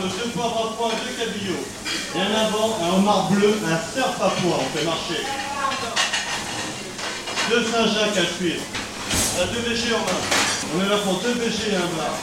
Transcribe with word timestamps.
ferme 0.00 0.24
deux 0.24 0.30
poivres 0.30 0.66
à 0.66 0.72
foin, 0.76 0.90
deux 1.04 1.14
cabillots. 1.16 1.66
Et 2.14 2.18
en 2.18 2.30
avant, 2.46 2.78
un 2.82 2.98
homard 2.98 3.30
bleu, 3.30 3.52
un 3.64 3.76
cerf 3.76 4.22
à 4.22 4.30
pois, 4.30 4.58
on. 4.58 4.70
Deux 7.50 7.64
Saint-Jacques 7.64 8.16
à 8.16 8.24
cuire. 8.38 8.60
À 9.40 9.46
deux 9.46 9.60
VG 9.60 9.94
en 9.94 9.98
main. 9.98 10.20
On 10.74 10.80
est 10.84 10.88
là 10.88 10.98
pour 10.98 11.20
deux 11.20 11.34
VG 11.34 11.72
et 11.72 11.76
un 11.76 11.88
bar. 11.96 12.14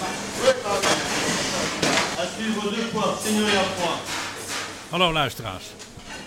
À 2.19 2.25
suivre 2.25 2.71
deux 2.71 2.87
poivres, 2.91 3.19
seigneurie 3.19 3.57
à 3.57 3.63
froid. 3.63 3.99
Hallo 4.91 5.11
luisteraars. 5.11 5.65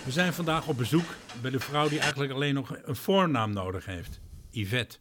We 0.05 0.11
zijn 0.11 0.33
vandaag 0.33 0.67
op 0.67 0.77
bezoek 0.77 1.05
bij 1.41 1.51
de 1.51 1.59
vrouw 1.59 1.89
die 1.89 1.99
eigenlijk 1.99 2.31
alleen 2.33 2.53
nog 2.53 2.75
een 2.83 2.95
voornaam 2.95 3.53
nodig 3.53 3.85
heeft. 3.85 4.19
Yvette, 4.49 4.97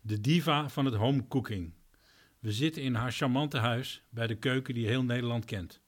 de 0.00 0.20
diva 0.20 0.68
van 0.68 0.84
het 0.84 0.94
home 0.94 1.28
cooking. 1.28 1.72
We 2.40 2.52
zitten 2.52 2.82
in 2.82 2.94
haar 2.94 3.12
charmante 3.12 3.58
huis 3.58 4.02
bij 4.10 4.26
de 4.26 4.34
keuken 4.34 4.74
die 4.74 4.86
heel 4.86 5.02
Nederland 5.02 5.44
kent. 5.44 5.80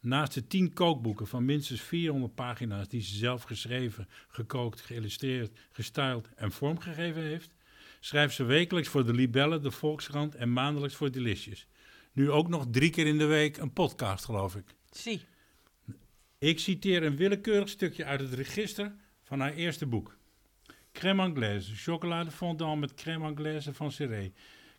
Naast 0.00 0.34
de 0.34 0.46
tien 0.46 0.72
kookboeken 0.72 1.26
van 1.26 1.44
minstens 1.44 1.80
400 1.80 2.34
pagina's 2.34 2.88
die 2.88 3.00
ze 3.00 3.16
zelf 3.16 3.42
geschreven, 3.42 4.08
gekookt, 4.28 4.80
geïllustreerd, 4.80 5.58
gestyled 5.72 6.28
en 6.34 6.52
vormgegeven 6.52 7.22
heeft, 7.22 7.54
schrijft 8.00 8.34
ze 8.34 8.44
wekelijks 8.44 8.88
voor 8.88 9.06
de 9.06 9.14
Libelle, 9.14 9.60
de 9.60 9.70
Volkskrant 9.70 10.34
en 10.34 10.52
maandelijks 10.52 10.96
voor 10.96 11.10
Delicious. 11.10 11.66
Nu 12.12 12.30
ook 12.30 12.48
nog 12.48 12.66
drie 12.70 12.90
keer 12.90 13.06
in 13.06 13.18
de 13.18 13.24
week 13.24 13.56
een 13.56 13.72
podcast, 13.72 14.24
geloof 14.24 14.56
ik. 14.56 14.74
Zie. 14.90 15.20
Ik 16.38 16.58
citeer 16.58 17.02
een 17.02 17.16
willekeurig 17.16 17.68
stukje 17.68 18.04
uit 18.04 18.20
het 18.20 18.32
register 18.32 18.92
van 19.22 19.40
haar 19.40 19.52
eerste 19.52 19.86
boek. 19.86 20.16
Crème 20.92 21.22
anglaise, 21.22 21.74
chocolade 21.76 22.30
fondant 22.30 22.80
met 22.80 22.94
crème 22.94 23.24
anglaise 23.24 23.74
van 23.74 23.92
Serré. 23.92 24.32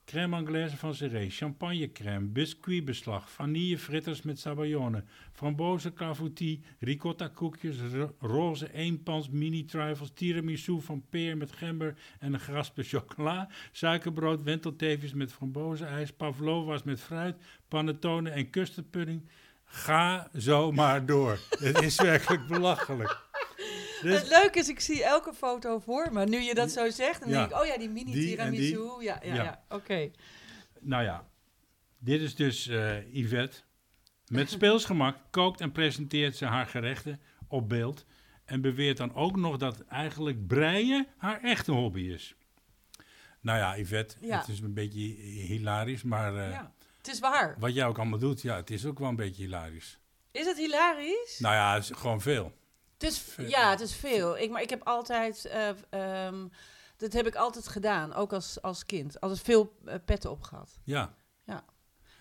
Crème 0.09 0.33
anglaise 0.33 0.77
van 0.77 0.93
Serré, 0.95 1.29
champagnecrème, 1.29 2.27
biscuitbeslag, 2.33 3.29
vanillefritters 3.29 4.21
met 4.21 4.39
sabayone, 4.39 5.03
frambozen 5.33 5.93
clafoutis, 5.93 6.59
ricotta 6.79 7.27
koekjes, 7.27 7.77
ro- 7.93 8.15
roze 8.19 8.73
eenpans 8.73 9.29
mini 9.29 9.65
trifles, 9.65 10.11
tiramisu 10.13 10.81
van 10.81 11.03
peer 11.09 11.37
met 11.37 11.51
gember 11.51 11.95
en 12.19 12.33
een 12.33 12.39
graspe 12.39 12.83
chocola, 12.83 13.49
suikerbrood, 13.71 14.43
wentelteefjes 14.43 15.13
met 15.13 15.33
frambozenijs, 15.33 16.11
pavlovas 16.11 16.83
met 16.83 17.01
fruit, 17.01 17.35
panettone 17.67 18.29
en 18.29 18.49
custardpudding. 18.49 19.21
Ga 19.65 20.29
zo 20.37 20.71
maar 20.71 21.05
door. 21.05 21.39
Het 21.59 21.81
is 21.81 22.01
werkelijk 22.01 22.47
belachelijk. 22.47 23.28
Dus- 24.01 24.19
Het 24.19 24.27
leuke 24.29 24.59
is, 24.59 24.69
ik 24.69 24.79
zie 24.79 25.03
elke 25.03 25.33
foto 25.33 25.79
voor 25.79 26.13
me. 26.13 26.25
Nu 26.25 26.39
je 26.39 26.53
dat 26.53 26.71
zo 26.71 26.89
zegt, 26.89 27.19
dan 27.19 27.29
Ja. 27.29 27.37
denk 27.39 27.51
ik, 27.51 27.57
oh 27.61 27.65
ja, 27.65 27.77
die 27.77 27.89
mini 27.89 28.11
Die 28.11 28.37
en 28.37 28.51
die. 28.51 28.59
tiramisu. 28.71 29.03
Ja, 29.03 29.19
ja, 29.23 29.33
Ja. 29.35 29.43
ja. 29.43 29.63
Oké. 29.69 30.11
Nou 30.79 31.03
ja, 31.03 31.27
dit 31.97 32.21
is 32.21 32.35
dus 32.35 32.67
eh 32.67 33.13
Yvette. 33.15 33.57
Met 34.27 34.49
speelsgemak 34.59 35.17
kookt 35.31 35.61
en 35.61 35.71
presenteert 35.71 36.35
ze 36.35 36.45
haar 36.45 36.65
gerechten 36.65 37.21
op 37.47 37.69
beeld. 37.69 38.05
En 38.45 38.61
beweert 38.61 38.97
dan 38.97 39.15
ook 39.15 39.35
nog 39.35 39.57
dat 39.57 39.79
eigenlijk 39.85 40.47
breien 40.47 41.07
haar 41.17 41.41
echte 41.43 41.71
hobby 41.71 42.01
is. 42.01 42.35
Nou 43.41 43.57
ja, 43.57 43.77
Yvette, 43.77 44.15
het 44.27 44.47
is 44.47 44.59
een 44.59 44.73
beetje 44.73 44.99
hilarisch, 45.47 46.03
maar 46.03 46.33
Ja. 46.33 46.73
Het 46.97 47.07
is 47.07 47.19
waar. 47.19 47.55
wat 47.59 47.73
jij 47.73 47.85
ook 47.85 47.97
allemaal 47.97 48.19
doet, 48.19 48.41
ja, 48.41 48.55
het 48.55 48.69
is 48.69 48.85
ook 48.85 48.99
wel 48.99 49.07
een 49.09 49.15
beetje 49.15 49.43
hilarisch. 49.43 49.97
Is 50.31 50.45
het 50.45 50.57
hilarisch? 50.57 51.39
Nou 51.39 51.55
ja, 51.55 51.73
het 51.73 51.83
is 51.83 51.89
gewoon 51.97 52.21
veel. 52.21 52.57
Het 52.99 53.11
is, 53.11 53.35
ja, 53.47 53.69
het 53.69 53.79
is 53.79 53.95
veel. 53.95 54.37
Ik, 54.37 54.49
maar 54.49 54.61
ik 54.61 54.69
heb 54.69 54.83
altijd, 54.83 55.45
eh, 55.45 55.69
ehm, 55.89 56.47
dat 56.97 57.13
heb 57.13 57.27
ik 57.27 57.35
altijd 57.35 57.67
gedaan, 57.67 58.13
ook 58.13 58.33
als, 58.33 58.61
als 58.61 58.85
kind. 58.85 59.19
Altijd 59.21 59.41
veel 59.41 59.73
eh, 59.85 59.95
petten 60.05 60.31
opgehad. 60.31 60.79
Ja, 60.83 61.15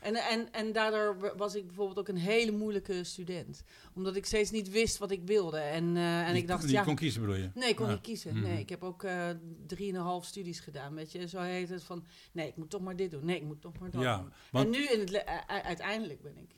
En, 0.00 0.14
en, 0.14 0.52
en 0.52 0.72
daardoor 0.72 1.18
wa- 1.18 1.36
was 1.36 1.54
ik 1.54 1.66
bijvoorbeeld 1.66 1.98
ook 1.98 2.08
een 2.08 2.16
hele 2.16 2.50
moeilijke 2.52 3.04
student. 3.04 3.62
Omdat 3.94 4.16
ik 4.16 4.26
steeds 4.26 4.50
niet 4.50 4.70
wist 4.70 4.98
wat 4.98 5.10
ik 5.10 5.22
wilde. 5.24 5.58
En, 5.58 5.96
eh, 5.96 6.26
en 6.26 6.32
die, 6.32 6.42
ik 6.42 6.48
dacht, 6.48 6.62
die 6.62 6.72
ja... 6.72 6.82
kon 6.82 6.94
kiezen 6.94 7.20
bedoel 7.20 7.36
je? 7.36 7.50
Nee, 7.54 7.68
ik 7.68 7.76
kon 7.76 7.86
Ja. 7.86 7.92
niet 7.92 8.00
kiezen. 8.00 8.34
Mhm. 8.34 8.42
Nee, 8.42 8.58
ik 8.60 8.68
heb 8.68 8.82
ook 8.84 9.02
eh 9.02 9.28
drieënhalf 9.66 10.24
studies 10.24 10.60
gedaan. 10.60 10.94
Weet 10.94 11.12
je, 11.12 11.28
zo 11.28 11.40
heet 11.40 11.68
het 11.68 11.84
van, 11.84 12.06
nee, 12.32 12.48
ik 12.48 12.56
moet 12.56 12.70
toch 12.70 12.80
maar 12.80 12.96
dit 12.96 13.10
doen. 13.10 13.24
Nee, 13.24 13.36
ik 13.36 13.42
moet 13.42 13.60
toch 13.60 13.78
maar 13.78 13.90
dat 13.90 14.02
Ja, 14.02 14.16
doen. 14.18 14.32
want- 14.50 14.64
En 14.64 14.70
nu, 14.70 14.86
in 14.86 15.00
het, 15.00 15.24
uiteindelijk 15.46 16.22
ben 16.22 16.36
ik, 16.36 16.54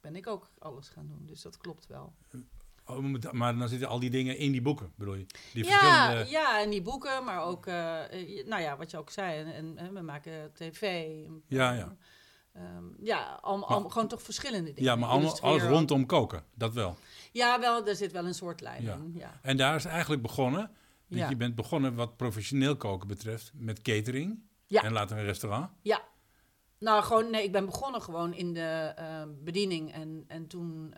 ben 0.00 0.16
ik 0.16 0.26
ook 0.26 0.50
alles 0.58 0.88
gaan 0.88 1.06
doen. 1.06 1.26
Dus 1.26 1.42
dat 1.42 1.56
klopt 1.56 1.86
wel. 1.86 2.14
Oh, 2.96 3.32
maar- 3.32 3.58
dan 3.58 3.68
zitten 3.68 3.88
al 3.88 3.98
die 4.00 4.10
dingen 4.10 4.36
in 4.38 4.52
die 4.52 4.62
boeken, 4.62 4.92
bedoel 4.96 5.14
je? 5.14 5.26
Die 5.52 5.64
Ja, 5.64 5.70
verschillende... 5.78 6.30
ja, 6.30 6.60
en 6.62 6.70
die 6.70 6.82
boeken, 6.82 7.24
maar 7.24 7.42
ook, 7.44 7.66
eh, 7.66 8.04
eh, 8.38 8.46
nou 8.46 8.62
ja, 8.62 8.76
wat 8.76 8.90
je 8.90 8.98
ook 8.98 9.10
zei. 9.10 9.38
En, 9.44 9.54
en, 9.54 9.78
en 9.78 9.94
we 9.94 10.00
maken 10.00 10.50
tv. 10.54 11.06
Ja, 11.46 11.72
ja. 11.72 11.96
Ehm, 12.52 12.84
ja, 13.02 13.18
Maar- 13.18 13.40
al- 13.64 13.88
gewoon 13.88 14.08
toch 14.08 14.22
verschillende 14.22 14.72
dingen. 14.72 14.82
Ja, 14.82 14.96
maar 14.96 15.08
alles 15.08 15.24
Illustreren. 15.24 15.68
rondom 15.68 16.06
koken, 16.06 16.44
dat 16.54 16.74
wel. 16.74 16.96
Ja, 17.32 17.60
wel, 17.60 17.86
er 17.86 17.96
zit 17.96 18.12
wel 18.12 18.26
een 18.26 18.34
soort 18.34 18.60
lijn 18.60 18.82
Ja. 18.82 18.94
in. 18.94 19.12
Ja. 19.14 19.38
En 19.42 19.56
daar 19.56 19.74
is 19.76 19.84
eigenlijk 19.84 20.22
begonnen. 20.22 20.70
Dat 21.08 21.18
Ja. 21.18 21.28
je 21.28 21.36
bent 21.36 21.54
begonnen 21.54 21.94
wat 21.94 22.16
professioneel 22.16 22.76
koken 22.76 23.08
betreft 23.08 23.52
met 23.54 23.82
catering. 23.82 24.42
En 24.68 24.92
later 24.92 25.16
een 25.18 25.24
restaurant. 25.24 25.70
Ja. 25.82 26.02
Nou, 26.78 27.02
gewoon, 27.02 27.30
nee, 27.30 27.44
ik 27.44 27.52
ben 27.52 27.64
begonnen 27.64 28.02
gewoon 28.02 28.34
in 28.34 28.52
de 28.52 28.92
eh, 28.96 29.22
bediening. 29.44 29.92
En, 29.92 30.24
en 30.28 30.46
toen, 30.46 30.94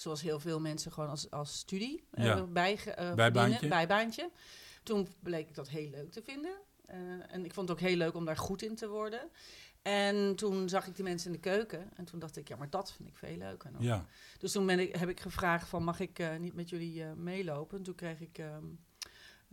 zoals 0.00 0.22
heel 0.22 0.40
veel 0.40 0.60
mensen, 0.60 0.92
gewoon 0.92 1.08
als, 1.08 1.30
als 1.30 1.58
studie 1.58 2.04
eh 2.10 2.24
Ja. 2.24 2.44
bij, 2.46 2.72
eh, 2.72 3.14
Bijbaantje. 3.14 3.40
verdienen, 3.52 3.68
bijbaantje. 3.68 4.30
Toen 4.82 5.08
bleek 5.22 5.48
ik 5.48 5.54
dat 5.54 5.68
heel 5.68 5.90
leuk 5.90 6.10
te 6.12 6.22
vinden. 6.22 6.54
Eh, 6.86 6.98
en 7.28 7.44
ik 7.44 7.54
vond 7.54 7.68
het 7.68 7.78
ook 7.78 7.84
heel 7.88 7.96
leuk 7.96 8.14
om 8.14 8.24
daar 8.24 8.36
goed 8.36 8.62
in 8.62 8.74
te 8.74 8.88
worden. 8.88 9.20
En 9.82 10.36
toen 10.36 10.68
zag 10.68 10.86
ik 10.86 10.94
die 10.94 11.04
mensen 11.04 11.26
in 11.26 11.32
de 11.32 11.48
keuken. 11.50 11.90
En 11.96 12.04
toen 12.04 12.18
dacht 12.18 12.36
ik, 12.36 12.48
ja, 12.48 12.56
maar 12.56 12.70
dat 12.70 12.92
vind 12.92 13.08
ik 13.08 13.16
veel 13.16 13.36
leuker 13.36 13.70
nog. 13.72 13.82
Ja. 13.82 14.06
Dus 14.38 14.52
toen 14.52 14.66
ben 14.66 14.78
ik, 14.78 14.96
heb 14.96 15.08
ik 15.08 15.20
gevraagd 15.20 15.68
van, 15.68 15.84
mag 15.84 16.00
ik 16.00 16.38
niet 16.38 16.54
met 16.54 16.68
jullie 16.68 17.04
meelopen? 17.04 17.78
En 17.78 17.84
toen 17.84 17.94
kreeg 17.94 18.20
ik... 18.20 18.38
ehm, 18.38 18.64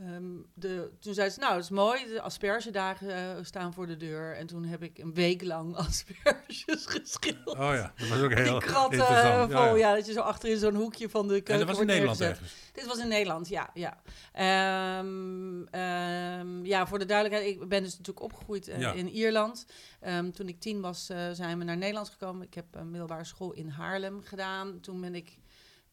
ehm, 0.07 0.23
de, 0.53 0.89
toen 0.99 1.13
zei 1.13 1.29
ze, 1.29 1.39
nou, 1.39 1.53
dat 1.53 1.63
is 1.63 1.69
mooi, 1.69 2.05
de 2.07 2.21
aspergedagen 2.21 3.09
eh, 3.15 3.43
staan 3.43 3.73
voor 3.73 3.87
de 3.87 3.97
deur. 3.97 4.35
En 4.35 4.47
toen 4.47 4.63
heb 4.63 4.83
ik 4.83 4.97
een 4.97 5.13
week 5.13 5.43
lang 5.43 5.75
asperges 5.87 6.85
geschild. 6.85 7.47
Oh 7.47 7.57
ja, 7.73 7.93
dat 7.97 8.07
was 8.07 8.21
ook 8.21 8.33
heel 8.33 8.59
Die 8.59 8.67
kratten 8.69 8.99
interessant. 8.99 9.51
vol, 9.51 9.61
ja, 9.61 9.65
Ja, 9.69 9.75
ja. 9.75 9.95
dat 9.95 10.05
je 10.05 10.13
zo 10.13 10.19
achter 10.21 10.49
in 10.49 10.57
zo'n 10.57 10.75
hoekje 10.75 11.09
van 11.09 11.27
de 11.27 11.33
keuken 11.33 11.53
En 11.53 11.59
dat 11.59 11.67
was 11.69 11.79
in 11.79 11.85
Nederland 11.85 12.21
ergens. 12.21 12.53
Dit 12.73 12.85
was 12.85 12.97
in 12.97 13.07
Nederland, 13.07 13.47
ja. 13.47 13.69
Ja, 13.73 14.01
Ehm, 14.33 15.63
ehm, 15.71 16.65
ja 16.65 16.87
voor 16.87 16.99
de 16.99 17.05
duidelijkheid, 17.05 17.55
ik 17.61 17.67
ben 17.69 17.83
dus 17.83 17.91
natuurlijk 17.97 18.21
opgegroeid 18.25 18.67
eh, 18.67 18.79
Ja. 18.79 18.91
in 18.91 19.09
Ierland. 19.09 19.65
Toen 20.33 20.47
ik 20.47 20.59
tien 20.59 20.81
was, 20.81 21.05
zijn 21.31 21.57
we 21.57 21.63
naar 21.63 21.77
Nederland 21.77 22.09
gekomen. 22.09 22.45
Ik 22.47 22.53
heb 22.53 22.65
een 22.71 22.89
middelbare 22.89 23.23
school 23.23 23.51
in 23.53 23.67
Haarlem 23.69 24.21
gedaan. 24.23 24.79
Toen 24.79 25.01
ben 25.01 25.15
ik 25.15 25.37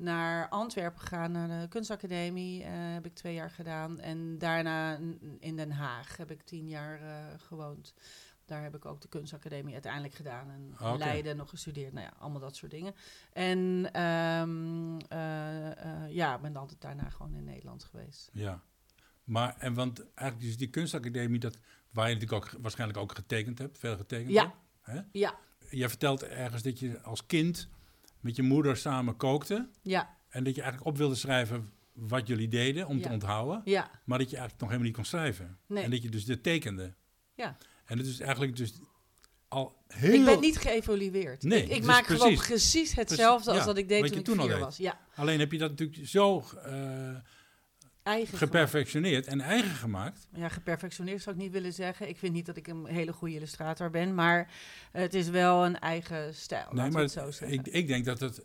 naar 0.01 0.49
Antwerpen 0.49 1.01
gegaan, 1.01 1.33
naar 1.33 1.61
de 1.61 1.69
kunstacademie. 1.69 2.63
eh, 2.63 2.71
heb 2.73 3.07
ik 3.07 3.15
twee 3.15 3.35
jaar 3.35 3.51
gedaan. 3.51 4.01
En 4.01 4.39
daarna 4.39 4.99
in 5.39 5.57
Den 5.57 5.71
Haag 5.71 6.17
heb 6.17 6.31
ik 6.31 6.43
tien 6.43 6.69
jaar 6.69 7.01
eh, 7.03 7.25
gewoond. 7.39 7.95
Daar 8.45 8.63
heb 8.63 8.75
ik 8.77 8.85
ook 8.85 9.01
de 9.01 9.09
kunstacademie 9.09 9.73
uiteindelijk 9.73 10.15
gedaan. 10.15 10.51
En 10.51 10.75
Oké. 10.81 10.99
Leiden 10.99 11.37
nog 11.37 11.49
gestudeerd. 11.49 11.93
Nou 11.93 12.07
ja, 12.07 12.13
allemaal 12.19 12.41
dat 12.41 12.57
soort 12.57 12.71
dingen. 12.71 12.95
En 13.33 13.89
eh, 13.93 14.43
eh, 16.05 16.11
ja, 16.11 16.39
ben 16.39 16.57
altijd 16.57 16.81
daarna 16.81 17.09
gewoon 17.11 17.35
in 17.35 17.45
Nederland 17.45 17.85
geweest. 17.85 18.31
Ja. 18.33 18.61
Maar, 19.25 19.57
en 19.59 19.75
want 19.75 19.99
eigenlijk 20.15 20.41
dus 20.49 20.57
die 20.59 20.71
kunstacademie, 20.71 21.39
dat, 21.41 21.59
waar 21.91 22.09
je 22.09 22.15
natuurlijk 22.15 22.45
ook 22.45 22.63
waarschijnlijk 22.63 22.99
ook 22.99 23.15
getekend 23.15 23.59
hebt, 23.59 23.79
veel 23.79 23.97
getekend 23.97 24.31
Ja. 24.33 24.43
hebt. 24.43 24.57
Hè? 24.81 25.01
Ja, 25.13 25.39
Jij 25.71 25.89
vertelt 25.89 26.23
ergens 26.23 26.63
dat 26.63 26.79
je 26.79 27.01
als 27.01 27.27
kind 27.27 27.69
met 28.21 28.37
je 28.37 28.43
moeder 28.43 28.77
samen 28.77 29.17
kookte. 29.17 29.69
ja, 29.83 30.17
En 30.29 30.45
dat 30.45 30.55
je 30.55 30.61
eigenlijk 30.63 30.91
op 30.91 30.97
wilde 30.97 31.15
schrijven 31.15 31.71
wat 31.93 32.27
jullie 32.27 32.49
deden 32.49 32.87
om 32.87 33.03
te 33.03 33.09
onthouden. 33.09 33.63
ja. 33.65 33.91
Maar 34.05 34.19
dat 34.19 34.31
je 34.31 34.37
eigenlijk 34.37 34.61
nog 34.61 34.71
helemaal 34.71 34.87
niet 34.87 34.95
kon 34.97 35.05
schrijven. 35.05 35.59
Nee. 35.67 35.85
En 35.85 35.91
dat 35.91 36.03
je 36.03 36.09
dus 36.09 36.25
dit 36.25 36.43
tekende. 36.43 36.95
Ja. 37.35 37.57
En 37.85 37.97
dat 37.97 38.07
is 38.07 38.21
eigenlijk 38.21 38.57
dus 38.57 38.73
al 39.49 39.83
heel... 39.87 40.15
Ik 40.15 40.25
ben 40.25 40.41
niet 40.41 40.59
geëvolueerd. 40.59 41.43
Nee, 41.43 41.63
ik 41.63 41.71
ik 41.71 41.77
dus 41.77 41.87
maak 41.87 42.07
gewoon 42.07 42.35
precies. 42.35 42.47
precies 42.47 42.95
hetzelfde 42.95 43.45
Precies, 43.45 43.49
als 43.49 43.59
ja, 43.59 43.65
dat 43.65 43.77
ik 43.77 43.89
deed 43.89 44.01
wat 44.01 44.09
toen 44.11 44.19
ik 44.19 44.25
toen 44.25 44.53
al 44.53 44.59
was. 44.59 44.77
Ja, 44.77 45.01
Alleen 45.15 45.39
heb 45.39 45.53
je 45.53 45.59
dat 45.59 45.71
natuurlijk 45.71 46.09
zo 46.09 46.45
eh, 46.65 47.15
eigen 48.03 48.39
geperfectioneerd 48.39 49.27
en 49.27 49.41
eigen 49.41 49.75
gemaakt. 49.75 50.29
Ja, 50.35 50.49
geperfectioneerd 50.49 51.23
zou 51.23 51.37
ik 51.37 51.43
niet 51.43 51.53
willen 51.53 51.73
zeggen. 51.73 52.09
Ik 52.09 52.19
vind 52.19 52.33
niet 52.33 52.47
dat 52.47 52.57
ik 52.57 52.67
een 52.67 52.87
hele 52.87 53.13
goede 53.13 53.35
illustrator 53.35 53.91
ben, 53.91 54.15
maar 54.15 54.51
het 54.93 55.15
is 55.15 55.29
wel 55.29 55.65
een 55.65 55.79
eigen 55.79 56.35
stijl. 56.35 56.69
Nee, 56.73 56.91
maar 56.91 57.03
het 57.03 57.11
zo 57.11 57.45
ik, 57.45 57.67
ik 57.67 57.87
denk 57.87 58.05
dat 58.05 58.21
het, 58.21 58.45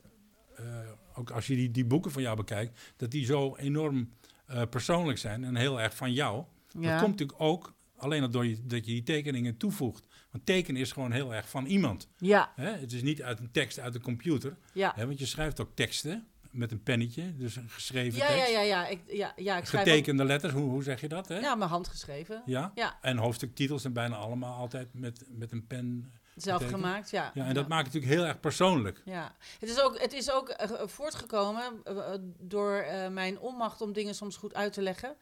eh, 0.56 0.66
ook 1.14 1.30
als 1.30 1.48
je 1.48 1.56
die, 1.56 1.72
die 1.72 1.86
boeken 1.86 2.12
van 2.12 2.22
jou 2.22 2.36
bekijkt, 2.36 2.94
dat 2.98 3.12
die 3.12 3.26
zo 3.26 3.56
enorm 3.56 4.10
eh, 4.46 4.62
persoonlijk 4.70 5.18
zijn 5.18 5.44
en 5.44 5.56
heel 5.56 5.82
erg 5.82 5.96
van 5.96 6.14
jou. 6.14 6.44
Dat 6.72 7.00
komt 7.00 7.12
natuurlijk 7.12 7.42
ook 7.42 7.74
alleen 7.98 8.22
al 8.22 8.30
door 8.30 8.46
je, 8.46 8.58
dat 8.66 8.86
je 8.86 8.92
die 8.92 9.04
tekeningen 9.04 9.58
toevoegt. 9.58 10.06
Want 10.32 10.46
tekenen 10.46 10.82
is 10.82 10.92
gewoon 10.92 11.12
heel 11.12 11.34
erg 11.34 11.50
van 11.50 11.66
iemand. 11.66 12.10
ja, 12.18 12.52
Hè? 12.56 12.72
Het 12.72 12.94
is 12.94 13.02
niet 13.02 13.24
uit 13.24 13.40
een 13.40 13.52
tekst 13.52 13.80
uit 13.80 13.94
de 13.94 14.00
computer. 14.00 14.58
ja, 14.74 14.94
Hè? 14.96 15.06
Want 15.06 15.20
je 15.20 15.26
schrijft 15.26 15.60
ook 15.60 15.72
teksten 15.74 16.28
met 16.56 16.72
een 16.72 16.84
pennetje, 16.84 17.36
dus 17.38 17.56
een 17.56 17.70
geschreven 17.70 18.20
Ja, 18.20 18.28
tekst. 18.28 18.52
ja, 18.52 18.60
ja, 18.60 18.62
ja. 18.62 18.88
Ik, 18.88 19.00
ja, 19.08 19.34
ja, 19.36 19.54
ik 19.58 19.62
ook- 19.64 19.68
Getekende 19.70 20.24
letters, 20.26 20.54
hoe, 20.54 20.70
hoe 20.70 20.84
zeg 20.84 21.02
je 21.02 21.08
dat? 21.08 21.28
Hè? 21.28 21.40
Ja, 21.40 21.56
mijn 21.56 21.70
hand 21.70 21.88
geschreven. 21.88 22.42
Ja? 22.46 22.72
Ja. 22.76 22.98
En 23.02 23.18
hoofdstuktitels 23.18 23.82
zijn 23.82 23.94
bijna 23.94 24.16
allemaal 24.16 24.58
altijd 24.58 24.88
met, 24.94 25.24
met 25.30 25.52
een 25.52 25.68
pen. 25.68 26.12
Zelf 26.36 26.58
getekend. 26.62 26.84
gemaakt, 26.84 27.10
ja. 27.10 27.32
Ja, 27.34 27.46
en 27.46 27.54
dat 27.54 27.68
maakt 27.68 27.86
het 27.86 27.94
natuurlijk 27.94 28.22
heel 28.22 28.30
erg 28.32 28.40
persoonlijk. 28.40 29.02
Ja, 29.06 29.36
het 29.60 29.70
is 29.70 29.82
ook, 29.82 30.00
het 30.00 30.14
is 30.14 30.32
ook 30.32 30.50
eh, 30.50 30.70
voortgekomen 30.88 31.64
eh, 31.84 31.94
door 32.40 32.76
eh, 32.76 33.08
mijn 33.10 33.40
onmacht 33.40 33.82
om 33.82 33.94
dingen 33.94 34.16
soms 34.16 34.38
goed 34.38 34.54
uit 34.54 34.74
te 34.74 34.82
leggen. 34.82 35.16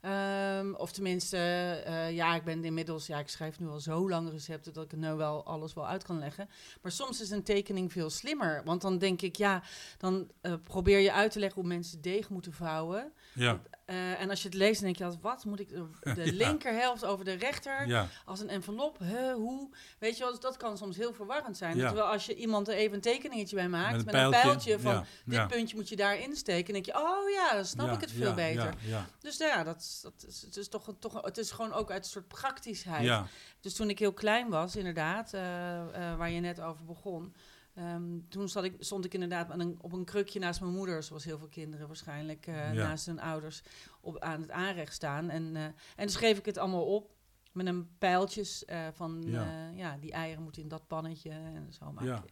Ehm, 0.00 0.72
of 0.74 0.92
tenminste, 0.92 1.36
eh, 1.84 2.10
ja, 2.12 2.34
ik 2.34 2.44
ben 2.44 2.64
inmiddels, 2.64 3.06
ja, 3.06 3.18
ik 3.18 3.28
schrijf 3.28 3.58
nu 3.60 3.68
al 3.68 3.80
zo 3.80 4.08
lang 4.08 4.30
recepten 4.30 4.72
dat 4.72 4.84
ik 4.84 4.92
er 4.92 4.98
nu 4.98 5.12
wel 5.12 5.44
alles 5.44 5.74
wel 5.74 5.86
uit 5.86 6.04
kan 6.04 6.18
leggen. 6.18 6.48
Maar 6.82 6.92
soms 6.92 7.20
is 7.20 7.30
een 7.30 7.42
tekening 7.42 7.92
veel 7.92 8.10
slimmer. 8.10 8.62
Want 8.64 8.80
dan 8.82 8.98
denk 8.98 9.22
ik, 9.22 9.36
ja, 9.36 9.62
dan 9.98 10.30
eh, 10.40 10.52
probeer 10.64 10.98
je 10.98 11.12
uit 11.12 11.30
te 11.32 11.38
leggen 11.38 11.60
hoe 11.60 11.70
mensen 11.70 12.00
deeg 12.00 12.28
moeten 12.28 12.52
vouwen. 12.52 13.12
Ja, 13.32 13.60
Eh, 13.86 14.20
en 14.20 14.30
als 14.30 14.42
je 14.42 14.48
het 14.48 14.56
leest, 14.56 14.80
dan 14.82 14.92
denk 14.92 15.12
je, 15.12 15.18
wat 15.20 15.44
moet 15.44 15.60
ik 15.60 15.68
de, 15.68 15.86
de 16.14 16.24
Ja. 16.24 16.32
linkerhelft 16.32 17.04
over 17.04 17.24
de 17.24 17.32
rechter? 17.32 17.86
ja, 17.86 18.08
als 18.24 18.40
een 18.40 18.48
envelop, 18.48 18.98
hè, 18.98 19.32
hoe? 19.32 19.70
Weet 19.98 20.16
je 20.16 20.22
wel, 20.22 20.30
dus 20.32 20.40
dat 20.40 20.56
kan 20.56 20.76
soms 20.78 20.96
heel 20.96 21.12
verwarrend 21.12 21.56
zijn. 21.56 21.76
Ja. 21.76 21.86
Terwijl 21.86 22.06
als 22.08 22.26
je 22.26 22.34
iemand 22.34 22.68
er 22.68 22.74
even 22.74 22.94
een 22.94 23.00
tekeningetje 23.00 23.56
bij 23.56 23.68
maakt, 23.68 23.96
Met 23.96 24.04
met 24.04 24.14
een 24.14 24.20
een, 24.20 24.30
pijltje, 24.30 24.80
van 24.80 25.04
dit 25.24 25.46
puntje 25.48 25.76
moet 25.76 25.88
je 25.88 25.96
daar 25.96 26.18
insteken, 26.18 26.64
dan 26.64 26.82
denk 26.82 26.86
je, 26.86 27.02
oh 27.04 27.30
ja, 27.30 27.54
dan 27.54 27.64
snap 27.64 27.92
ik 27.94 28.00
het 28.00 28.10
veel 28.12 28.28
ja, 28.28 28.34
beter. 28.34 28.64
Ja, 28.64 28.74
ja, 28.88 29.06
Dus 29.20 29.36
ja, 29.36 29.64
dat, 29.64 29.82
dat 30.02 30.24
is, 30.28 30.42
het 30.42 30.56
is 30.56 30.68
toch, 30.68 30.86
een, 30.86 30.98
toch 30.98 31.22
het 31.22 31.38
is 31.38 31.50
gewoon 31.50 31.72
ook 31.72 31.90
uit 31.90 32.04
een 32.04 32.10
soort 32.10 32.28
praktischheid. 32.28 33.04
ja. 33.04 33.26
Dus 33.60 33.74
toen 33.74 33.88
ik 33.90 33.98
heel 33.98 34.12
klein 34.12 34.48
was, 34.48 34.76
inderdaad, 34.76 35.32
eh, 35.32 36.10
eh, 36.10 36.18
waar 36.18 36.30
je 36.30 36.40
net 36.40 36.60
over 36.60 36.84
begon. 36.84 37.34
ehm, 37.74 38.18
toen 38.28 38.48
zat 38.48 38.64
ik, 38.64 38.76
stond 38.78 39.04
ik 39.04 39.14
inderdaad 39.14 39.50
aan 39.50 39.60
een, 39.60 39.78
op 39.80 39.92
een 39.92 40.04
krukje 40.04 40.38
naast 40.38 40.60
mijn 40.60 40.72
moeder, 40.72 41.02
zoals 41.02 41.24
heel 41.24 41.38
veel 41.38 41.48
kinderen 41.48 41.86
waarschijnlijk 41.86 42.46
eh, 42.46 42.54
Ja. 42.74 42.86
naast 42.86 43.06
hun 43.06 43.20
ouders 43.20 43.62
op, 44.00 44.18
aan 44.18 44.40
het 44.40 44.50
aanrecht 44.50 44.94
staan. 44.94 45.30
En, 45.30 45.56
en 45.56 45.74
dan 45.96 46.08
schreef 46.08 46.38
ik 46.38 46.44
het 46.46 46.58
allemaal 46.58 46.84
op 46.94 47.10
met 47.52 47.66
een 47.66 47.88
pijltjes 47.98 48.64
van 48.92 49.22
Ja. 49.26 49.70
ja. 49.74 49.96
die 50.00 50.12
eieren 50.12 50.42
moeten 50.42 50.62
in 50.62 50.68
dat 50.68 50.86
pannetje 50.86 51.30
en 51.30 51.72
zo 51.72 51.92
maak 51.92 52.04
Ja. 52.04 52.24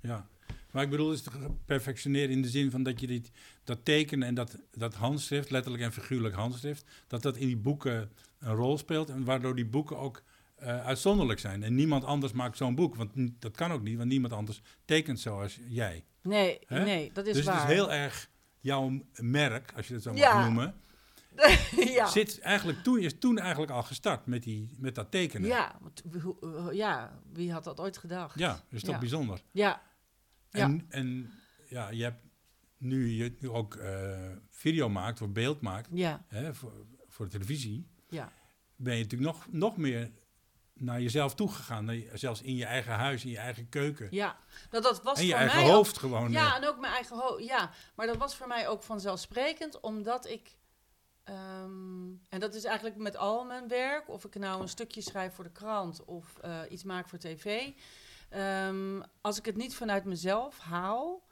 Ja, 0.00 0.26
maar 0.72 0.82
ik 0.82 0.90
bedoel, 0.90 1.08
het 1.10 1.18
is 1.18 1.22
toch 1.24 1.34
perfectioneren 1.64 2.30
in 2.30 2.42
de 2.42 2.48
zin 2.48 2.70
van 2.70 2.82
dat 2.82 3.00
je 3.00 3.06
dit, 3.06 3.30
dat 3.64 3.84
tekenen 3.84 4.28
en 4.28 4.34
dat, 4.34 4.58
dat 4.72 4.94
handschrift, 4.94 5.50
letterlijk 5.50 5.84
en 5.84 5.92
figuurlijk 5.92 6.34
handschrift, 6.34 6.84
dat 7.06 7.22
dat 7.22 7.36
in 7.36 7.46
die 7.46 7.56
boeken 7.56 8.10
een 8.38 8.54
rol 8.54 8.78
speelt 8.78 9.08
en 9.10 9.24
waardoor 9.24 9.54
die 9.56 9.66
boeken 9.66 9.98
ook 9.98 10.22
eh, 10.54 10.84
uitzonderlijk 10.86 11.40
zijn. 11.40 11.62
En 11.62 11.74
niemand 11.74 12.04
anders 12.04 12.32
maakt 12.32 12.56
zo'n 12.56 12.74
boek, 12.74 12.94
want 12.94 13.10
dat 13.38 13.56
kan 13.56 13.72
ook 13.72 13.82
niet, 13.82 13.96
want 13.96 14.08
niemand 14.08 14.32
anders 14.32 14.60
tekent 14.84 15.20
zoals 15.20 15.58
jij. 15.68 16.04
Nee, 16.22 16.58
nee, 16.68 17.10
dat 17.12 17.26
is 17.26 17.34
dus 17.34 17.44
waar. 17.44 17.54
het 17.60 17.64
is 17.68 17.74
heel 17.74 17.92
erg 17.92 18.30
jouw 18.60 19.00
merk, 19.20 19.72
als 19.76 19.88
je 19.88 19.94
het 19.94 20.02
zo 20.02 20.10
mag 20.10 20.20
Ja. 20.20 20.44
noemen, 20.44 20.74
ja. 21.98 22.06
zit 22.06 22.40
eigenlijk 22.40 22.82
toen, 22.82 22.98
is 23.00 23.18
toen 23.18 23.38
eigenlijk 23.38 23.72
al 23.72 23.82
gestart 23.82 24.26
met, 24.26 24.42
die, 24.42 24.70
met 24.78 24.94
dat 24.94 25.10
tekenen. 25.10 25.48
Ja, 25.48 25.78
ja, 26.72 27.20
wie 27.32 27.52
had 27.52 27.64
dat 27.64 27.80
ooit 27.80 27.98
gedacht? 27.98 28.38
Ja, 28.38 28.52
dat 28.52 28.62
is 28.70 28.80
toch 28.82 28.94
Ja. 28.94 29.00
bijzonder. 29.00 29.42
Ja, 29.50 29.82
En, 30.50 30.86
en 30.88 31.32
ja, 31.68 31.88
je 31.90 32.02
hebt 32.02 32.22
nu 32.76 33.08
je 33.08 33.36
nu 33.40 33.48
ook 33.50 33.74
eh, 33.76 34.30
video 34.50 34.88
maakt 34.88 35.20
of 35.22 35.28
beeld 35.30 35.60
maakt 35.60 35.88
ja, 35.92 36.24
hè, 36.28 36.54
voor, 36.54 36.72
voor 37.06 37.24
de 37.24 37.30
televisie, 37.32 37.88
ja. 38.08 38.32
ben 38.76 38.96
je 38.96 39.02
natuurlijk 39.02 39.32
nog, 39.32 39.46
nog 39.50 39.76
meer 39.76 40.10
naar 40.74 41.00
jezelf 41.00 41.34
toegegaan. 41.34 41.84
Naar 41.84 41.94
je- 41.94 42.10
zelfs 42.14 42.42
in 42.42 42.54
je 42.54 42.64
eigen 42.64 42.92
huis, 42.92 43.24
in 43.24 43.30
je 43.30 43.38
eigen 43.38 43.68
keuken. 43.68 44.08
Ja, 44.10 44.38
dat, 44.70 44.82
dat 44.82 45.02
was 45.02 45.18
en 45.18 45.24
je 45.24 45.30
voor 45.30 45.38
eigen 45.40 45.58
mij 45.60 45.68
ook- 45.68 45.74
hoofd 45.74 45.98
gewoon. 45.98 46.30
Ja, 46.30 46.56
en 46.56 46.68
ook 46.68 46.78
mijn 46.80 46.92
eigen 46.92 47.16
hoofd. 47.18 47.44
Ja, 47.44 47.70
maar 47.94 48.06
dat 48.06 48.16
was 48.16 48.36
voor 48.36 48.46
mij 48.48 48.68
ook 48.68 48.82
vanzelfsprekend, 48.82 49.80
omdat 49.80 50.26
ik. 50.28 50.56
ehm, 51.24 52.08
en 52.28 52.40
dat 52.40 52.54
is 52.54 52.64
eigenlijk 52.64 52.96
met 52.96 53.16
al 53.16 53.44
mijn 53.44 53.68
werk, 53.68 54.08
of 54.08 54.24
ik 54.24 54.34
nou 54.34 54.62
een 54.62 54.68
stukje 54.68 55.00
schrijf 55.00 55.34
voor 55.34 55.44
de 55.44 55.52
krant 55.52 56.04
of 56.04 56.38
eh, 56.38 56.60
iets 56.68 56.82
maak 56.84 57.08
voor 57.08 57.18
tv. 57.18 57.70
Ehm, 58.28 59.02
als 59.20 59.38
ik 59.38 59.44
het 59.44 59.56
niet 59.56 59.74
vanuit 59.74 60.04
mezelf 60.04 60.58
haal, 60.58 61.26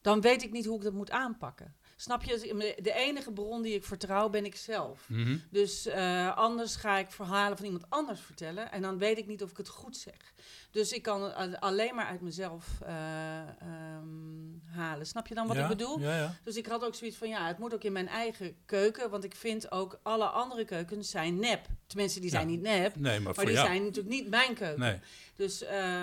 dan 0.00 0.20
weet 0.20 0.42
ik 0.42 0.50
niet 0.52 0.64
hoe 0.64 0.76
ik 0.76 0.82
dat 0.82 0.92
moet 0.92 1.10
aanpakken. 1.10 1.76
Snap 1.96 2.22
je? 2.22 2.74
De 2.82 2.92
enige 2.92 3.32
bron 3.32 3.62
die 3.62 3.74
ik 3.74 3.84
vertrouw 3.84 4.28
ben 4.28 4.44
ik 4.44 4.56
zelf. 4.56 5.08
mhm. 5.08 5.36
Dus 5.50 5.86
eh, 5.86 6.36
anders 6.36 6.76
ga 6.76 6.98
ik 6.98 7.10
verhalen 7.10 7.56
van 7.56 7.66
iemand 7.66 7.84
anders 7.88 8.20
vertellen. 8.20 8.72
En 8.72 8.82
dan 8.82 8.98
weet 8.98 9.18
ik 9.18 9.26
niet 9.26 9.42
of 9.42 9.50
ik 9.50 9.56
het 9.56 9.68
goed 9.68 9.96
zeg. 9.96 10.32
Dus 10.70 10.92
ik 10.92 11.02
kan 11.02 11.34
alleen 11.60 11.94
maar 11.94 12.06
uit 12.06 12.20
mezelf 12.20 12.80
eh, 12.82 13.38
ehm, 13.38 14.76
halen. 14.76 15.06
Snap 15.06 15.26
je 15.26 15.34
dan 15.34 15.46
wat 15.46 15.56
ja, 15.56 15.62
ik 15.62 15.68
bedoel? 15.68 16.00
Ja, 16.00 16.16
ja. 16.16 16.36
Dus 16.44 16.56
ik 16.56 16.66
had 16.66 16.84
ook 16.84 16.94
zoiets 16.94 17.16
van, 17.16 17.28
ja, 17.28 17.46
het 17.46 17.58
moet 17.58 17.74
ook 17.74 17.84
in 17.84 17.92
mijn 17.92 18.08
eigen 18.08 18.56
keuken. 18.66 19.10
Want 19.10 19.24
ik 19.24 19.34
vind 19.34 19.70
ook 19.70 19.98
alle 20.02 20.24
andere 20.24 20.64
keukens 20.64 21.10
zijn 21.10 21.38
nep. 21.38 21.66
Tenminste, 21.86 22.20
die 22.20 22.30
zijn 22.30 22.46
niet 22.46 22.60
nep. 22.60 22.96
Nee, 22.96 23.20
maar, 23.20 23.34
Maar 23.36 23.44
die 23.44 23.54
jou. 23.54 23.66
zijn 23.66 23.82
natuurlijk 23.82 24.14
niet 24.14 24.28
mijn 24.28 24.54
keuken. 24.54 24.80
Nee, 24.80 24.98
Dus, 25.36 25.62
eh, 25.62 26.02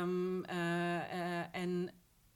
en, 1.51 1.91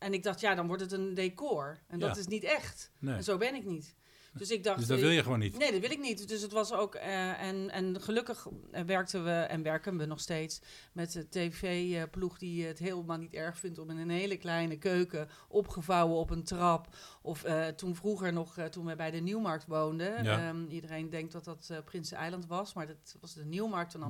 en 0.06 0.14
ik 0.14 0.24
dacht, 0.24 0.40
ja, 0.40 0.56
dan 0.56 0.68
wordt 0.68 0.82
het 0.82 0.92
een 0.92 1.14
decor. 1.14 1.80
En 1.88 2.00
dat 2.00 2.16
Ja. 2.16 2.22
is 2.22 2.28
niet 2.28 2.44
echt. 2.44 2.92
nee. 3.00 3.16
En 3.16 3.24
zo 3.24 3.38
ben 3.38 3.56
ik 3.56 3.66
niet. 3.66 3.96
Dus 4.38 4.52
ik 4.52 4.64
dacht... 4.64 4.78
Dus 4.78 4.88
dat 4.88 5.00
wil 5.00 5.10
je 5.10 5.24
gewoon 5.24 5.40
niet. 5.40 5.58
Nee, 5.58 5.72
dat 5.72 5.82
wil 5.82 5.92
ik 5.92 6.00
niet. 6.00 6.28
Dus 6.28 6.42
het 6.42 6.52
was 6.52 6.72
ook. 6.74 6.96
eh, 6.96 7.42
en, 7.42 7.70
en 7.70 8.02
gelukkig 8.02 8.48
eh, 8.72 8.84
werkten 8.84 9.24
we 9.24 9.32
en 9.32 9.64
werken 9.64 9.98
we 9.98 10.06
nog 10.06 10.20
steeds 10.20 10.62
met 10.94 11.12
de 11.12 11.30
tv-ploeg 11.30 12.38
die 12.38 12.66
het 12.66 12.80
helemaal 12.80 13.18
niet 13.18 13.34
erg 13.34 13.58
vindt 13.58 13.78
om 13.80 13.90
in 13.90 13.98
een 13.98 14.10
hele 14.10 14.38
kleine 14.38 14.78
keuken 14.78 15.30
opgevouwen 15.48 16.18
op 16.18 16.30
een 16.30 16.44
trap. 16.44 16.88
Of 17.22 17.44
eh, 17.44 17.68
toen 17.68 17.96
vroeger 17.96 18.34
nog, 18.34 18.58
eh, 18.58 18.66
toen 18.66 18.86
we 18.86 18.96
bij 18.96 19.12
de 19.12 19.20
Nieuwmarkt 19.20 19.66
woonden. 19.68 20.24
Ja. 20.24 20.48
ehm, 20.48 20.66
iedereen 20.68 21.10
denkt 21.10 21.32
dat 21.32 21.44
dat 21.46 21.68
eh 21.72 21.78
Prinseneiland 21.86 22.46
was, 22.48 22.74
maar 22.74 22.88
dat 22.88 23.16
was 23.22 23.34
de 23.34 23.46
Nieuwmarkt 23.46 23.94
in 23.94 24.00
Ja. 24.00 24.06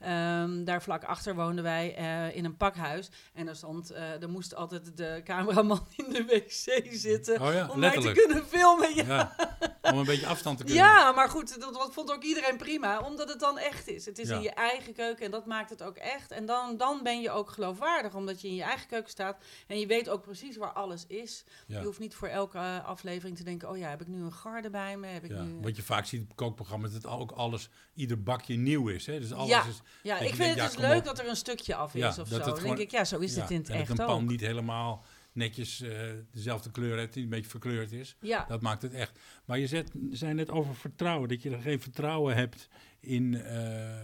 Ehm, 0.00 0.64
daar 0.64 0.82
vlak 0.82 1.04
achter 1.04 1.34
woonden 1.34 1.64
wij 1.64 1.94
eh, 1.96 2.36
in 2.36 2.44
een 2.44 2.56
pakhuis. 2.56 3.10
En 3.32 3.48
er 3.48 3.56
stond, 3.56 3.90
eh 3.90 4.22
er 4.22 4.28
moest 4.30 4.54
altijd 4.54 4.96
de 4.96 5.20
cameraman 5.24 5.86
in 5.96 6.12
de 6.12 6.24
wc 6.24 6.92
zitten. 6.94 7.40
Oh 7.40 7.52
ja, 7.52 7.68
om 7.68 7.78
mij 7.78 8.00
te 8.00 8.12
kunnen 8.12 8.44
filmen. 8.46 8.94
Ja. 8.94 9.04
Ja. 9.04 9.92
Om 9.92 9.98
een 9.98 10.04
beetje 10.04 10.26
afstand 10.26 10.58
te 10.58 10.64
kunnen. 10.64 10.82
Ja, 10.84 11.12
maar 11.12 11.28
goed, 11.28 11.60
dat, 11.60 11.74
dat 11.74 11.92
vond 11.92 12.12
ook 12.12 12.22
iedereen 12.22 12.56
prima, 12.56 13.00
omdat 13.00 13.28
het 13.28 13.40
dan 13.40 13.58
echt 13.58 13.88
is. 13.88 14.06
Het 14.06 14.18
is 14.18 14.28
Ja. 14.28 14.36
in 14.36 14.42
je 14.42 14.50
eigen 14.50 14.92
keuken 14.94 15.24
en 15.24 15.30
dat 15.30 15.46
maakt 15.46 15.70
het 15.70 15.82
ook 15.82 15.96
echt. 15.96 16.30
En 16.30 16.46
dan, 16.46 16.76
dan 16.76 17.00
ben 17.02 17.20
je 17.20 17.30
ook 17.30 17.50
geloofwaardig, 17.50 18.14
omdat 18.14 18.40
je 18.40 18.48
in 18.48 18.54
je 18.54 18.62
eigen 18.62 18.88
keuken 18.88 19.10
staat 19.10 19.44
en 19.66 19.78
je 19.78 19.86
weet 19.86 20.08
ook 20.08 20.22
precies 20.22 20.56
waar 20.56 20.72
alles 20.72 21.04
is. 21.06 21.44
Je 21.66 21.82
hoeft 21.84 21.98
niet 21.98 22.14
voor 22.14 22.28
elke 22.28 22.58
eh, 22.58 22.84
aflevering 22.86 23.36
te 23.36 23.44
denken, 23.44 23.68
oh 23.70 23.76
ja, 23.76 23.88
heb 23.88 24.00
ik 24.00 24.06
nu 24.08 24.22
een 24.22 24.32
garde 24.32 24.70
bij 24.70 24.96
me? 24.96 25.06
Heb 25.06 25.24
ik 25.24 25.30
Ja, 25.30 25.42
nu... 25.42 25.58
wat 25.60 25.76
je 25.76 25.82
vaak 25.82 26.06
ziet 26.06 26.22
op 26.30 26.36
kookprogramma's, 26.36 26.92
dat 26.92 27.06
ook 27.06 27.30
alles, 27.30 27.68
ieder 27.94 28.22
bakje 28.22 28.56
nieuw 28.56 28.88
is. 28.88 29.06
Hè? 29.06 29.20
Dus 29.20 29.32
alles 29.32 29.66
is, 29.66 29.80
Ja, 30.02 30.18
dat 30.18 30.28
ik 30.28 30.34
vind 30.34 30.48
het 30.48 30.56
ja, 30.58 30.66
dus 30.66 30.76
leuk 30.76 30.98
op. 30.98 31.04
dat 31.04 31.18
er 31.18 31.28
een 31.28 31.36
stukje 31.36 31.74
af 31.74 31.92
Ja, 31.92 32.08
is 32.08 32.18
of 32.18 32.28
dat 32.28 32.44
zo. 32.44 32.54
Dan 32.54 32.62
denk 32.62 32.78
ik, 32.78 32.90
ja, 32.90 33.04
zo 33.04 33.18
is 33.18 33.34
ja, 33.34 33.40
het 33.40 33.50
in 33.50 33.56
het 33.58 33.66
en 33.68 33.72
dat 33.78 33.80
echt 33.88 33.98
een 33.98 34.06
pan 34.06 34.22
ook. 34.22 34.28
niet 34.28 34.40
helemaal 34.40 35.04
netjes 35.32 35.80
eh, 35.80 36.00
dezelfde 36.30 36.70
kleur 36.70 36.98
heeft, 36.98 37.12
die 37.12 37.22
een 37.22 37.28
beetje 37.28 37.50
verkleurd 37.50 37.92
is. 37.92 38.16
Ja, 38.20 38.44
Dat 38.48 38.60
maakt 38.60 38.82
het 38.82 38.92
echt. 38.94 39.18
Maar 39.44 39.58
je 39.58 39.66
zet, 39.66 39.90
zei 40.10 40.34
net 40.34 40.50
over 40.50 40.74
vertrouwen, 40.74 41.28
dat 41.28 41.42
je 41.42 41.50
er 41.50 41.60
geen 41.60 41.80
vertrouwen 41.80 42.36
hebt 42.36 42.68
in, 43.00 43.34
eh, 43.42 44.00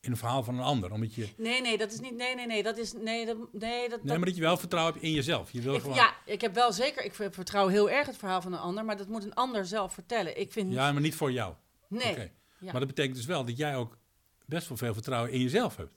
in 0.00 0.10
een 0.12 0.16
verhaal 0.16 0.42
van 0.42 0.54
een 0.54 0.64
ander. 0.64 0.92
Omdat 0.92 1.14
je, 1.14 1.28
nee, 1.36 1.60
nee, 1.60 1.78
dat 1.78 1.92
is 1.92 2.00
niet, 2.00 2.16
nee, 2.16 2.34
nee, 2.34 2.46
nee, 2.46 2.62
dat 2.62 2.78
is, 2.78 2.92
nee, 2.92 3.26
dat, 3.26 3.36
nee, 3.36 3.42
dat, 3.52 3.62
nee, 3.62 3.88
dat- 3.88 4.04
maar 4.16 4.26
dat 4.26 4.34
je 4.36 4.40
wel 4.42 4.56
vertrouwen 4.56 4.92
hebt 4.94 5.04
in 5.06 5.12
jezelf. 5.12 5.50
Je 5.52 5.60
wil 5.60 5.74
ik, 5.74 5.80
gewoon, 5.80 5.96
ja, 5.96 6.14
ik 6.24 6.40
heb 6.40 6.54
wel 6.54 6.72
zeker, 6.72 7.04
ik 7.04 7.14
ver- 7.14 7.32
vertrouw 7.32 7.66
heel 7.68 7.90
erg 7.90 8.06
het 8.06 8.16
verhaal 8.16 8.42
van 8.42 8.52
een 8.52 8.58
ander, 8.58 8.84
maar 8.84 8.96
dat 8.96 9.08
moet 9.08 9.24
een 9.24 9.34
ander 9.34 9.66
zelf 9.66 9.92
vertellen. 9.92 10.40
Ik 10.40 10.52
vind, 10.52 10.72
ja, 10.72 10.92
maar 10.92 11.02
niet 11.02 11.14
voor 11.14 11.32
jou. 11.32 11.54
nee, 11.88 12.10
Oké. 12.10 12.30
Ja. 12.58 12.70
Maar 12.70 12.80
dat 12.80 12.86
betekent 12.88 13.16
dus 13.16 13.26
wel 13.26 13.44
dat 13.44 13.56
jij 13.56 13.76
ook 13.76 13.98
best 14.46 14.68
wel 14.68 14.76
veel 14.76 14.92
vertrouwen 14.94 15.32
in 15.32 15.40
jezelf 15.40 15.76
hebt. 15.76 15.92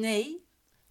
Nee, 0.00 0.44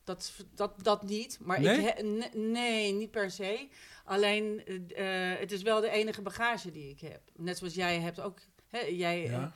dat, 0.04 0.34
dat, 0.56 0.84
dat 0.84 1.04
niet. 1.04 1.38
Maar 1.42 1.62
Nee? 1.62 1.78
Ik 1.80 1.94
he- 1.98 2.02
nee, 2.40 2.94
niet 2.94 3.12
per 3.12 3.32
se. 3.32 3.68
Alleen, 4.06 4.64
eh, 4.66 5.32
eh, 5.34 5.40
het 5.40 5.52
is 5.52 5.62
wel 5.62 5.82
de 5.82 5.90
enige 5.90 6.22
bagage 6.22 6.72
die 6.72 6.90
ik 6.90 7.00
heb. 7.00 7.22
Net 7.36 7.58
zoals 7.58 7.74
jij 7.74 8.00
hebt 8.00 8.20
ook. 8.20 8.40
Hè, 8.68 8.80
jij, 8.80 9.22
Ja? 9.22 9.42
eh, 9.42 9.48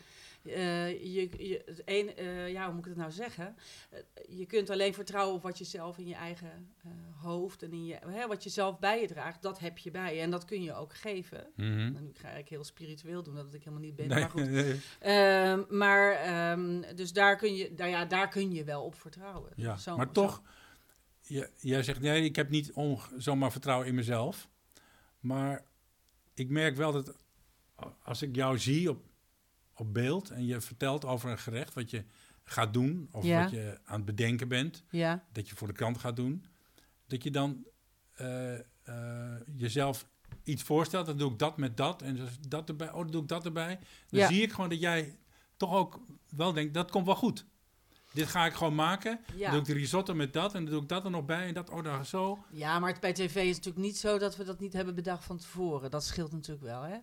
je, 0.43 1.29
je, 1.37 1.61
het 1.65 1.81
een, 1.85 2.15
eh, 2.15 2.51
ja, 2.51 2.65
hoe 2.65 2.73
moet 2.73 2.83
ik 2.85 2.89
het 2.89 2.99
nou 2.99 3.11
zeggen? 3.11 3.55
Eh, 3.89 3.99
je 4.37 4.45
kunt 4.45 4.69
alleen 4.69 4.93
vertrouwen 4.93 5.35
op 5.35 5.41
wat 5.41 5.57
je 5.57 5.63
zelf 5.63 5.97
in 5.97 6.07
je 6.07 6.15
eigen 6.15 6.73
eh, 6.83 6.91
hoofd 7.21 7.63
en 7.63 7.71
in 7.71 7.85
je, 7.85 7.97
hè, 8.05 8.27
wat 8.27 8.43
je 8.43 8.49
zelf 8.49 8.79
bij 8.79 9.01
je 9.01 9.07
draagt. 9.07 9.41
Dat 9.41 9.59
heb 9.59 9.77
je 9.77 9.91
bij 9.91 10.15
je 10.15 10.21
en 10.21 10.31
dat 10.31 10.45
kun 10.45 10.63
je 10.63 10.73
ook 10.73 10.93
geven. 10.95 11.55
En 11.95 12.03
nu 12.03 12.11
ga 12.13 12.29
ik 12.29 12.47
heel 12.49 12.63
spiritueel 12.63 13.23
doen, 13.23 13.35
dat 13.35 13.53
ik 13.53 13.63
helemaal 13.63 13.85
niet 13.85 13.95
ben. 13.95 14.07
Nee, 14.07 14.19
Maar 14.19 14.29
goed. 14.29 14.47
Ehm, 14.99 15.63
maar, 15.77 16.11
ehm, 16.11 16.95
dus 16.95 17.13
daar 17.13 17.35
kun, 17.37 17.55
je, 17.55 17.73
daar, 17.75 17.89
ja, 17.89 18.05
daar 18.05 18.27
kun 18.29 18.51
je 18.51 18.63
wel 18.63 18.83
op 18.83 18.95
vertrouwen. 18.95 19.51
Ja, 19.55 19.77
Zo- 19.77 19.97
maar 19.97 20.11
toch, 20.11 20.41
je, 21.19 21.49
jij 21.57 21.83
zegt 21.83 21.99
nee, 21.99 22.23
ik 22.23 22.35
heb 22.35 22.49
niet 22.49 22.71
zomaar 23.17 23.51
vertrouwen 23.51 23.87
in 23.87 23.95
mezelf. 23.95 24.49
Maar 25.19 25.65
ik 26.33 26.49
merk 26.49 26.75
wel 26.75 26.91
dat 26.91 27.15
als 28.03 28.21
ik 28.21 28.35
jou 28.35 28.57
zie 28.59 28.89
op, 28.89 29.03
op 29.75 29.93
beeld 29.93 30.29
en 30.29 30.45
je 30.45 30.61
vertelt 30.61 31.05
over 31.05 31.29
een 31.29 31.37
gerecht 31.39 31.73
wat 31.73 31.89
je 31.89 32.03
gaat 32.43 32.73
doen, 32.73 33.07
of 33.11 33.25
Ja. 33.25 33.41
wat 33.41 33.51
je 33.51 33.79
aan 33.83 33.95
het 33.95 34.05
bedenken 34.05 34.47
bent, 34.47 34.83
Ja, 34.89 35.25
dat 35.31 35.49
je 35.49 35.55
voor 35.55 35.67
de 35.67 35.73
krant 35.73 35.97
gaat 35.97 36.15
doen, 36.15 36.45
dat 37.07 37.23
je 37.23 37.31
dan 37.31 37.65
eh, 38.15 38.59
eh, 38.83 39.39
jezelf 39.55 40.07
iets 40.43 40.63
voorstelt, 40.63 41.05
dan 41.05 41.17
doe 41.17 41.31
ik 41.31 41.39
dat 41.39 41.57
met 41.57 41.77
dat 41.77 42.01
en 42.01 42.19
dat 42.47 42.69
erbij, 42.69 42.89
oh, 42.91 42.97
dan 42.97 43.11
doe 43.11 43.21
ik 43.21 43.27
dat 43.27 43.45
erbij. 43.45 43.79
Dan 44.09 44.19
Ja. 44.19 44.27
zie 44.27 44.41
ik 44.41 44.51
gewoon 44.51 44.69
dat 44.69 44.79
jij 44.79 45.17
toch 45.57 45.73
ook 45.73 45.99
wel 46.29 46.53
denkt, 46.53 46.73
dat 46.73 46.91
komt 46.91 47.05
wel 47.05 47.15
goed. 47.15 47.45
Dit 48.13 48.27
ga 48.27 48.45
ik 48.45 48.53
gewoon 48.53 48.75
maken. 48.75 49.19
Dan 49.37 49.51
doe 49.51 49.59
ik 49.59 49.65
de 49.65 49.73
risotto 49.73 50.13
met 50.13 50.33
dat 50.33 50.53
en 50.53 50.63
dan 50.63 50.73
doe 50.73 50.81
ik 50.81 50.89
dat 50.89 51.03
er 51.05 51.11
nog 51.11 51.25
bij 51.25 51.47
en 51.47 51.53
dat, 51.53 51.69
oh, 51.69 51.83
dan 51.83 52.05
zo. 52.05 52.39
Ja, 52.51 52.79
maar 52.79 52.91
het 52.91 52.99
bij 52.99 53.13
tv 53.13 53.35
is 53.35 53.55
natuurlijk 53.55 53.85
niet 53.85 53.97
zo 53.97 54.17
dat 54.17 54.35
we 54.37 54.43
dat 54.43 54.59
niet 54.59 54.73
hebben 54.73 54.95
bedacht 54.95 55.23
van 55.23 55.37
tevoren. 55.37 55.91
Dat 55.91 56.03
scheelt 56.03 56.31
natuurlijk 56.31 56.65
wel, 56.65 56.81
hè. 56.81 56.97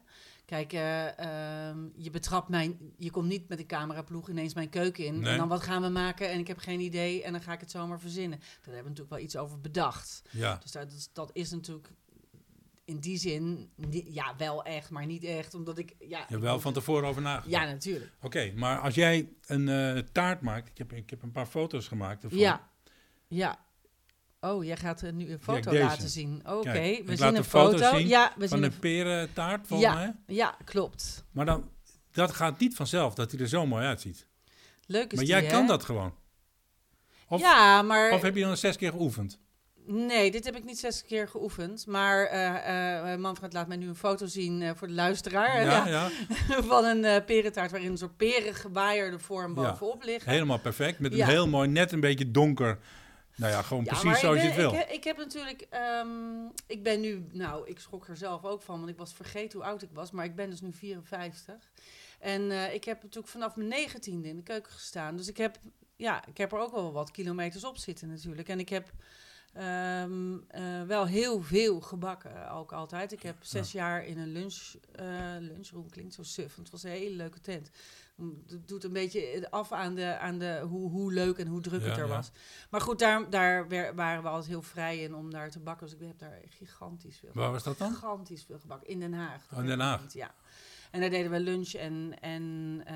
Kijk, 0.45 0.73
eh, 0.73 1.19
ehm, 1.19 1.79
je 1.97 2.11
betrapt 2.11 2.49
mijn... 2.49 2.79
Je 2.97 3.11
komt 3.11 3.29
niet 3.29 3.49
met 3.49 3.59
een 3.59 3.67
cameraploeg 3.67 4.29
ineens 4.29 4.55
mijn 4.55 4.69
keuken 4.69 5.05
in. 5.05 5.21
Nee. 5.21 5.33
En 5.33 5.39
dan 5.39 5.49
wat 5.49 5.63
gaan 5.63 5.83
we 5.83 5.89
maken 5.89 6.31
en 6.31 6.39
ik 6.39 6.47
heb 6.47 6.59
geen 6.59 6.81
idee 6.81 7.23
en 7.23 7.33
dan 7.33 7.43
ga 7.43 7.53
ik 7.53 7.61
het 7.61 7.71
zomaar 7.71 8.01
verzinnen. 8.01 8.39
Daar 8.39 8.49
hebben 8.75 8.83
we 8.83 8.89
natuurlijk 8.89 9.11
wel 9.11 9.19
iets 9.19 9.37
over 9.37 9.61
bedacht. 9.61 10.23
Ja, 10.31 10.59
Dus 10.63 10.73
dat, 10.73 11.11
dat 11.13 11.31
is 11.33 11.51
natuurlijk 11.51 11.91
in 12.89 12.99
die 12.99 13.19
zin... 13.19 13.71
Ja, 13.91 14.35
wel 14.37 14.65
echt, 14.65 14.91
maar 14.91 15.07
niet 15.07 15.25
echt. 15.25 15.55
Omdat 15.55 15.79
ik... 15.79 15.95
Ja, 15.99 16.25
je 16.29 16.39
wel 16.39 16.61
van 16.61 16.73
tevoren 16.73 17.09
over 17.09 17.23
nagedacht. 17.23 17.51
Ja, 17.51 17.65
natuurlijk. 17.65 18.11
Oké, 18.21 18.53
maar 18.55 18.81
als 18.81 18.95
jij 18.95 19.29
een 19.47 19.69
eh, 19.69 20.03
taart 20.13 20.41
maakt, 20.41 20.69
ik 20.69 20.79
heb, 20.79 20.93
ik 20.93 21.11
heb 21.11 21.23
een 21.23 21.33
paar 21.33 21.47
foto's 21.47 21.89
gemaakt 21.89 22.25
ervan. 22.25 22.39
Ja. 22.39 22.71
Ja. 23.29 23.59
Oh, 24.41 24.65
jij 24.65 24.77
gaat 24.77 25.03
eh, 25.03 25.13
nu 25.13 25.33
een 25.33 25.41
foto 25.41 25.73
laten 25.73 26.09
zien. 26.09 26.43
Oké, 26.49 27.03
we 27.05 27.17
zien 27.17 27.37
een 27.37 27.45
foto 27.45 27.79
foto. 27.79 27.97
zien 27.97 28.09
ja, 28.09 28.33
we 28.37 28.49
Van 28.49 28.59
zien 28.59 28.73
een 28.73 28.79
perentaart, 28.79 29.67
volgens 29.67 29.91
Ja. 29.91 29.95
mij. 29.95 30.15
Ja, 30.27 30.57
klopt. 30.65 31.25
Maar 31.31 31.47
dan, 31.47 31.71
dat 32.11 32.33
gaat 32.33 32.59
niet 32.59 32.75
vanzelf, 32.75 33.15
dat 33.15 33.31
hij 33.31 33.41
er 33.41 33.49
zo 33.49 33.67
mooi 33.67 33.85
uitziet. 33.87 34.27
Leuk 34.87 35.13
is 35.13 35.17
Maar 35.17 35.25
die, 35.25 35.35
jij 35.35 35.47
kan 35.47 35.67
dat 35.67 35.85
gewoon. 35.85 36.15
Of, 37.29 37.41
ja, 37.41 37.83
maar... 37.83 38.13
of 38.13 38.23
heb 38.23 38.37
je 38.37 38.43
dan 38.43 38.57
zes 38.57 38.77
keer 38.77 38.91
geoefend? 38.91 39.39
Nee, 39.91 40.31
dit 40.31 40.45
heb 40.45 40.57
ik 40.57 40.65
niet 40.65 40.79
zes 40.79 41.05
keer 41.05 41.29
geoefend. 41.29 41.87
Maar 41.87 42.25
eh 42.27 43.13
eh 43.13 43.19
Manfred 43.19 43.53
laat 43.53 43.69
mij 43.69 43.77
nu 43.77 43.89
een 43.89 43.97
foto 43.97 44.27
zien 44.27 44.63
eh, 44.63 44.71
voor 44.75 44.89
de 44.89 44.95
luisteraar. 44.95 45.65
Ja, 45.65 45.87
ja, 45.87 46.11
van 46.73 46.85
een 46.85 47.05
eh 47.05 47.25
perentaart 47.25 47.71
waarin 47.71 47.91
een 47.91 47.99
soort 47.99 48.17
perengewaaide 48.17 49.19
vorm 49.19 49.55
Ja. 49.61 49.71
bovenop 49.71 50.03
ligt. 50.03 50.25
helemaal 50.25 50.59
perfect. 50.59 50.99
Met 50.99 51.13
een 51.13 51.25
heel 51.25 51.49
mooi, 51.49 51.69
net 51.69 51.93
een 51.93 52.01
beetje 52.01 52.31
donker. 52.31 52.79
Nou 53.37 53.53
ja, 53.53 53.63
gewoon 53.63 53.85
precies 53.85 54.19
zoals 54.19 54.37
je 54.37 54.47
het 54.47 54.57
wil. 54.57 54.73
Ik, 54.73 54.91
ik 54.91 55.05
heb 55.05 55.17
natuurlijk, 55.17 55.67
ehm, 55.71 56.09
ik 56.67 56.83
ben 56.83 57.01
nu, 57.01 57.27
nou, 57.33 57.69
ik 57.69 57.79
schrok 57.79 58.09
er 58.09 58.17
zelf 58.17 58.45
ook 58.45 58.63
van, 58.63 58.79
want 58.79 58.91
ik 58.91 58.97
was 58.97 59.13
vergeten 59.15 59.59
hoe 59.59 59.69
oud 59.69 59.83
ik 59.83 59.89
was, 59.93 60.11
maar 60.11 60.25
ik 60.25 60.35
ben 60.35 60.51
dus 60.51 60.61
nu 60.61 60.73
54. 60.73 61.55
En 62.19 62.51
eh, 62.51 62.75
ik 62.75 62.85
heb 62.85 63.03
natuurlijk 63.03 63.33
vanaf 63.33 63.57
mijn 63.57 63.69
negentiende 63.69 64.29
in 64.29 64.37
de 64.37 64.43
keuken 64.43 64.73
gestaan. 64.73 65.17
Dus 65.17 65.29
ik 65.29 65.37
heb, 65.37 65.59
ja, 65.97 66.27
ik 66.27 66.39
heb 66.39 66.53
er 66.53 66.59
ook 66.59 66.73
wel 66.73 66.93
wat 66.93 67.11
kilometers 67.11 67.65
op 67.65 67.77
zitten 67.77 68.09
natuurlijk. 68.09 68.49
En 68.49 68.59
ik 68.59 68.69
heb 68.69 68.91
ehm, 69.53 70.39
eh, 70.49 70.83
wel 70.83 71.07
heel 71.07 71.43
veel 71.43 71.81
gebakken 71.81 72.51
ook 72.51 72.73
altijd. 72.73 73.13
Ik 73.13 73.23
heb 73.23 73.37
zes 73.41 73.73
jaar 73.73 74.05
in 74.05 74.19
een 74.19 74.33
lunch, 74.33 74.75
eh, 74.93 75.07
lunchroom, 75.39 75.91
klinkt 75.91 76.15
zo 76.15 76.23
suf, 76.23 76.57
want 76.57 76.59
het 76.59 76.71
was 76.71 76.83
een 76.83 76.99
hele 76.99 77.17
leuke 77.17 77.41
tent. 77.41 77.71
Het 78.47 78.69
doet 78.69 78.85
een 78.85 78.93
beetje 78.93 79.51
af 79.51 79.73
aan, 79.73 79.95
de, 79.95 80.19
aan 80.19 80.39
de, 80.39 80.61
hoe, 80.69 80.91
hoe 80.91 81.13
leuk 81.13 81.39
en 81.39 81.47
hoe 81.47 81.61
druk 81.61 81.83
het 81.83 81.97
er 81.97 82.07
ja. 82.07 82.15
was. 82.17 82.31
Maar 82.71 82.81
goed, 82.81 82.99
daar, 82.99 83.31
daar 83.31 83.95
waren 83.95 84.23
we 84.23 84.29
altijd 84.29 84.49
heel 84.49 84.63
vrij 84.63 84.99
in 84.99 85.15
om 85.15 85.31
daar 85.31 85.51
te 85.51 85.61
bakken. 85.61 85.87
Dus 85.87 85.97
ik 85.97 86.07
heb 86.07 86.19
daar 86.19 86.41
gigantisch 86.49 87.19
veel 87.19 87.31
Waar 87.33 87.51
was 87.51 87.63
dat 87.63 87.79
dan? 87.79 87.93
Gigantisch 87.93 88.45
veel 88.45 88.59
gebakken. 88.59 88.89
In 88.89 89.01
Den 89.01 89.13
Haag. 89.13 89.47
Oh, 89.53 89.59
in 89.59 89.67
Den 89.67 89.81
Haag. 89.81 90.13
Ja. 90.13 90.35
En 90.91 91.01
daar 91.01 91.11
deden 91.11 91.31
we 91.31 91.41
lunch 91.41 91.73
en, 91.73 92.15
en 92.21 92.81
eh, 92.85 92.95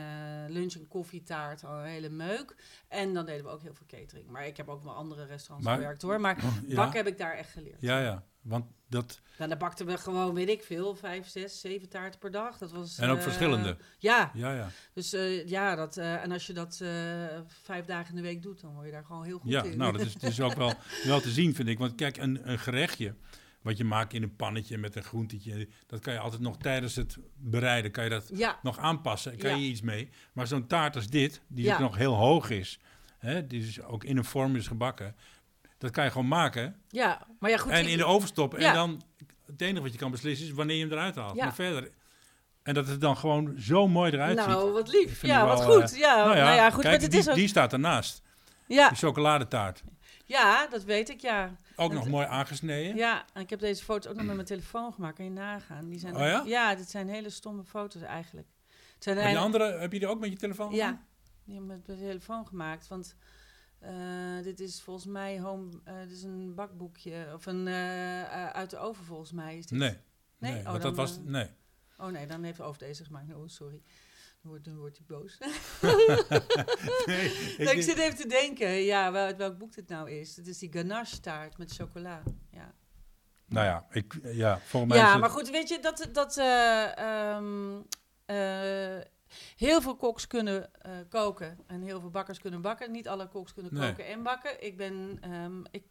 lunch 0.49 0.75
en 0.75 0.89
koffietaart, 0.89 1.65
al 1.65 1.79
een 1.79 1.85
hele 1.85 2.09
meuk. 2.09 2.55
En 2.89 3.15
dan 3.15 3.27
deden 3.27 3.45
we 3.45 3.51
ook 3.51 3.63
heel 3.63 3.75
veel 3.75 3.87
catering. 4.01 4.29
Maar 4.31 4.47
ik 4.47 4.57
heb 4.57 4.69
ook 4.69 4.83
wel 4.85 4.95
andere 4.95 5.25
restaurants 5.25 5.67
Maar- 5.67 5.77
gewerkt 5.79 6.03
hoor. 6.03 6.21
Maar 6.21 6.37
Ja, 6.67 6.75
bakken 6.77 6.97
heb 6.97 7.07
ik 7.07 7.19
daar 7.19 7.35
echt 7.35 7.51
geleerd. 7.51 7.81
ja, 7.81 8.01
ja. 8.01 8.25
Want 8.43 8.65
dat, 8.89 9.21
En 9.39 9.49
dan 9.49 9.59
bakten 9.59 9.87
we 9.87 9.99
gewoon, 9.99 10.35
weet 10.35 10.49
ik 10.49 10.63
veel, 10.63 10.95
vijf, 10.97 11.29
zes, 11.29 11.61
zeven 11.61 11.89
taarten 11.89 12.21
per 12.21 12.31
dag. 12.31 12.59
Dat 12.59 12.71
was, 12.73 12.99
en 12.99 13.09
ook 13.11 13.17
eh, 13.17 13.23
verschillende. 13.23 13.77
Ja, 13.99 14.31
Ja, 14.35 14.55
ja. 14.55 14.69
dus 14.93 15.13
eh, 15.13 15.47
ja, 15.49 15.75
dat, 15.75 15.97
en 15.97 16.33
als 16.33 16.47
je 16.47 16.53
dat 16.53 16.77
vijf 17.63 17.85
dagen 17.85 18.09
in 18.11 18.17
de 18.17 18.29
week 18.29 18.43
doet, 18.43 18.61
dan 18.61 18.73
word 18.75 18.87
je 18.87 18.93
daar 18.93 19.05
gewoon 19.05 19.25
heel 19.25 19.39
goed 19.39 19.51
Ja, 19.51 19.63
in. 19.63 19.79
nou, 19.79 19.93
dat 19.93 20.01
is, 20.01 20.13
dat 20.15 20.31
is 20.31 20.41
ook 20.41 20.55
wel, 20.55 20.73
wel 21.05 21.21
te 21.21 21.31
zien, 21.31 21.55
vind 21.55 21.69
ik. 21.69 21.79
Want 21.79 21.95
kijk, 21.95 22.17
een, 22.17 22.51
een 22.51 22.59
gerechtje, 22.59 23.15
wat 23.63 23.77
je 23.77 23.85
maakt 23.85 24.13
in 24.13 24.23
een 24.23 24.37
pannetje 24.37 24.79
met 24.79 24.97
een 24.97 25.03
groentetje, 25.03 25.69
dat 25.87 26.01
kan 26.01 26.13
je 26.13 26.19
altijd 26.19 26.43
nog 26.43 26.57
tijdens 26.57 26.97
het 26.97 27.17
bereiden, 27.37 27.91
kan 27.91 28.05
je 28.05 28.11
dat 28.11 28.31
ja, 28.35 28.59
nog 28.63 28.79
aanpassen. 28.79 29.37
Kan 29.37 29.51
Ja. 29.51 29.57
je 29.57 29.63
iets 29.63 29.81
mee. 29.81 30.09
Maar 30.33 30.47
zo'n 30.47 30.67
taart 30.67 30.97
als 30.97 31.07
dit, 31.07 31.41
die 31.47 31.65
Ja. 31.65 31.79
nog 31.79 31.97
heel 31.97 32.15
hoog 32.15 32.51
is, 32.51 32.79
hè, 33.19 33.47
die 33.47 33.61
dus 33.61 33.83
ook 33.83 34.05
in 34.05 34.17
een 34.17 34.25
vorm 34.25 34.57
is 34.57 34.67
gebakken, 34.67 35.17
dat 35.79 35.91
kan 35.91 36.05
je 36.05 36.11
gewoon 36.11 36.29
maken 36.29 36.77
ja, 36.89 37.27
maar 37.39 37.51
ja, 37.51 37.57
goed. 37.57 37.71
en 37.73 37.87
in 37.87 37.97
de 37.99 38.05
oven 38.05 38.29
stoppen. 38.29 38.59
En 38.59 38.75
dan, 38.75 39.03
het 39.47 39.61
enige 39.61 39.83
wat 39.83 39.93
je 39.93 39.99
kan 39.99 40.11
beslissen 40.11 40.47
is 40.47 40.53
wanneer 40.53 40.77
je 40.77 40.83
hem 40.83 40.93
eruit 40.93 41.15
haalt. 41.15 41.37
Ja. 41.37 41.45
Maar 41.45 41.55
verder. 41.55 41.91
En 42.63 42.75
dat 42.75 42.87
het 42.89 43.01
dan 43.01 43.17
gewoon 43.17 43.55
zo 43.59 43.89
mooi 43.89 44.13
eruit 44.13 44.39
ziet. 44.39 44.47
nou, 44.49 44.73
wat 44.73 44.89
lief. 44.93 45.23
Ja, 45.23 45.47
wat 45.47 45.59
wel, 45.65 45.81
goed. 45.81 45.93
eh, 45.93 45.99
ja, 45.99 46.17
nou 46.25 46.37
ja, 46.37 46.45
nou 46.45 46.57
ja, 46.57 46.71
goed. 46.71 46.83
kijk, 46.83 46.93
maar 46.95 47.03
het 47.03 47.11
die, 47.11 47.21
is 47.21 47.29
ook, 47.29 47.35
die 47.35 47.49
staat 47.49 47.73
ernaast. 47.73 48.23
ja, 48.67 48.89
Die 48.89 48.99
chocoladetaart. 48.99 49.83
ja, 50.27 50.67
dat 50.67 50.85
weet 50.85 51.09
ik, 51.09 51.21
ja. 51.21 51.57
Ook 51.77 51.93
nog 51.93 52.09
mooi 52.09 52.27
aangesneden. 52.27 52.97
Ja, 52.97 53.25
en 53.33 53.43
ik 53.43 53.51
heb 53.51 53.61
deze 53.61 53.85
foto's 53.85 54.11
ook 54.11 54.17
nog 54.17 54.27
met 54.27 54.35
mijn 54.35 54.47
telefoon 54.47 54.93
gemaakt. 54.93 55.17
Kan 55.17 55.25
je 55.25 55.31
nagaan? 55.31 55.89
Die 55.89 55.99
zijn 55.99 56.17
Oh 56.17 56.47
ja? 56.47 56.75
dit 56.75 56.91
zijn 56.91 57.09
hele 57.09 57.31
stomme 57.31 57.65
foto's 57.65 58.03
eigenlijk. 58.03 58.47
Het 58.95 59.03
zijn 59.05 59.17
Maar 59.17 59.25
die 59.25 59.35
eigenlijk- 59.35 59.65
andere, 59.65 59.81
heb 59.83 59.93
je 59.93 59.99
die 59.99 60.09
ook 60.09 60.21
met 60.21 60.31
je 60.31 60.37
telefoon 60.37 60.75
Ja, 60.75 60.87
gemaakt? 60.87 61.05
die 61.45 61.55
heb 61.55 61.63
ik 61.63 61.69
met 61.69 61.87
mijn 61.87 61.99
telefoon 61.99 62.47
gemaakt. 62.47 62.89
Want 62.89 63.17
eh, 63.79 64.43
dit 64.43 64.61
is 64.61 64.81
volgens 64.83 65.07
mij 65.07 65.41
home, 65.41 65.81
eh, 65.85 65.99
dit 66.01 66.11
is 66.11 66.23
een 66.23 66.55
bakboekje. 66.55 67.31
Of 67.35 67.47
een 67.47 67.69
eh, 67.69 68.47
uit 68.51 68.71
de 68.71 68.79
oven 68.79 69.05
volgens 69.05 69.33
mij. 69.33 69.59
Is 69.59 69.67
dit. 69.67 69.79
Nee. 69.79 69.97
Nee? 70.39 70.53
Nee, 70.53 70.61
Oh, 70.61 70.71
want 70.71 70.83
dan, 70.83 70.95
dat 70.95 71.09
was... 71.09 71.19
Nee. 71.25 71.49
Oh 71.99 72.07
nee, 72.07 72.27
dan 72.27 72.43
heeft 72.43 72.57
de 72.57 72.63
over 72.63 72.79
deze 72.79 73.05
gemaakt. 73.05 73.35
Oh, 73.35 73.49
sorry. 73.49 73.83
Nu 74.43 74.51
wordt, 74.51 74.67
nu 74.67 74.75
wordt 74.75 74.97
hij 74.97 75.07
boos. 75.07 75.39
nee 77.07 77.25
ik, 77.25 77.59
ik, 77.59 77.71
ik 77.71 77.83
zit 77.83 77.99
even 77.99 78.17
te 78.19 78.27
denken, 78.29 78.69
ja, 78.71 79.13
wel, 79.13 79.25
uit 79.25 79.37
welk 79.37 79.59
boek 79.59 79.75
dit 79.75 79.89
nou 79.89 80.11
is. 80.11 80.37
Het 80.37 80.47
is 80.47 80.59
die 80.59 80.73
ganache 80.73 81.21
taart 81.21 81.59
met 81.59 81.73
chocola. 81.73 82.23
Ja. 82.51 82.75
nou 83.47 83.67
ja, 83.67 83.87
ik, 83.91 84.19
ja, 84.23 84.59
volgens 84.59 84.93
mij 84.93 85.03
Ja, 85.03 85.11
het- 85.11 85.21
maar 85.21 85.31
goed, 85.31 85.51
weet 85.51 85.69
je, 85.69 85.79
dat, 85.81 86.09
dat 86.13 86.37
eh, 86.37 86.99
ehm, 86.99 87.81
eh, 88.25 89.05
heel 89.57 89.81
veel 89.83 89.97
koks 89.97 90.27
kunnen 90.27 90.75
eh, 90.83 90.93
koken 91.09 91.59
en 91.67 91.83
heel 91.83 92.01
veel 92.01 92.11
bakkers 92.11 92.39
kunnen 92.39 92.61
bakken. 92.61 92.91
Niet 92.91 93.09
alle 93.09 93.29
koks 93.29 93.53
kunnen 93.55 93.75
Nee. 93.75 93.89
koken 93.89 94.07
en 94.07 94.23
bakken. 94.23 94.65
Ik 94.65 94.77
ben, 94.77 95.19
ehm, 95.21 95.61
ik, 95.71 95.85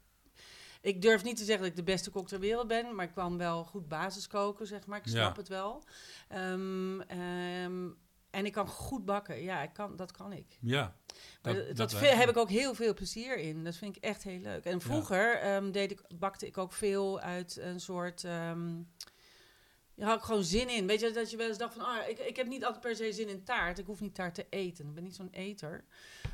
ik 0.81 1.01
durf 1.01 1.23
niet 1.23 1.37
te 1.37 1.43
zeggen 1.43 1.61
dat 1.63 1.71
ik 1.71 1.77
de 1.85 1.91
beste 1.91 2.09
kok 2.09 2.27
ter 2.27 2.39
wereld 2.39 2.67
ben, 2.67 2.95
maar 2.95 3.05
ik 3.05 3.13
kan 3.13 3.37
wel 3.37 3.63
goed 3.63 3.87
basis 3.87 4.27
koken, 4.27 4.67
zeg 4.67 4.85
maar. 4.85 4.97
Ik 4.99 5.05
Ja. 5.05 5.11
snap 5.11 5.35
het 5.35 5.47
wel. 5.47 5.83
Ehm, 6.27 7.01
ehm, 7.01 7.89
en 8.31 8.45
ik 8.45 8.51
kan 8.51 8.67
goed 8.67 9.05
bakken. 9.05 9.41
Ja, 9.43 9.61
ik 9.63 9.73
kan, 9.73 9.95
dat 9.95 10.11
kan 10.11 10.33
ik. 10.33 10.57
Ja. 10.61 10.95
Dat- 11.41 11.75
dat, 11.75 11.99
heb 11.99 12.29
ik 12.29 12.37
ook 12.37 12.49
heel 12.49 12.75
veel 12.75 12.93
plezier 12.93 13.37
in. 13.37 13.63
Dat 13.63 13.75
vind 13.75 13.95
ik 13.95 14.03
echt 14.03 14.23
heel 14.23 14.39
leuk. 14.39 14.63
En 14.65 14.81
vroeger 14.81 15.37
ehm, 15.39 15.71
deed 15.71 15.91
ik, 15.91 16.01
bakte 16.15 16.45
ik 16.47 16.57
ook 16.57 16.71
veel 16.73 17.19
uit 17.19 17.57
een 17.57 17.79
soort... 17.79 18.21
je 19.93 20.03
had 20.07 20.17
ik 20.17 20.23
gewoon 20.23 20.43
zin 20.43 20.69
in. 20.69 20.87
Weet 20.87 20.99
je, 20.99 21.11
dat 21.11 21.31
je 21.31 21.37
wel 21.37 21.47
eens 21.47 21.57
dacht 21.57 21.73
van... 21.73 21.85
Ah, 21.85 22.07
ik, 22.09 22.19
ik 22.19 22.35
heb 22.35 22.47
niet 22.47 22.63
altijd 22.65 22.81
per 22.81 22.95
se 22.95 23.13
zin 23.13 23.29
in 23.29 23.43
taart. 23.43 23.79
Ik 23.79 23.85
hoef 23.85 23.99
niet 23.99 24.15
taart 24.15 24.35
te 24.35 24.45
eten. 24.49 24.87
Ik 24.87 24.93
ben 24.93 25.03
niet 25.03 25.15
zo'n 25.15 25.29
eter. 25.31 25.83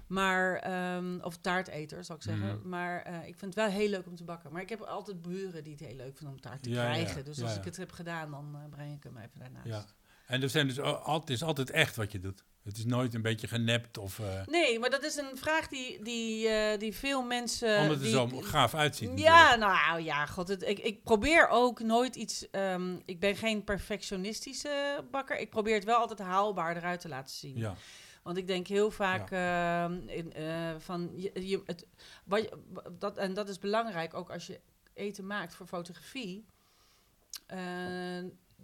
Maar... 0.08 0.56
ehm, 0.56 1.20
of 1.22 1.38
taarteter, 1.38 2.04
zou 2.04 2.18
ik 2.18 2.24
zeggen. 2.24 2.58
Mhm. 2.60 2.70
Maar 2.70 3.02
eh, 3.02 3.18
ik 3.28 3.36
vind 3.38 3.56
het 3.56 3.64
wel 3.64 3.70
heel 3.74 3.90
leuk 3.90 4.08
om 4.08 4.16
te 4.16 4.24
bakken. 4.24 4.52
Maar 4.52 4.62
ik 4.62 4.70
heb 4.70 4.82
altijd 4.82 5.22
buren 5.22 5.64
die 5.64 5.74
het 5.74 5.82
heel 5.86 5.96
leuk 5.96 6.18
vinden 6.18 6.36
om 6.36 6.42
taart 6.42 6.64
te 6.64 6.70
Ja, 6.70 6.84
ja, 6.84 6.92
krijgen. 6.92 7.26
Dus 7.26 7.42
als 7.42 7.58
ik 7.58 7.64
het 7.64 7.78
heb 7.78 7.92
gedaan, 7.92 8.32
dan 8.32 8.56
eh, 8.56 8.70
breng 8.70 8.96
ik 8.96 9.04
hem 9.04 9.18
even 9.18 9.40
daarnaast. 9.40 9.96
En 10.28 10.42
er 10.42 10.50
zijn 10.50 10.68
dus 10.68 10.80
al- 10.80 11.20
het 11.20 11.30
is 11.30 11.44
altijd 11.44 11.70
echt 11.70 11.96
wat 11.96 12.12
je 12.12 12.20
doet. 12.20 12.44
Het 12.64 12.78
is 12.78 12.86
nooit 12.86 13.14
een 13.14 13.22
beetje 13.22 13.48
genept 13.48 13.98
of... 13.98 14.20
eh 14.20 14.46
Nee, 14.48 14.80
maar 14.80 14.90
dat 14.90 15.04
is 15.04 15.16
een 15.16 15.38
vraag 15.38 15.68
die, 15.68 16.04
die, 16.04 16.48
eh, 16.48 16.80
die 16.80 16.96
veel 16.96 17.22
mensen... 17.22 17.80
omdat 17.82 17.88
het 17.90 18.14
er 18.14 18.28
die, 18.30 18.40
zo 18.42 18.42
gaaf 18.42 18.74
uitziet. 18.76 19.20
Ja, 19.20 19.56
nou 19.56 20.02
ja, 20.02 20.26
god. 20.26 20.48
Het, 20.48 20.64
ik, 20.64 20.80
ik 20.80 21.04
probeer 21.04 21.48
ook 21.48 21.80
nooit 21.80 22.16
iets. 22.16 22.50
ehm, 22.50 22.96
ik 23.06 23.20
ben 23.20 23.36
geen 23.36 23.64
perfectionistische 23.64 25.04
bakker. 25.12 25.38
Ik 25.38 25.50
probeer 25.50 25.74
het 25.76 25.84
wel 25.84 25.98
altijd 25.98 26.20
haalbaar 26.20 26.78
eruit 26.78 27.00
te 27.00 27.08
laten 27.10 27.36
zien. 27.36 27.58
Ja, 27.58 27.76
Want 28.24 28.38
ik 28.38 28.48
denk 28.48 28.68
heel 28.68 28.92
vaak 28.92 29.32
ehm, 29.32 30.08
in, 30.08 30.34
eh, 30.34 30.76
van 30.78 31.12
je, 31.16 31.48
je, 31.48 31.62
het, 31.66 31.86
wat 32.26 32.42
je, 32.42 32.58
dat, 33.00 33.18
en 33.18 33.34
dat 33.34 33.50
is 33.50 33.60
belangrijk 33.60 34.14
ook 34.14 34.30
als 34.30 34.48
je 34.48 34.60
eten 34.94 35.26
maakt 35.26 35.56
voor 35.56 35.68
fotografie. 35.68 36.46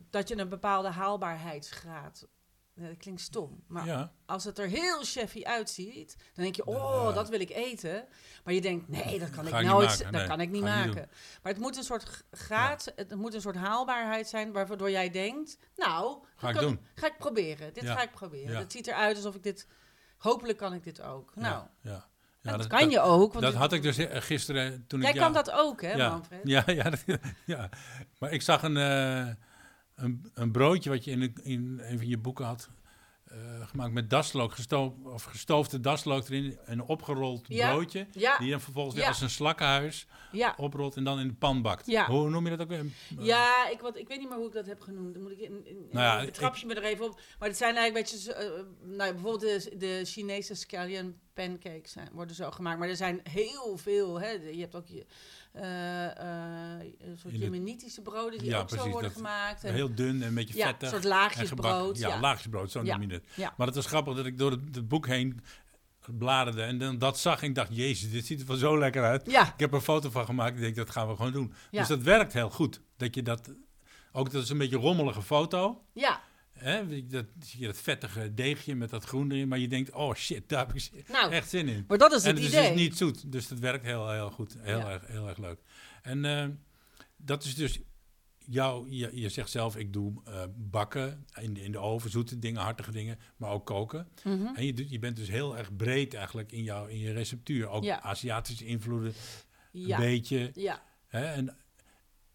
Dat 0.09 0.27
je 0.27 0.37
een 0.37 0.49
bepaalde 0.49 0.89
haalbaarheidsgraad. 0.89 2.27
dat 2.75 2.97
klinkt 2.97 3.21
stom, 3.21 3.63
maar 3.67 3.85
ja. 3.85 4.11
als 4.25 4.43
het 4.43 4.59
er 4.59 4.67
heel 4.67 5.03
chefy 5.03 5.43
uitziet, 5.43 6.15
dan 6.33 6.43
denk 6.43 6.55
je, 6.55 6.65
oh, 6.65 7.13
dat 7.15 7.29
wil 7.29 7.39
ik 7.39 7.49
eten. 7.49 8.05
Maar 8.43 8.53
je 8.53 8.61
denkt, 8.61 8.87
nee, 8.89 9.19
dat 9.19 9.29
kan 9.29 9.47
ik 9.47 9.53
nooit, 9.53 9.87
maken, 9.89 10.03
dat 10.03 10.11
nee, 10.11 10.27
kan 10.27 10.41
ik 10.41 10.49
niet 10.49 10.61
maken. 10.63 11.09
maar 11.43 11.51
het 11.51 11.61
moet 11.61 11.77
een 11.77 11.83
soort 11.83 12.23
graad, 12.31 12.91
het 12.95 13.15
moet 13.15 13.33
een 13.33 13.41
soort 13.41 13.55
haalbaarheid 13.55 14.27
zijn, 14.27 14.51
waardoor 14.51 14.91
jij 14.91 15.09
denkt, 15.09 15.57
nou, 15.75 16.25
Ga 16.35 16.47
ik 16.49 16.55
kan- 16.55 16.63
doen. 16.63 16.79
Ga 16.95 17.07
ik 17.07 17.17
proberen. 17.17 17.73
Dit 17.73 17.83
Ja, 17.83 17.93
ga 17.95 18.01
ik 18.01 18.11
proberen. 18.11 18.57
Het 18.57 18.71
ziet 18.71 18.87
eruit 18.87 19.15
alsof 19.15 19.35
ik 19.35 19.43
dit, 19.43 19.67
hopelijk 20.17 20.57
kan 20.57 20.73
ik 20.73 20.83
dit 20.83 21.01
ook. 21.01 21.35
Nou, 21.35 21.65
Ja, 21.81 21.91
ja. 21.91 22.09
dat, 22.41 22.57
dat- 22.57 22.67
kan 22.67 22.89
je 22.89 22.99
ook. 22.99 23.31
Want 23.33 23.45
Dat 23.45 23.53
had 23.53 23.73
ik 23.73 23.81
dus 23.81 23.97
eh, 23.97 24.21
gisteren 24.21 24.87
toen 24.87 25.01
Jij 25.01 25.11
ik... 25.13 25.19
kan 25.19 25.33
dat 25.33 25.51
ook, 25.51 25.81
hè, 25.81 25.91
ja, 25.93 26.09
Manfred? 26.09 26.41
Ja, 26.43 26.63
ja, 26.65 26.91
ja. 27.45 27.69
Maar 28.19 28.31
ik 28.31 28.41
zag 28.41 28.63
een, 28.63 28.77
eh, 28.77 29.27
een, 30.03 30.31
een 30.33 30.51
broodje 30.51 30.89
wat 30.89 31.03
je 31.03 31.11
in, 31.11 31.21
een- 31.21 31.39
in 31.43 31.79
een 31.83 31.97
van 31.97 32.07
je 32.07 32.17
boeken 32.17 32.45
had 32.45 32.69
eh, 33.23 33.67
gemaakt 33.67 33.93
met 33.93 34.09
daslook, 34.09 34.53
gestoof, 34.53 34.93
of 35.03 35.23
gestoofde 35.23 35.79
daslook 35.79 36.27
erin, 36.29 36.57
een 36.65 36.81
opgerold 36.81 37.45
Ja. 37.47 37.69
broodje. 37.71 38.07
Ja, 38.11 38.37
Die 38.37 38.45
je 38.45 38.51
dan 38.51 38.61
vervolgens 38.61 38.95
weer 38.95 39.03
Ja. 39.03 39.09
als 39.09 39.21
een 39.21 39.29
slakkenhuis 39.29 40.07
oprolt 40.57 40.95
en 40.95 41.03
dan 41.03 41.19
in 41.19 41.27
de 41.27 41.33
pan 41.33 41.61
bakt. 41.61 41.87
Hoe 42.05 42.29
noem 42.29 42.43
je 42.43 42.49
dat 42.49 42.61
ook 42.61 42.67
weer? 42.67 42.85
Ja, 43.19 43.69
ik, 43.69 43.79
wat, 43.81 43.97
ik 43.97 44.07
weet 44.07 44.19
niet 44.19 44.29
meer 44.29 44.37
hoe 44.37 44.47
ik 44.47 44.53
dat 44.53 44.65
heb 44.65 44.81
genoemd. 44.81 45.13
Dan 45.13 45.23
moet 45.23 45.31
ik 45.31 45.39
in, 45.39 45.65
in, 45.65 45.87
Nou 45.91 46.25
in- 46.25 46.33
je 46.55 46.65
me 46.65 46.73
er 46.73 46.83
even 46.83 47.05
op. 47.05 47.19
Maar 47.39 47.47
het 47.47 47.57
zijn 47.57 47.75
eigenlijk 47.75 48.09
beetje... 48.11 48.33
eh, 48.33 48.49
nou, 48.81 49.11
bijvoorbeeld 49.13 49.63
de, 49.63 49.77
de 49.77 50.01
Chinese 50.05 50.55
scallion 50.55 51.15
pancakes 51.33 51.93
worden 52.11 52.35
zo 52.35 52.51
gemaakt. 52.51 52.79
Maar 52.79 52.89
er 52.89 52.95
zijn 52.95 53.19
heel 53.23 53.77
veel. 53.77 54.19
Hè. 54.19 54.29
Je 54.29 54.59
hebt 54.59 54.75
ook 54.75 54.87
je, 54.87 54.99
eh, 54.99 55.05
eh, 55.05 55.05
een 55.53 57.17
soort 57.17 57.33
In 57.33 57.39
de- 57.39 57.45
Jemenitische 57.45 58.01
broden 58.01 58.39
die 58.39 58.49
Ja, 58.49 58.59
ook 58.59 58.69
zo 58.69 58.89
worden 58.89 59.11
gemaakt. 59.11 59.63
En, 59.63 59.73
Heel 59.73 59.95
dun 59.95 60.21
en 60.21 60.27
een 60.27 60.33
beetje 60.33 60.57
ja, 60.57 60.67
een 60.79 60.87
soort 60.89 61.03
en 61.03 61.09
laagjes 61.09 61.49
gebakken. 61.49 61.77
brood. 61.79 61.97
Ja, 61.97 62.07
Ja, 62.07 62.19
laagjesbrood, 62.19 62.71
zo 62.71 62.81
noem 62.81 63.01
je 63.01 63.13
het. 63.13 63.23
Maar 63.57 63.67
het 63.67 63.75
was 63.75 63.85
grappig 63.85 64.15
dat 64.15 64.25
ik 64.25 64.37
door 64.37 64.51
het, 64.51 64.61
het 64.75 64.87
boek 64.87 65.07
heen 65.07 65.41
bladerde 66.17 66.61
en 66.63 66.77
dan 66.77 66.97
dat 66.97 67.19
zag 67.19 67.41
en 67.41 67.47
ik 67.49 67.55
dacht, 67.55 67.75
jezus, 67.75 68.11
dit 68.11 68.25
ziet 68.25 68.41
er 68.41 68.47
wel 68.47 68.55
zo 68.57 68.77
lekker 68.77 69.03
uit. 69.03 69.31
ja, 69.31 69.41
Ik 69.53 69.59
heb 69.59 69.69
er 69.69 69.75
een 69.75 69.81
foto 69.81 70.09
van 70.09 70.25
gemaakt. 70.25 70.55
Ik 70.55 70.61
denk, 70.61 70.75
dat 70.75 70.89
gaan 70.89 71.07
we 71.07 71.15
gewoon 71.15 71.31
doen. 71.31 71.53
Ja. 71.71 71.79
Dus 71.79 71.87
dat 71.87 72.01
werkt 72.01 72.33
heel 72.33 72.49
goed. 72.49 72.81
Dat 72.97 73.15
je 73.15 73.21
dat... 73.23 73.53
Ook 74.11 74.31
dat 74.31 74.43
is 74.43 74.49
een 74.49 74.57
beetje 74.57 74.75
een 74.75 74.81
rommelige 74.81 75.21
foto. 75.21 75.83
ja. 75.93 76.21
Hè? 76.63 77.07
Dat, 77.07 77.25
zie 77.39 77.59
je 77.59 77.65
dat 77.65 77.77
vettige 77.77 78.33
deegje 78.33 78.75
met 78.75 78.89
dat 78.89 79.03
groen 79.03 79.31
erin. 79.31 79.47
Maar 79.47 79.59
je 79.59 79.67
denkt, 79.67 79.91
oh 79.91 80.13
shit, 80.15 80.49
daar 80.49 80.67
heb 80.67 80.75
ik 80.75 80.89
Nou, 81.11 81.31
echt 81.31 81.49
zin 81.49 81.67
in. 81.67 81.85
maar 81.87 81.97
dat 81.97 82.11
is 82.11 82.23
en 82.23 82.27
het 82.35 82.37
het 82.37 82.45
is 82.53 82.57
idee. 82.59 82.71
dus 82.73 82.81
niet 82.81 82.97
zoet. 82.97 83.31
Dus 83.31 83.47
dat 83.47 83.59
werkt 83.59 83.85
heel, 83.85 84.11
heel 84.11 84.31
goed. 84.31 84.55
Heel, 84.59 84.77
Ja. 84.79 84.89
erg, 84.89 85.07
heel 85.07 85.27
erg 85.27 85.37
leuk. 85.37 85.59
En 86.01 86.25
eh, 86.25 86.47
dat 87.17 87.43
is 87.43 87.55
dus... 87.55 87.79
Jou, 88.45 88.89
je, 88.91 89.09
je 89.13 89.29
zegt 89.29 89.49
zelf, 89.49 89.77
ik 89.77 89.93
doe 89.93 90.21
eh, 90.25 90.43
bakken 90.55 91.25
in 91.41 91.53
de, 91.53 91.61
in 91.63 91.71
de 91.71 91.77
oven, 91.79 92.09
zoete 92.09 92.39
dingen, 92.39 92.61
hartige 92.61 92.91
dingen, 92.91 93.19
maar 93.37 93.49
ook 93.51 93.65
koken. 93.65 94.07
Mhm. 94.23 94.45
En 94.55 94.65
je, 94.65 94.89
je 94.89 94.99
bent 94.99 95.15
dus 95.15 95.27
heel 95.27 95.57
erg 95.57 95.75
breed 95.75 96.13
eigenlijk 96.13 96.51
in, 96.51 96.63
jouw 96.63 96.85
in 96.85 96.99
je 96.99 97.11
receptuur. 97.11 97.67
Ook 97.67 97.83
Ja. 97.83 98.01
Aziatische 98.01 98.65
invloeden, 98.65 99.13
Ja, 99.71 99.95
een 99.97 100.01
beetje. 100.03 100.51
ja, 100.55 100.83
Hè? 101.07 101.25
En, 101.25 101.57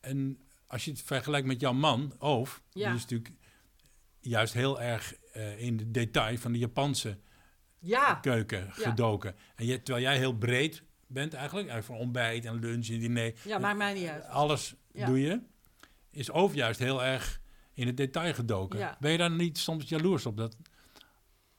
en 0.00 0.38
als 0.66 0.85
je 0.85 0.90
het 0.90 1.02
vergelijkt 1.02 1.47
met 1.47 1.61
jouw 1.61 1.73
man, 1.73 2.12
Oof, 2.18 2.62
die 2.73 2.85
is 2.85 2.90
natuurlijk 2.90 3.30
juist 4.28 4.52
heel 4.52 4.80
erg 4.80 5.14
eh, 5.32 5.61
in 5.61 5.76
de 5.76 5.90
detail 5.90 6.38
van 6.38 6.52
de 6.52 6.58
Japanse 6.58 7.18
ja. 7.78 8.14
keuken 8.14 8.73
gedoken. 8.73 9.37
En 9.54 9.66
je, 9.66 9.82
terwijl 9.82 10.04
jij 10.04 10.16
heel 10.16 10.37
breed 10.37 10.82
bent 11.06 11.35
eigenlijk, 11.35 11.68
eigenlijk 11.68 11.85
van 11.99 12.06
ontbijt 12.06 12.44
en 12.44 12.58
lunch 12.58 12.88
en 12.88 12.99
diner, 12.99 13.35
Ja, 13.44 13.58
maakt 13.58 13.78
mij 13.78 13.94
niet 13.94 14.08
uit. 14.08 14.25
alles 14.26 14.75
Ja. 14.92 15.06
doe 15.06 15.20
je, 15.20 15.40
is 16.11 16.30
Oof 16.30 16.54
juist 16.54 16.78
heel 16.78 17.04
erg 17.04 17.40
in 17.73 17.87
het 17.87 17.97
detail 17.97 18.35
gedoken. 18.35 18.97
Ben 19.00 19.11
je 19.11 19.18
daar 19.18 19.30
niet 19.30 19.58
soms 19.58 19.88
jaloers 19.88 20.26
op? 20.26 20.37
Dat, 20.37 20.56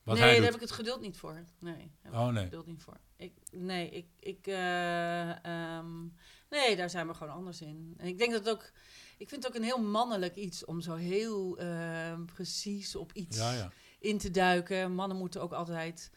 wat 0.03 0.15
nee, 0.15 0.23
hij 0.23 0.33
daar 0.33 0.35
doet? 0.35 0.45
heb 0.45 0.53
ik 0.53 0.67
het 0.67 0.71
geduld 0.71 1.01
niet 1.01 1.17
voor. 1.17 1.43
Nee, 1.59 1.73
daar 1.73 1.83
heb 2.01 2.11
ik 2.11 2.17
Oh 2.17 2.25
het 2.25 2.33
nee. 2.33 2.43
geduld 2.43 2.65
niet 2.65 2.83
voor. 2.83 2.97
Ik, 3.15 3.33
nee, 3.51 3.89
ik, 3.89 4.05
ik, 4.19 4.47
eh, 4.47 5.45
ehm, 5.45 6.01
nee, 6.49 6.75
daar 6.75 6.89
zijn 6.89 7.07
we 7.07 7.13
gewoon 7.13 7.33
anders 7.33 7.61
in. 7.61 7.93
En 7.97 8.07
ik 8.07 8.17
denk 8.17 8.31
dat 8.31 8.45
het 8.45 8.53
ook, 8.53 8.71
ik 9.19 9.29
vind 9.29 9.43
het 9.43 9.47
ook 9.47 9.57
een 9.57 9.67
heel 9.67 9.81
mannelijk 9.83 10.35
iets 10.35 10.65
om 10.65 10.81
zo 10.81 10.95
heel 10.95 11.57
ehm, 11.57 12.25
precies 12.25 12.95
op 12.95 13.11
iets 13.13 13.38
Ja, 13.38 13.51
ja. 13.53 13.71
in 13.99 14.17
te 14.17 14.31
duiken. 14.31 14.93
Mannen 14.95 15.17
moeten 15.17 15.41
ook 15.41 15.51
altijd, 15.53 16.11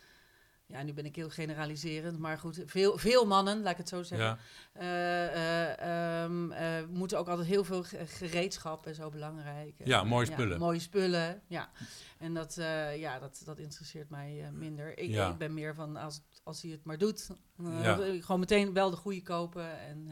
ja, 0.67 0.83
nu 0.83 0.93
ben 0.93 1.05
ik 1.05 1.17
heel 1.17 1.31
generaliserend, 1.31 2.19
maar 2.19 2.39
goed, 2.39 2.63
veel, 2.67 2.99
veel 2.99 3.27
mannen, 3.27 3.63
laat 3.63 3.73
ik 3.73 3.77
het 3.79 3.89
zo 3.89 4.03
zeggen, 4.03 4.27
ja. 4.27 4.39
eh, 4.73 5.27
eh, 5.27 6.23
ehm, 6.25 6.53
eh, 6.53 6.87
moeten 6.89 7.19
ook 7.19 7.29
altijd 7.29 7.49
heel 7.49 7.65
veel 7.65 7.83
ge- 7.83 8.07
gereedschap 8.07 8.87
en 8.87 8.95
zo 8.95 9.11
belangrijk. 9.11 9.75
Ja, 9.85 10.05
mooie 10.05 10.27
spullen. 10.27 10.59
mooie 10.59 10.79
spullen, 10.81 11.43
ja. 11.47 11.71
En 12.19 12.35
dat, 12.35 12.55
ja, 12.97 13.19
dat, 13.19 13.43
dat 13.45 13.59
interesseert 13.59 14.11
mij 14.11 14.51
minder. 14.53 14.99
Ik, 14.99 15.11
ik 15.31 15.39
ben 15.39 15.55
meer 15.55 15.75
van, 15.75 15.97
als, 15.97 16.21
als 16.43 16.63
hij 16.63 16.71
het 16.71 16.85
maar 16.85 16.99
doet, 16.99 17.31
gewoon 18.21 18.41
meteen 18.41 18.73
wel 18.73 18.91
de 18.91 18.97
goede 18.97 19.23
kopen 19.23 19.79
en, 19.81 20.09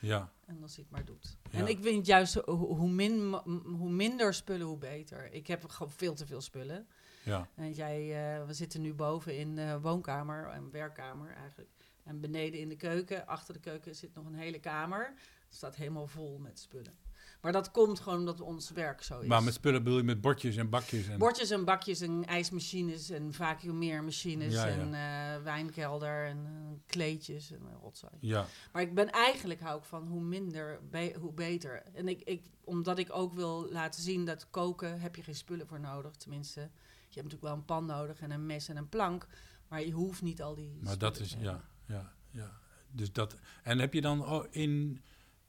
ja. 0.00 0.32
en 0.46 0.62
als 0.62 0.74
hij 0.74 0.82
het 0.84 0.92
maar 0.92 1.04
doet. 1.04 1.36
Ja. 1.50 1.58
En 1.58 1.66
ik 1.66 1.78
vind 1.82 2.06
juist, 2.06 2.34
ho- 2.34 2.54
hoe, 2.56 2.88
min, 2.90 3.32
hoe 3.64 3.90
minder 3.90 4.34
spullen, 4.34 4.66
hoe 4.66 4.78
beter. 4.78 5.32
Ik 5.32 5.46
heb 5.46 5.64
gewoon 5.68 5.92
veel 5.92 6.14
te 6.14 6.26
veel 6.26 6.40
spullen. 6.40 6.86
ja. 7.22 7.48
En 7.54 7.72
jij, 7.72 8.00
eh, 8.38 8.46
we 8.46 8.52
zitten 8.52 8.80
nu 8.80 8.94
boven 8.94 9.36
in 9.38 9.54
de 9.54 9.80
woonkamer 9.80 10.48
en 10.48 10.70
werkkamer 10.70 11.30
eigenlijk. 11.34 11.70
En 12.04 12.20
beneden 12.20 12.60
in 12.60 12.68
de 12.68 12.76
keuken, 12.76 13.26
achter 13.26 13.54
de 13.54 13.60
keuken 13.60 13.94
zit 13.96 14.14
nog 14.14 14.26
een 14.26 14.34
hele 14.34 14.58
kamer. 14.60 15.14
Het 15.46 15.56
staat 15.56 15.76
helemaal 15.76 16.06
vol 16.06 16.38
met 16.38 16.58
spullen. 16.58 16.94
Maar 17.40 17.52
dat 17.52 17.70
komt 17.70 18.00
gewoon 18.00 18.18
omdat 18.18 18.40
ons 18.40 18.70
werk 18.70 19.02
zo 19.02 19.20
is. 19.20 19.26
Maar 19.28 19.42
met 19.42 19.54
spullen 19.54 19.82
bedoel 19.82 19.98
je 19.98 20.04
met 20.04 20.20
bordjes 20.20 20.56
en 20.56 20.68
bakjes? 20.68 21.08
En, 21.08 21.18
Bordjes 21.18 21.50
en 21.50 21.64
bakjes 21.64 22.00
en 22.00 22.24
ijsmachines 22.26 23.10
en 23.10 23.32
vacuumeermachines 23.32 24.52
Ja, 24.54 24.66
ja. 24.66 24.72
en 24.74 24.94
eh, 24.94 25.42
wijnkelder 25.44 26.26
en 26.26 26.38
eh, 26.46 26.52
kleedjes 26.86 27.50
en 27.50 27.60
uh, 27.62 27.68
rotzooi. 27.82 28.12
Ja, 28.20 28.46
Maar 28.72 28.82
ik 28.82 28.94
ben 28.94 29.10
eigenlijk 29.10 29.60
hou 29.60 29.78
ik 29.78 29.84
van 29.84 30.06
hoe 30.06 30.20
minder, 30.20 30.80
be- 30.90 31.14
hoe 31.20 31.32
beter. 31.32 31.82
En 31.94 32.08
ik, 32.08 32.20
ik, 32.22 32.42
omdat 32.64 32.98
ik 32.98 33.08
ook 33.12 33.32
wil 33.32 33.68
laten 33.70 34.02
zien 34.02 34.24
dat 34.24 34.46
koken 34.50 35.00
heb 35.00 35.16
je 35.16 35.22
geen 35.22 35.34
spullen 35.34 35.66
voor 35.66 35.80
nodig. 35.80 36.12
Tenminste, 36.16 36.60
je 36.60 36.66
hebt 36.98 37.14
natuurlijk 37.14 37.42
wel 37.42 37.52
een 37.52 37.64
pan 37.64 37.86
nodig 37.86 38.20
en 38.20 38.30
een 38.30 38.46
mes 38.46 38.68
en 38.68 38.76
een 38.76 38.88
plank. 38.88 39.26
Maar 39.68 39.84
je 39.84 39.92
hoeft 39.92 40.22
niet 40.22 40.42
al 40.42 40.54
die. 40.54 40.78
maar 40.82 40.98
dat 40.98 41.18
is, 41.18 41.36
ja, 41.38 41.64
ja, 41.86 42.12
ja. 42.30 42.50
Dus 42.90 43.12
dat, 43.12 43.36
en 43.62 43.78
heb 43.78 43.94
je 43.94 44.00
dan 44.00 44.26
oh, 44.26 44.44
in 44.50 45.00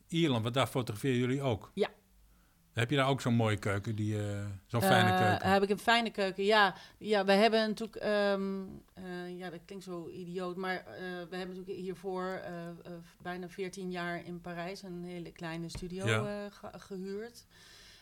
Ierland, 0.09 0.43
want 0.43 0.55
daar 0.55 0.67
fotograferen 0.67 1.17
jullie 1.17 1.41
ook? 1.41 1.71
Ja. 1.73 1.89
Heb 2.73 2.89
je 2.89 2.95
daar 2.95 3.07
ook 3.07 3.21
zo'n 3.21 3.33
mooie 3.33 3.57
keuken, 3.57 3.95
die, 3.95 4.27
eh, 4.29 4.45
zo'n 4.65 4.81
fijne 4.81 5.09
Eh, 5.11 5.17
keuken? 5.27 5.51
Heb 5.51 5.63
ik 5.63 5.69
een 5.69 5.79
fijne 5.79 6.09
keuken? 6.11 6.43
Ja, 6.43 6.75
ja 6.97 7.25
we 7.25 7.31
hebben 7.31 7.59
natuurlijk. 7.67 7.95
ehm, 7.95 8.61
eh, 8.93 9.37
ja, 9.37 9.49
dat 9.49 9.59
klinkt 9.65 9.83
zo 9.83 10.07
idioot. 10.09 10.55
Maar 10.55 10.83
we 11.29 11.35
hebben 11.35 11.55
natuurlijk 11.55 11.77
hiervoor 11.77 12.41
bijna 13.21 13.49
14 13.49 13.91
jaar 13.91 14.25
in 14.25 14.41
Parijs 14.41 14.81
een 14.83 15.03
hele 15.03 15.31
kleine 15.31 15.69
studio 15.69 16.07
Ja. 16.07 16.25
eh, 16.45 16.51
ge- 16.51 16.79
gehuurd. 16.79 17.45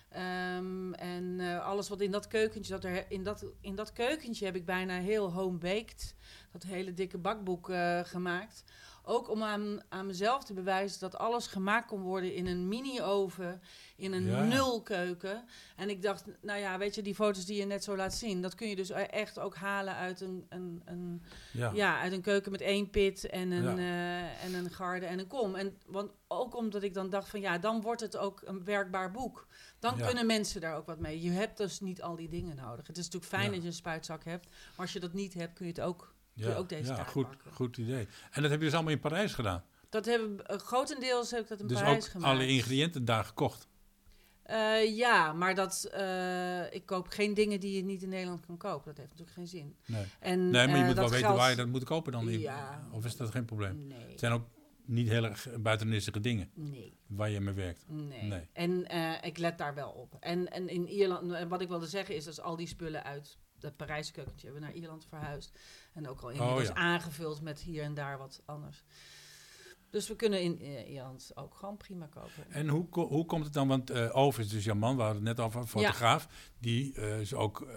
Ehm, 0.10 0.94
en 0.94 1.40
alles 1.62 1.90
wat 1.90 2.02
in 2.02 2.12
dat 2.12 2.28
keukentje, 2.28 2.74
dat 2.74 2.84
er, 2.84 3.06
in, 3.12 3.24
dat, 3.24 3.46
in 3.62 3.76
dat 3.76 3.94
keukentje 3.94 4.46
heb 4.46 4.56
ik 4.56 4.66
bijna 4.66 5.00
heel 5.00 5.32
home-baked, 5.34 6.16
dat 6.52 6.64
hele 6.64 6.94
dikke 6.94 7.18
bakboek 7.18 7.72
gemaakt. 8.04 8.64
Ook 9.10 9.30
om 9.30 9.44
aan, 9.44 9.82
aan 9.90 10.06
mezelf 10.06 10.44
te 10.44 10.54
bewijzen 10.54 11.00
dat 11.00 11.18
alles 11.18 11.48
gemaakt 11.48 11.88
kon 11.88 12.02
worden 12.02 12.34
in 12.34 12.48
een 12.48 12.68
mini-oven, 12.68 13.62
in 13.96 14.14
een 14.14 14.26
Ja. 14.26 14.44
nulkeuken. 14.44 15.44
En 15.76 15.90
ik 15.90 16.02
dacht, 16.02 16.24
nou 16.42 16.60
ja, 16.60 16.78
weet 16.78 16.96
je, 16.96 17.02
die 17.02 17.16
foto's 17.16 17.46
die 17.46 17.58
je 17.58 17.66
net 17.66 17.84
zo 17.84 17.96
laat 17.96 18.14
zien, 18.14 18.42
dat 18.42 18.56
kun 18.56 18.68
je 18.68 18.76
dus 18.76 18.90
echt 18.90 19.40
ook 19.40 19.56
halen 19.56 19.96
uit 19.96 20.22
een, 20.22 20.46
een, 20.50 20.82
een, 20.86 21.24
ja. 21.54 21.72
ja. 21.74 22.00
uit 22.00 22.12
een 22.12 22.22
keuken 22.22 22.52
met 22.52 22.62
één 22.62 22.90
pit 22.90 23.30
en 23.30 23.52
een, 23.52 23.78
Ja. 23.78 23.78
eh, 23.78 24.44
en 24.46 24.54
een 24.54 24.70
garde 24.72 25.06
en 25.06 25.20
een 25.20 25.28
kom. 25.28 25.56
En, 25.56 25.78
want 25.86 26.12
ook 26.28 26.56
omdat 26.56 26.84
ik 26.84 26.94
dan 26.94 27.10
dacht 27.10 27.30
van 27.30 27.40
ja, 27.40 27.58
dan 27.58 27.82
wordt 27.82 28.02
het 28.02 28.18
ook 28.18 28.42
een 28.46 28.64
werkbaar 28.64 29.12
boek. 29.12 29.48
Dan 29.80 29.98
kunnen 29.98 30.26
mensen 30.26 30.62
daar 30.62 30.76
ook 30.76 30.86
wat 30.86 31.00
mee. 31.00 31.22
Je 31.22 31.32
hebt 31.32 31.58
dus 31.58 31.80
niet 31.80 32.02
al 32.02 32.16
die 32.16 32.30
dingen 32.30 32.56
nodig. 32.56 32.88
Het 32.88 32.98
is 32.98 33.04
natuurlijk 33.06 33.32
fijn 33.34 33.52
dat 33.52 33.62
je 33.62 33.68
een 33.68 33.74
spuitzak 33.74 34.24
hebt, 34.24 34.46
maar 34.50 34.86
als 34.86 34.94
je 34.94 35.00
dat 35.00 35.14
niet 35.14 35.34
hebt, 35.34 35.54
kun 35.54 35.66
je 35.66 35.72
het 35.72 35.82
ook. 35.82 36.16
Ja, 36.46 36.56
ook 36.56 36.70
deze 36.70 36.94
ja 36.94 37.04
goed, 37.04 37.28
goed 37.54 37.78
idee. 37.78 38.08
En 38.32 38.42
dat 38.42 38.52
heb 38.52 38.60
je 38.60 38.66
dus 38.66 38.74
allemaal 38.74 38.92
in 38.92 39.00
Parijs 39.00 39.34
gedaan? 39.34 39.64
Dat 39.90 40.06
hebben 40.06 40.48
eh, 40.48 40.58
grotendeels 40.58 41.32
heb 41.32 41.42
ik 41.42 41.48
dat 41.48 41.60
in 41.60 41.68
dus 41.68 41.78
Parijs 41.80 42.06
ook 42.06 42.12
gemaakt. 42.12 42.32
alle 42.34 42.48
ingrediënten 42.48 43.06
daar 43.06 43.24
gekocht? 43.24 43.68
Eh, 44.44 44.96
ja, 44.98 45.34
maar 45.34 45.56
dat, 45.56 45.84
eh, 45.84 46.74
ik 46.74 46.86
koop 46.86 47.08
geen 47.08 47.34
dingen 47.34 47.60
die 47.60 47.76
je 47.76 47.84
niet 47.84 48.04
in 48.04 48.10
Nederland 48.10 48.46
kan 48.46 48.58
kopen. 48.58 48.86
Dat 48.86 48.98
heeft 48.98 49.10
natuurlijk 49.10 49.38
geen 49.38 49.48
zin. 49.48 49.76
Nee, 49.86 50.06
En, 50.20 50.50
nee 50.50 50.68
maar 50.68 50.78
je 50.78 50.84
moet 50.84 50.96
wel 50.96 51.10
weten 51.10 51.36
waar 51.36 51.50
je 51.50 51.56
dat 51.56 51.68
moet 51.68 51.84
kopen 51.84 52.12
dan. 52.12 52.30
in- 52.30 52.40
Ja. 52.40 52.88
Of 52.92 53.06
is 53.06 53.16
dat 53.18 53.32
geen 53.32 53.46
probleem? 53.46 53.88
Nee, 53.88 54.10
Het 54.10 54.20
zijn 54.20 54.32
ook 54.32 54.48
niet 54.86 55.08
heel 55.10 55.24
erg 55.24 55.48
buitenissige 55.60 56.20
dingen 56.20 56.50
nee. 56.54 56.98
waar 57.08 57.30
je 57.30 57.40
mee 57.40 57.54
werkt. 57.54 57.86
Nee. 57.88 58.22
Nee. 58.24 58.50
En 58.54 58.86
ik 59.24 59.38
let 59.38 59.58
daar 59.58 59.74
wel 59.76 59.90
op. 59.90 60.16
En, 60.20 60.52
en 60.52 60.70
in 60.70 60.88
Ierland, 60.88 61.48
wat 61.48 61.62
ik 61.62 61.68
wilde 61.68 61.88
zeggen 61.88 62.16
is 62.16 62.24
dat 62.24 62.42
al 62.42 62.56
die 62.56 62.68
spullen 62.68 63.04
uit 63.04 63.38
dat 63.60 63.76
Parijse 63.76 64.12
keukentje 64.12 64.46
hebben 64.46 64.64
we 64.64 64.70
naar 64.70 64.78
Ierland 64.78 65.06
verhuisd. 65.10 65.60
En 65.98 66.08
ook 66.08 66.22
al 66.22 66.30
inmiddels 66.30 66.68
ja. 66.68 66.74
aangevuld 66.74 67.42
met 67.42 67.60
hier 67.60 67.84
en 67.84 67.94
daar 67.94 68.18
wat 68.18 68.42
anders. 68.46 68.84
Dus 69.90 70.08
we 70.08 70.16
kunnen 70.16 70.42
in 70.42 70.60
eh, 70.60 70.90
Ierland 70.92 71.32
ook 71.36 71.56
gewoon 71.56 71.78
prima 71.78 72.06
kopen. 72.06 72.50
En 72.50 72.68
hoe, 72.68 72.88
hoe 72.92 73.26
komt 73.26 73.44
het 73.44 73.54
dan? 73.54 73.68
Want 73.68 73.90
eh 73.90 74.16
Over 74.18 74.40
is 74.42 74.50
dus 74.50 74.64
jouw 74.64 74.76
man, 74.76 74.96
we 74.96 75.02
hadden 75.02 75.26
het 75.26 75.38
net 75.38 75.46
over, 75.46 75.62
een 75.62 75.68
fotograaf. 75.68 76.28
Die 76.60 76.94
eh, 76.94 77.20
is 77.20 77.34
ook 77.34 77.68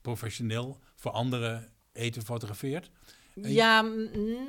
professioneel 0.00 0.78
voor 0.94 1.10
anderen 1.10 1.72
eten 1.92 2.22
fotografeert. 2.22 2.90
en- 3.34 3.52
ja, 3.52 3.82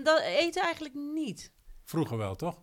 dat 0.03 0.19
eten 0.19 0.63
eigenlijk 0.63 0.95
niet. 0.95 1.51
Vroeger 1.83 2.17
wel, 2.17 2.35
toch? 2.35 2.61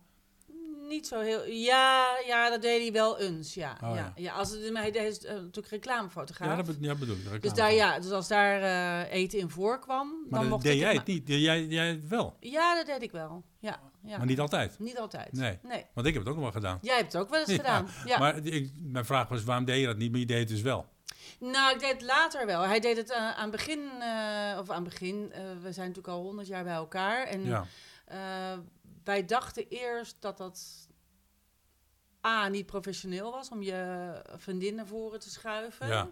Niet 0.89 1.07
zo 1.07 1.19
heel... 1.19 1.45
Ja, 1.47 2.17
ja, 2.27 2.49
dat 2.49 2.61
deed 2.61 2.81
hij 2.81 2.91
wel 2.91 3.19
eens, 3.19 3.53
ja. 3.53 3.77
Oh, 3.83 3.89
ja. 3.89 3.95
ja. 3.95 4.11
ja. 4.15 4.33
als 4.33 4.49
het, 4.51 4.71
maar 4.71 4.81
hij 4.81 4.91
deed 4.91 5.25
uh, 5.25 5.31
natuurlijk 5.31 5.67
reclamefotograaf. 5.67 6.49
Ja, 6.49 6.55
dat 6.63 6.65
be- 6.65 6.85
ja, 6.87 6.95
bedoel 6.95 7.15
ik. 7.33 7.41
dus, 7.41 7.53
daar, 7.53 7.73
ja, 7.73 7.99
dus 7.99 8.11
als 8.11 8.27
daar 8.27 8.61
eh, 8.61 9.13
eten 9.13 9.39
in 9.39 9.49
voorkwam, 9.49 10.07
Maar 10.07 10.29
dan 10.29 10.39
dat 10.39 10.49
mocht 10.49 10.63
deed 10.63 10.73
ik 10.73 10.79
jij 10.79 10.93
het 10.93 11.05
niet. 11.05 11.27
Deed 11.27 11.41
Jij, 11.41 11.65
jij 11.65 11.87
het 11.87 12.07
wel. 12.07 12.37
Ja, 12.39 12.75
dat 12.75 12.85
deed 12.85 13.01
ik 13.01 13.11
wel. 13.11 13.43
Ja, 13.59 13.79
ja. 14.03 14.17
Maar 14.17 14.25
niet 14.25 14.39
altijd. 14.39 14.79
Niet 14.79 14.99
altijd. 14.99 15.31
Nee. 15.33 15.57
nee. 15.63 15.85
Want 15.93 16.07
ik 16.07 16.13
heb 16.13 16.21
het 16.25 16.31
ook 16.31 16.39
nog 16.39 16.51
wel 16.51 16.61
gedaan. 16.61 16.77
Jij 16.81 16.95
hebt 16.97 17.13
het 17.13 17.21
ook 17.21 17.29
wel 17.29 17.39
eens 17.39 17.49
Ja, 17.49 17.55
gedaan. 17.55 17.87
Ja. 18.05 18.17
Maar 18.19 18.37
ik, 18.45 18.71
mijn 18.79 19.05
vraag 19.05 19.27
was, 19.27 19.43
waarom 19.43 19.65
deed 19.65 19.79
je 19.79 19.85
dat 19.85 19.97
niet? 19.97 20.11
Maar 20.11 20.19
je 20.19 20.25
deed 20.25 20.39
het 20.39 20.47
dus 20.47 20.61
wel. 20.61 20.85
Nou, 21.39 21.73
ik 21.73 21.79
deed 21.79 21.91
het 21.91 22.01
later 22.01 22.45
wel. 22.45 22.61
Hij 22.61 22.79
deed 22.79 22.97
het 22.97 23.11
eh, 23.11 23.17
aan 23.37 23.41
het 23.41 23.51
begin, 23.51 23.79
eh, 23.99 24.57
of 24.59 24.69
aan 24.69 24.83
het 24.83 24.83
begin, 24.83 25.31
eh, 25.31 25.41
we 25.61 25.71
zijn 25.71 25.87
natuurlijk 25.87 26.07
al 26.07 26.21
honderd 26.21 26.47
jaar 26.47 26.63
bij 26.63 26.73
elkaar. 26.73 27.25
En 27.27 27.45
Ja. 27.45 27.65
eh, 28.05 28.17
wij 29.09 29.25
dachten 29.25 29.65
eerst 29.69 30.15
dat 30.19 30.37
dat 30.37 30.87
A, 32.27 32.47
niet 32.47 32.65
professioneel 32.65 33.31
was 33.31 33.49
om 33.49 33.61
je 33.61 34.11
vriendin 34.37 34.75
naar 34.75 34.87
voren 34.87 35.19
te 35.19 35.29
schuiven. 35.29 35.87
Ja. 35.87 36.09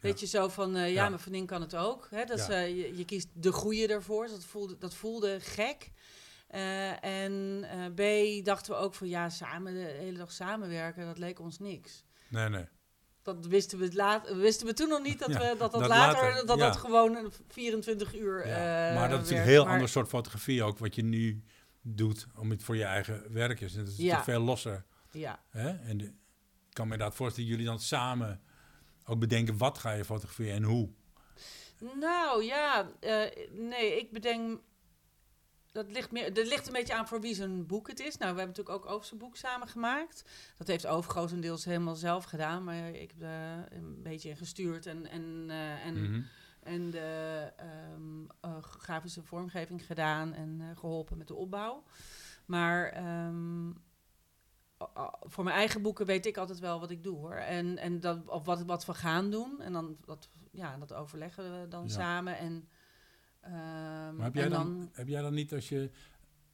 Weet 0.00 0.20
je 0.20 0.26
zo 0.26 0.48
van, 0.48 0.76
eh, 0.76 0.80
ja, 0.82 1.02
Ja. 1.02 1.08
mijn 1.08 1.20
vriendin 1.20 1.46
kan 1.46 1.60
het 1.60 1.74
ook. 1.76 2.08
Hè? 2.10 2.24
Dat 2.24 2.46
Ja. 2.46 2.58
je, 2.58 2.96
je 2.96 3.04
kiest 3.04 3.28
de 3.32 3.52
goede 3.52 3.86
ervoor. 3.86 4.22
Dus 4.24 4.32
dat 4.32 4.44
voelde, 4.44 4.78
dat 4.78 4.94
voelde 4.94 5.40
gek. 5.40 5.90
Eh, 6.46 7.04
en 7.04 7.64
eh, 7.96 8.40
B, 8.40 8.44
dachten 8.44 8.72
we 8.72 8.78
ook 8.78 8.94
van, 8.94 9.08
ja, 9.08 9.28
samen 9.28 9.74
de 9.74 9.80
hele 9.98 10.18
dag 10.18 10.32
samenwerken, 10.32 11.06
dat 11.06 11.18
leek 11.18 11.40
ons 11.40 11.58
niks. 11.58 12.04
Nee, 12.28 12.48
nee. 12.48 12.64
Dat 13.22 13.46
wisten 13.46 13.78
we, 13.78 13.94
laat, 13.94 14.34
wisten 14.34 14.66
we 14.66 14.72
toen 14.72 14.88
nog 14.88 15.02
niet, 15.02 15.18
dat 15.18 15.28
Ja, 15.28 15.38
we, 15.38 15.44
dat, 15.46 15.58
dat, 15.58 15.72
dat 15.72 15.88
later, 15.88 16.22
later, 16.28 16.46
dat 16.46 16.58
dat 16.58 16.76
gewoon 16.76 17.16
een 17.16 17.32
24 17.48 18.14
uur 18.14 18.46
maar 18.94 19.08
dat 19.08 19.22
is 19.24 19.30
een 19.30 19.36
heel 19.42 19.64
Maar- 19.64 19.72
ander 19.72 19.88
soort 19.88 20.08
fotografie 20.08 20.62
ook, 20.62 20.78
wat 20.78 20.94
je 20.94 21.02
nu 21.04 21.42
doet, 21.88 22.26
om 22.36 22.50
het 22.50 22.62
voor 22.62 22.76
je 22.76 22.84
eigen 22.84 23.32
werk 23.32 23.60
is. 23.60 23.72
En 23.74 23.78
dat 23.84 23.88
is 23.92 23.96
Ja. 23.96 24.02
natuurlijk 24.02 24.24
veel 24.24 24.40
losser. 24.40 24.84
Ja, 25.10 25.42
Hè? 25.50 25.68
En 25.68 25.96
de- 25.98 26.04
ik 26.04 26.82
kan 26.82 26.86
me 26.86 26.92
inderdaad 26.92 27.16
voorstellen 27.16 27.48
dat 27.50 27.58
jullie 27.58 27.72
dan 27.72 27.80
samen 27.84 28.40
ook 29.04 29.18
bedenken, 29.18 29.58
wat 29.58 29.78
ga 29.78 29.92
je 29.92 30.04
fotograferen 30.04 30.54
en 30.54 30.62
hoe. 30.62 30.90
nou 32.00 32.44
ja, 32.44 32.90
eh, 33.00 33.48
nee, 33.52 33.98
ik 33.98 34.10
bedenk, 34.12 34.60
dat 35.72 35.90
ligt, 35.90 36.10
meer, 36.12 36.34
dat 36.34 36.46
ligt 36.46 36.66
een 36.66 36.72
beetje 36.72 36.94
aan 36.94 37.08
voor 37.08 37.20
wie 37.20 37.34
zijn 37.34 37.66
boek 37.66 37.88
het 37.88 38.00
is. 38.00 38.16
Nou, 38.16 38.32
we 38.34 38.38
hebben 38.38 38.56
natuurlijk 38.56 38.84
ook 38.84 38.92
over 38.92 39.06
zijn 39.06 39.20
boek 39.20 39.36
samen 39.36 39.68
gemaakt. 39.68 40.24
Dat 40.56 40.66
heeft 40.66 40.84
grotendeels 40.84 41.64
helemaal 41.64 41.94
zelf 41.94 42.24
gedaan, 42.24 42.64
maar 42.64 42.88
ik 42.90 43.10
heb 43.18 43.22
er 43.22 43.72
een 43.72 44.02
beetje 44.02 44.28
in 44.28 44.36
gestuurd 44.36 44.86
en, 44.86 45.06
en, 45.10 45.44
eh, 45.48 45.86
en 45.86 46.02
Mhm. 46.10 46.22
En 46.66 46.90
de 46.90 47.52
ehm, 47.56 48.24
eh, 48.40 48.62
grafische 48.62 49.22
vormgeving 49.22 49.86
gedaan 49.86 50.32
en 50.32 50.60
eh, 50.60 50.76
geholpen 50.76 51.18
met 51.18 51.28
de 51.28 51.34
opbouw. 51.34 51.82
Maar 52.46 52.88
ehm, 52.88 53.70
voor 55.20 55.44
mijn 55.44 55.56
eigen 55.56 55.82
boeken 55.82 56.06
weet 56.06 56.26
ik 56.26 56.36
altijd 56.36 56.58
wel 56.58 56.80
wat 56.80 56.90
ik 56.90 57.02
doe 57.02 57.16
hoor. 57.16 57.34
En, 57.34 57.78
en 57.78 58.00
dat, 58.00 58.28
of 58.28 58.44
wat, 58.44 58.62
wat 58.62 58.86
we 58.86 58.94
gaan 58.94 59.30
doen. 59.30 59.60
En 59.60 59.72
dan 59.72 59.96
dat, 60.04 60.28
ja, 60.52 60.76
dat 60.76 60.92
overleggen 60.92 61.60
we 61.60 61.68
dan 61.68 61.82
Ja. 61.84 61.88
samen. 61.88 62.38
En, 62.38 62.68
ehm, 63.40 63.52
Maar 64.16 64.24
heb 64.24 64.34
jij, 64.34 64.44
en 64.44 64.50
dan, 64.50 64.90
heb 64.92 65.08
jij 65.08 65.22
dan 65.22 65.34
niet 65.34 65.52
als 65.54 65.68
je, 65.68 65.90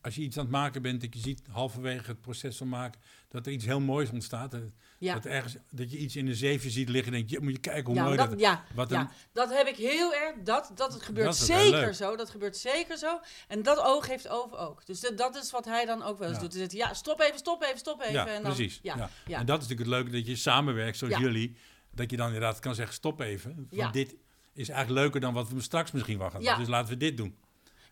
als 0.02 0.14
je 0.14 0.22
iets 0.22 0.36
aan 0.36 0.42
het 0.42 0.52
maken 0.52 0.82
bent, 0.82 1.00
dat 1.00 1.14
je 1.14 1.20
ziet 1.20 1.42
halverwege 1.50 2.10
het 2.10 2.20
proces 2.20 2.56
van 2.56 2.68
maken, 2.68 3.00
dat 3.28 3.46
er 3.46 3.52
iets 3.52 3.64
heel 3.64 3.80
moois 3.80 4.10
ontstaat? 4.10 4.50
Dat, 4.50 4.62
ja, 4.98 5.14
dat, 5.14 5.24
ergens, 5.24 5.56
dat 5.70 5.90
je 5.90 5.98
iets 5.98 6.16
in 6.16 6.26
een 6.26 6.34
zeefje 6.34 6.70
ziet 6.70 6.88
liggen 6.88 7.12
en 7.12 7.18
denk 7.18 7.30
je, 7.30 7.40
moet 7.40 7.52
je 7.52 7.58
kijken 7.58 7.84
hoe 7.84 7.94
ja, 7.94 8.04
mooi 8.04 8.16
dat, 8.16 8.30
dat, 8.30 8.40
ja, 8.40 8.64
wat 8.74 8.90
ja, 8.90 9.00
een, 9.00 9.08
dat 9.32 9.50
heb 9.50 9.66
ik 9.66 9.76
heel 9.76 10.14
erg. 10.14 10.34
Dat, 10.44 10.72
dat 10.74 10.92
het 10.92 11.02
gebeurt 11.02 11.26
Dat 11.26 11.36
zeker 11.36 11.94
zo. 11.94 12.16
Dat 12.16 12.30
gebeurt 12.30 12.56
zeker 12.56 12.98
zo. 12.98 13.20
En 13.48 13.62
dat 13.62 13.78
oog 13.78 14.06
heeft 14.06 14.28
over 14.28 14.58
ook. 14.58 14.86
Dus 14.86 15.00
dat, 15.00 15.18
dat 15.18 15.36
is 15.36 15.50
wat 15.50 15.64
hij 15.64 15.84
dan 15.84 16.02
ook 16.02 16.18
wel 16.18 16.28
eens 16.28 16.38
doet. 16.38 16.54
Zegt, 16.54 16.72
ja, 16.72 16.94
stop 16.94 17.20
even, 17.20 17.38
stop 17.38 17.62
even, 17.62 17.78
stop 17.78 18.00
even. 18.00 18.12
Ja, 18.12 18.26
en 18.26 18.42
dan, 18.42 18.54
precies. 18.54 18.80
Ja. 18.82 19.10
En 19.26 19.46
dat 19.46 19.62
is 19.62 19.68
natuurlijk 19.68 19.80
het 19.80 19.88
leuke, 19.88 20.10
dat 20.10 20.26
je 20.26 20.36
samenwerkt, 20.36 20.96
zoals 20.96 21.16
jullie, 21.16 21.56
dat 21.90 22.10
je 22.10 22.16
dan 22.16 22.26
inderdaad 22.26 22.58
kan 22.58 22.74
zeggen, 22.74 22.94
stop 22.94 23.20
even. 23.20 23.68
Want 23.70 23.92
dit 23.92 24.14
is 24.54 24.68
eigenlijk 24.68 25.00
leuker 25.00 25.20
dan 25.20 25.34
wat 25.34 25.48
we 25.48 25.60
straks 25.60 25.90
misschien 25.90 26.18
wel 26.18 26.30
gaan 26.30 26.42
doen. 26.42 26.58
Dus 26.58 26.68
laten 26.68 26.88
we 26.88 26.96
dit 26.96 27.16
doen. 27.16 27.36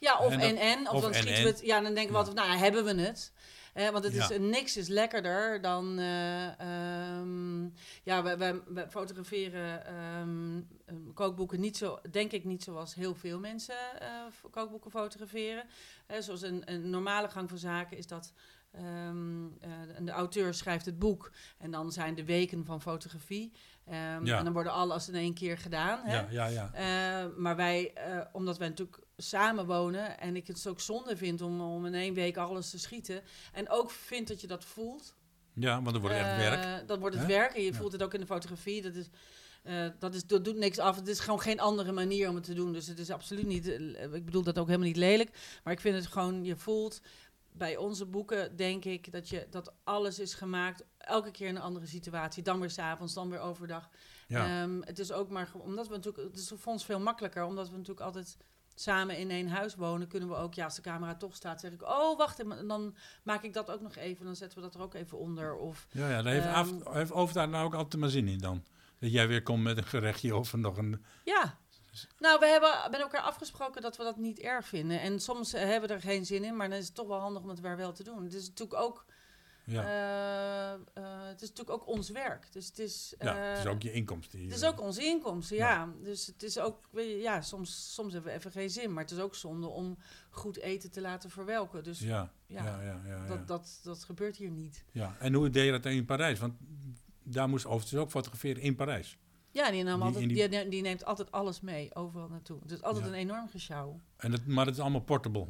Ja, 0.01 0.19
of 0.19 0.33
En 0.33 0.57
en. 0.57 0.89
Of, 0.89 0.95
of 0.95 1.01
dan 1.01 1.13
en, 1.13 1.17
schieten 1.17 1.37
en. 1.37 1.43
we 1.43 1.49
het. 1.49 1.61
Ja, 1.65 1.81
dan 1.81 1.95
denken 1.95 2.13
we 2.13 2.19
altijd, 2.19 2.37
nou 2.37 2.59
hebben 2.59 2.85
we 2.85 3.03
het. 3.03 3.33
Eh, 3.75 3.89
want 3.89 4.05
het 4.05 4.15
is, 4.15 4.39
niks 4.39 4.77
is 4.77 4.89
lekkerder 4.89 5.61
dan... 5.61 5.99
eh, 5.99 6.61
ehm, 6.61 7.63
ja, 8.03 8.23
we, 8.23 8.37
we, 8.37 8.63
we 8.67 8.87
fotograferen 8.89 9.87
ehm, 9.87 10.61
ehm, 10.87 11.13
kookboeken 11.15 11.61
niet 11.61 11.77
zo... 11.77 11.99
Denk 12.11 12.33
ik 12.33 12.45
niet 12.45 12.63
zoals 12.63 12.95
heel 12.95 13.15
veel 13.15 13.39
mensen 13.39 14.01
eh, 14.01 14.09
kookboeken 14.51 14.91
fotograferen. 14.91 15.65
Eh, 16.07 16.21
zoals 16.21 16.43
een, 16.43 16.63
een 16.65 16.91
normale 16.91 17.29
gang 17.29 17.49
van 17.49 17.59
zaken 17.59 17.97
is 17.97 18.07
dat... 18.07 18.33
eh, 18.71 18.81
de, 19.99 20.11
auteur 20.11 20.55
schrijft 20.55 20.87
het 20.87 20.99
boek 20.99 21.33
en 21.59 21.71
dan 21.71 21.93
zijn 21.93 22.15
de 22.15 22.25
weken 22.25 22.65
van 22.65 22.81
fotografie. 22.83 23.53
Ja. 23.85 24.39
En 24.39 24.45
dan 24.45 24.53
worden 24.53 24.73
alles 24.73 25.09
in 25.09 25.15
één 25.15 25.35
keer 25.35 25.59
gedaan. 25.59 26.01
Hè? 26.05 26.15
Ja, 26.15 26.27
ja, 26.31 26.47
ja. 26.47 27.31
Maar 27.37 27.57
wij, 27.57 27.93
omdat 28.33 28.59
wij 28.59 28.69
natuurlijk 28.69 28.99
samen 29.23 29.67
wonen 29.67 30.19
en 30.19 30.37
ik 30.37 30.47
het 30.47 30.67
ook 30.67 30.81
zonde 30.81 31.17
vind 31.17 31.41
om, 31.41 31.61
om 31.61 31.87
in 31.87 31.95
één 31.95 32.15
week 32.15 32.37
alles 32.37 32.71
te 32.71 32.79
schieten. 32.79 33.23
En 33.53 33.69
ook 33.71 33.91
vind 33.91 34.29
dat 34.29 34.41
je 34.41 34.47
dat 34.47 34.65
voelt. 34.65 35.15
Ja, 35.55 35.73
want 35.83 35.93
dan 35.93 36.01
wordt 36.01 36.17
het 36.17 36.27
echt 36.27 36.33
eh, 36.41 36.49
werk. 36.51 36.89
Dan 36.89 37.01
wordt 37.01 37.15
het 37.17 37.27
Hè? 37.27 37.33
werk 37.33 37.55
en 37.55 37.63
je 37.63 37.73
Ja. 37.73 37.77
voelt 37.79 37.93
het 37.93 38.03
ook 38.03 38.15
in 38.15 38.21
de 38.21 38.27
fotografie. 38.27 38.83
Dat 38.83 38.95
is, 38.95 39.09
eh, 39.63 39.87
dat, 39.99 40.15
is, 40.15 40.27
dat 40.27 40.45
doet 40.45 40.57
niks 40.57 40.79
af. 40.79 40.97
Het 40.97 41.09
is 41.09 41.21
gewoon 41.21 41.41
geen 41.41 41.61
andere 41.61 41.93
manier 41.93 42.29
om 42.29 42.35
het 42.35 42.45
te 42.45 42.55
doen. 42.55 42.73
Dus 42.73 42.87
het 42.87 42.99
is 42.99 43.11
absoluut 43.11 43.47
niet, 43.47 43.69
eh, 43.69 44.13
ik 44.13 44.25
bedoel 44.25 44.43
dat 44.43 44.59
ook 44.59 44.67
helemaal 44.67 44.87
niet 44.89 44.97
lelijk. 44.97 45.61
Maar 45.65 45.73
ik 45.73 45.81
vind 45.81 45.97
het 45.97 46.07
gewoon, 46.07 46.45
je 46.45 46.57
voelt 46.57 47.01
bij 47.53 47.77
onze 47.77 48.07
boeken, 48.07 48.57
denk 48.57 48.85
ik, 48.85 49.13
dat, 49.13 49.29
je, 49.29 49.47
dat 49.51 49.73
alles 49.85 50.19
is 50.19 50.35
gemaakt. 50.35 50.85
Elke 50.99 51.31
keer 51.31 51.49
in 51.49 51.57
een 51.57 51.63
andere 51.63 51.87
situatie. 51.87 52.43
Dan 52.43 52.61
weer 52.61 52.71
s'avonds, 52.71 53.15
dan 53.15 53.31
weer 53.31 53.41
overdag. 53.41 53.89
Ja. 54.29 54.63
Ehm, 54.63 54.81
het 54.81 54.99
is 54.99 55.13
ook 55.13 55.29
maar, 55.31 55.51
omdat 55.55 55.89
we 55.89 55.95
natuurlijk, 55.95 56.29
het 56.29 56.39
is 56.39 56.53
voor 56.57 56.73
ons 56.73 56.85
veel 56.85 57.01
makkelijker, 57.01 57.45
omdat 57.45 57.67
we 57.71 57.77
natuurlijk 57.77 58.07
altijd 58.07 58.37
samen 58.81 59.17
in 59.19 59.31
één 59.31 59.49
huis 59.49 59.75
wonen, 59.75 60.09
kunnen 60.09 60.29
we 60.29 60.35
ook, 60.35 60.55
ja, 60.55 60.65
als 60.65 60.75
de 60.75 60.83
camera 60.83 61.15
toch 61.15 61.35
staat, 61.35 61.61
zeg 61.61 61.73
ik, 61.73 61.83
oh, 61.83 62.19
wacht, 62.19 62.41
en 62.41 62.67
dan 62.67 62.97
maak 63.23 63.43
ik 63.43 63.53
dat 63.53 63.71
ook 63.71 63.81
nog 63.81 63.97
even, 63.97 64.25
dan 64.25 64.37
zetten 64.37 64.59
we 64.59 64.65
dat 64.65 64.75
er 64.75 64.81
ook 64.81 64.95
even 64.95 65.19
onder. 65.19 65.57
Of, 65.57 65.87
ja, 65.91 66.11
ja, 66.11 66.23
daar 66.23 66.33
heeft, 66.33 66.47
Af- 66.47 66.93
heeft 66.95 67.13
Overtaar 67.13 67.49
nou 67.49 67.65
ook 67.65 67.75
altijd 67.75 68.01
maar 68.01 68.11
zin 68.11 68.29
in 68.29 68.39
dan. 68.39 68.65
Dat 68.99 69.13
jij 69.13 69.29
weer 69.29 69.43
komt 69.43 69.63
met 69.63 69.77
een 69.77 69.85
gerechtje 69.85 70.37
of 70.37 70.55
nog 70.55 70.77
een... 70.77 71.05
ja. 71.25 71.59
Nou, 72.19 72.39
we 72.39 72.47
hebben 72.47 72.91
met 72.91 73.01
elkaar 73.01 73.21
afgesproken 73.21 73.83
dat 73.83 73.97
we 73.97 74.03
dat 74.03 74.17
niet 74.17 74.39
erg 74.39 74.67
vinden. 74.67 75.01
En 75.01 75.21
soms 75.21 75.53
hebben 75.53 75.89
we 75.89 75.95
er 75.95 76.01
geen 76.01 76.27
zin 76.27 76.45
in, 76.45 76.57
maar 76.57 76.69
dan 76.69 76.79
is 76.79 76.87
het 76.87 76.95
toch 76.95 77.07
wel 77.07 77.19
handig 77.19 77.43
om 77.43 77.49
het 77.49 77.61
weer 77.61 77.77
wel 77.77 77.93
te 77.93 78.05
doen. 78.05 78.25
Het 78.25 78.35
is 78.35 78.49
natuurlijk 78.49 78.83
ook, 78.83 79.05
Ja, 79.71 79.83
eh, 79.85 80.73
eh, 80.73 81.27
het 81.29 81.43
is 81.43 81.49
natuurlijk 81.49 81.83
ook 81.83 81.87
ons 81.89 82.11
werk. 82.11 82.53
Dus 82.53 82.67
het 82.67 82.79
is, 82.79 83.15
ja 83.19 83.37
het 83.37 83.59
is 83.59 83.65
eh, 83.65 83.71
ook 83.71 83.83
je 83.83 83.93
inkomsten. 83.93 84.43
Het 84.43 84.53
is 84.55 84.65
ook 84.65 84.81
onze 84.81 85.03
inkomsten, 85.05 85.57
ja. 85.57 85.89
Dus 86.03 86.27
het 86.27 86.43
is 86.43 86.59
ook, 86.59 86.89
ja, 87.21 87.41
soms, 87.43 87.95
soms 87.95 88.13
hebben 88.13 88.31
we 88.33 88.39
even 88.39 88.51
geen 88.51 88.71
zin. 88.71 88.93
Maar 88.93 89.03
het 89.03 89.13
is 89.13 89.19
ook 89.19 89.35
zonde 89.35 89.67
om 89.67 89.99
goed 90.31 90.57
eten 90.59 90.91
te 90.91 91.01
laten 91.01 91.31
verwelken. 91.31 91.85
Dus 91.85 92.01
Ja, 92.01 92.33
ja, 92.47 92.65
ja, 92.65 92.83
ja, 92.83 93.01
ja, 93.07 93.17
ja. 93.17 93.27
Dat, 93.27 93.49
dat, 93.49 93.81
dat 93.83 94.05
gebeurt 94.05 94.37
hier 94.37 94.51
niet. 94.51 94.85
ja. 94.93 95.17
En 95.19 95.35
hoe 95.35 95.51
deed 95.51 95.65
je 95.65 95.71
dat 95.71 95.85
in 95.85 96.05
Parijs? 96.05 96.39
Want 96.39 96.55
daar 97.23 97.49
moest 97.49 97.67
Overtaar 97.67 98.01
ook 98.01 98.11
fotograferen 98.11 98.63
in 98.63 98.75
Parijs. 98.77 99.19
Ja, 99.53 99.71
die, 99.71 99.83
nam 99.83 99.97
Die- 99.97 100.07
altijd, 100.07 100.29
die, 100.29 100.49
die- 100.49 100.69
die, 100.69 100.83
neemt 100.83 101.05
altijd 101.05 101.33
alles 101.33 101.61
mee, 101.61 101.95
overal 101.95 102.29
naartoe. 102.29 102.59
Het 102.63 102.71
is 102.71 102.83
altijd 102.83 103.07
een 103.07 103.15
enorm 103.15 103.49
gesjouw. 103.49 104.01
En 104.17 104.31
dat, 104.31 104.47
maar 104.47 104.67
het 104.67 104.75
is 104.75 104.81
allemaal 104.81 105.01
portable. 105.01 105.47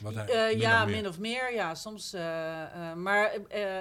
Wat 0.00 0.14
hij, 0.14 0.26
Eh, 0.26 0.48
min 0.48 0.58
ja, 0.60 0.82
of 0.84 0.90
min 0.90 1.08
of 1.08 1.18
meer, 1.18 1.54
ja. 1.54 1.74
Soms, 1.74 2.12
eh, 2.12 2.62
eh, 2.62 2.94
maar 2.96 3.32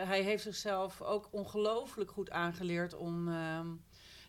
hij 0.07 0.21
heeft 0.21 0.43
zichzelf 0.43 1.01
ook 1.01 1.27
ongelooflijk 1.31 2.11
goed 2.11 2.31
aangeleerd 2.31 2.95
om... 2.95 3.27
ehm, 3.27 3.67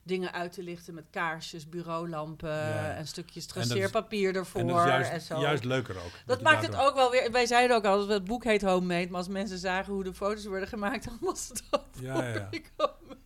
Dingen 0.02 0.32
uit 0.32 0.52
te 0.52 0.62
lichten 0.62 0.94
met 0.94 1.04
kaarsjes, 1.10 1.68
bureaulampen 1.68 2.48
Ja. 2.50 2.94
en 2.94 3.06
stukjes 3.06 3.46
traceerpapier 3.46 4.36
ervoor 4.36 4.60
En 4.60 4.66
dat 4.66 4.76
is 4.78 4.84
juist, 4.84 5.26
zo. 5.26 5.40
juist 5.40 5.64
leuker 5.64 5.96
ook. 5.96 6.10
Dat 6.26 6.40
maakt 6.42 6.66
het 6.66 6.76
ook 6.76 6.94
wel 6.94 7.10
weer. 7.10 7.30
Wij 7.32 7.46
zeiden 7.46 7.76
ook 7.76 7.84
al, 7.84 8.08
het 8.08 8.24
boek 8.24 8.44
heet 8.44 8.62
Homemade, 8.62 9.06
maar 9.08 9.18
als 9.18 9.28
mensen 9.28 9.58
zagen 9.58 9.92
hoe 9.92 10.04
de 10.04 10.14
foto's 10.14 10.44
worden 10.44 10.68
gemaakt, 10.68 11.04
dan 11.04 11.18
was 11.20 11.48
het 11.48 11.62
ook 11.70 11.84
Ja, 12.00 12.24
ja, 12.34 12.48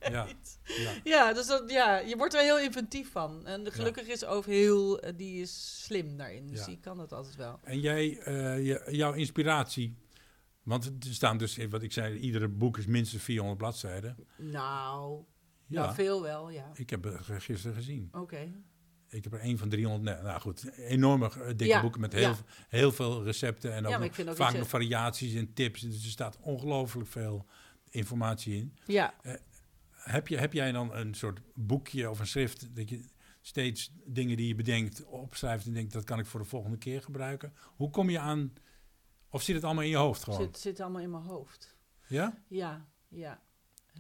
ja. 0.12 0.26
Ja. 1.04 1.32
Dus 1.32 1.46
dat, 1.46 1.70
ja, 1.70 1.98
je 1.98 2.16
wordt 2.16 2.34
er 2.34 2.40
heel 2.40 2.58
inventief 2.58 3.10
van. 3.10 3.46
En 3.46 3.72
gelukkig 3.72 4.06
is 4.06 4.24
over 4.24 4.50
heel, 4.50 5.00
eh, 5.00 5.12
die 5.16 5.40
is 5.40 5.82
slim 5.84 6.16
daarin, 6.16 6.46
dus 6.46 6.64
die 6.64 6.78
kan 6.80 6.96
dat 6.96 7.12
altijd 7.12 7.36
wel. 7.36 7.60
En 7.62 7.80
jij, 7.80 8.18
eh, 8.18 8.92
jouw 8.92 9.12
inspiratie... 9.12 10.02
Want 10.62 10.84
er 10.84 11.14
staan 11.14 11.38
dus, 11.38 11.58
wat 11.70 11.82
ik 11.82 11.92
zei, 11.92 12.18
iedere 12.18 12.48
boek 12.48 12.78
is 12.78 12.86
minstens 12.86 13.22
400 13.22 13.58
bladzijden. 13.58 14.16
Nou, 14.36 15.24
Ja, 15.66 15.82
nou, 15.82 15.94
veel 15.94 16.22
wel, 16.22 16.50
ja. 16.50 16.70
ik 16.74 16.90
heb 16.90 17.04
het 17.04 17.20
gisteren 17.22 17.76
gezien. 17.76 18.08
Oké. 18.12 18.52
Ik 19.08 19.24
heb 19.24 19.32
er 19.32 19.40
één 19.40 19.58
van 19.58 19.68
300, 19.68 20.02
nee, 20.02 20.24
nou 20.24 20.40
goed, 20.40 20.70
enorme 20.76 21.26
eh, 21.26 21.46
dikke 21.46 21.64
Ja, 21.64 21.80
boeken 21.80 22.00
met 22.00 22.12
heel, 22.12 22.28
ja. 22.28 22.36
heel 22.68 22.92
veel 22.92 23.24
recepten 23.24 23.72
en 23.72 23.86
ook, 23.86 24.14
vaak 24.14 24.56
nog 24.56 24.68
variaties 24.68 25.34
en 25.34 25.52
tips. 25.52 25.80
Dus 25.80 26.04
er 26.04 26.10
staat 26.10 26.38
ongelooflijk 26.40 27.08
veel 27.08 27.46
informatie 27.90 28.56
in. 28.56 28.76
Ja, 28.86 29.14
Heb, 30.04 30.28
je, 30.28 30.36
heb 30.38 30.52
jij 30.52 30.72
dan 30.72 30.94
een 30.94 31.14
soort 31.14 31.40
boekje 31.54 32.10
of 32.10 32.18
een 32.20 32.26
schrift 32.26 32.76
dat 32.76 32.88
je 32.88 33.04
steeds 33.40 33.92
dingen 34.04 34.36
die 34.36 34.46
je 34.48 34.54
bedenkt 34.54 35.04
opschrijft 35.04 35.66
en 35.66 35.72
denkt 35.72 35.92
dat 35.92 36.04
kan 36.04 36.18
ik 36.18 36.26
voor 36.26 36.40
de 36.40 36.46
volgende 36.46 36.78
keer 36.78 37.02
gebruiken? 37.02 37.52
Hoe 37.76 37.90
kom 37.90 38.10
je 38.10 38.18
aan, 38.18 38.52
of 39.30 39.42
zit 39.42 39.54
het 39.54 39.64
allemaal 39.64 39.82
in 39.84 39.90
je 39.90 39.96
hoofd 39.96 40.22
gewoon? 40.22 40.40
zit, 40.40 40.58
zit 40.58 40.80
allemaal 40.80 41.02
in 41.02 41.10
mijn 41.10 41.22
hoofd. 41.22 41.76
Ja? 42.06 42.42
Ja, 42.48 42.86
ja. 43.08 43.42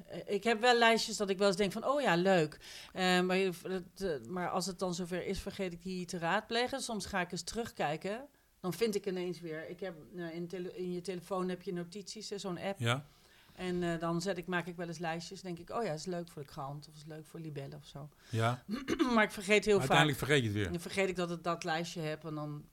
Eh, 0.06 0.34
Ik 0.34 0.44
heb 0.44 0.60
wel 0.60 0.78
lijstjes 0.78 1.16
dat 1.16 1.30
ik 1.30 1.38
wel 1.38 1.46
eens 1.46 1.56
denk 1.56 1.72
van, 1.72 1.86
oh 1.86 2.00
ja, 2.00 2.16
leuk. 2.16 2.60
Eh, 2.92 3.20
maar, 3.20 3.38
dat, 3.62 3.82
eh, 3.96 4.28
maar 4.28 4.50
als 4.50 4.66
het 4.66 4.78
dan 4.78 4.94
zover 4.94 5.26
is, 5.26 5.40
vergeet 5.40 5.72
ik 5.72 5.82
die 5.82 6.04
te 6.06 6.18
raadplegen. 6.18 6.80
Soms 6.80 7.06
ga 7.06 7.20
ik 7.20 7.32
eens 7.32 7.42
terugkijken. 7.42 8.26
Dan 8.60 8.72
vind 8.72 8.94
ik 8.94 9.06
ineens 9.06 9.40
weer. 9.40 9.68
Ik 9.68 9.80
heb, 9.80 9.94
nou, 10.12 10.32
in, 10.32 10.46
tele- 10.48 10.76
in 10.76 10.92
je 10.92 11.00
telefoon 11.00 11.48
heb 11.48 11.62
je 11.62 11.72
notities, 11.72 12.28
zo'n 12.28 12.58
app. 12.58 12.78
Ja? 12.80 13.06
En 13.54 13.82
eh, 13.82 14.00
dan 14.00 14.20
zet 14.20 14.38
ik, 14.38 14.46
maak 14.46 14.66
ik 14.66 14.76
wel 14.76 14.86
eens 14.86 14.98
lijstjes. 14.98 15.40
denk 15.40 15.58
ik, 15.58 15.70
oh 15.70 15.84
ja, 15.84 15.92
is 15.92 16.04
leuk 16.04 16.28
voor 16.28 16.42
de 16.42 16.48
krant. 16.48 16.88
Of 16.88 16.94
is 16.94 17.04
leuk 17.04 17.26
voor 17.26 17.40
Libelle 17.40 17.76
of 17.76 17.86
zo. 17.86 18.08
Ja? 18.30 18.64
maar 19.14 19.24
ik 19.24 19.30
vergeet 19.30 19.64
heel 19.64 19.80
vaak. 19.80 19.80
Uiteindelijk 19.80 20.18
vergeet 20.18 20.38
je 20.40 20.44
het 20.44 20.54
weer. 20.54 20.70
Dan 20.70 20.80
vergeet 20.80 21.08
ik 21.08 21.16
dat 21.16 21.30
ik 21.30 21.42
dat 21.42 21.64
lijstje 21.64 22.00
heb. 22.00 22.24
En 22.24 22.34
dan 22.34 22.64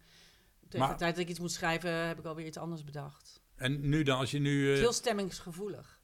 tegen 0.68 0.80
Maar- 0.80 0.90
de 0.90 0.96
tijd 0.96 1.16
dat 1.16 1.24
ik 1.24 1.30
iets 1.30 1.40
moet 1.40 1.52
schrijven, 1.52 1.92
heb 2.08 2.20
ik 2.20 2.26
alweer 2.26 2.46
iets 2.46 2.58
anders 2.58 2.84
bedacht. 2.84 3.42
En 3.56 3.90
nu 3.90 4.04
dan, 4.04 4.18
als 4.18 4.32
je 4.32 4.40
nu... 4.40 4.74
Eh, 4.74 4.80
heel 4.80 4.94
stemmingsgevoelig. 4.94 6.01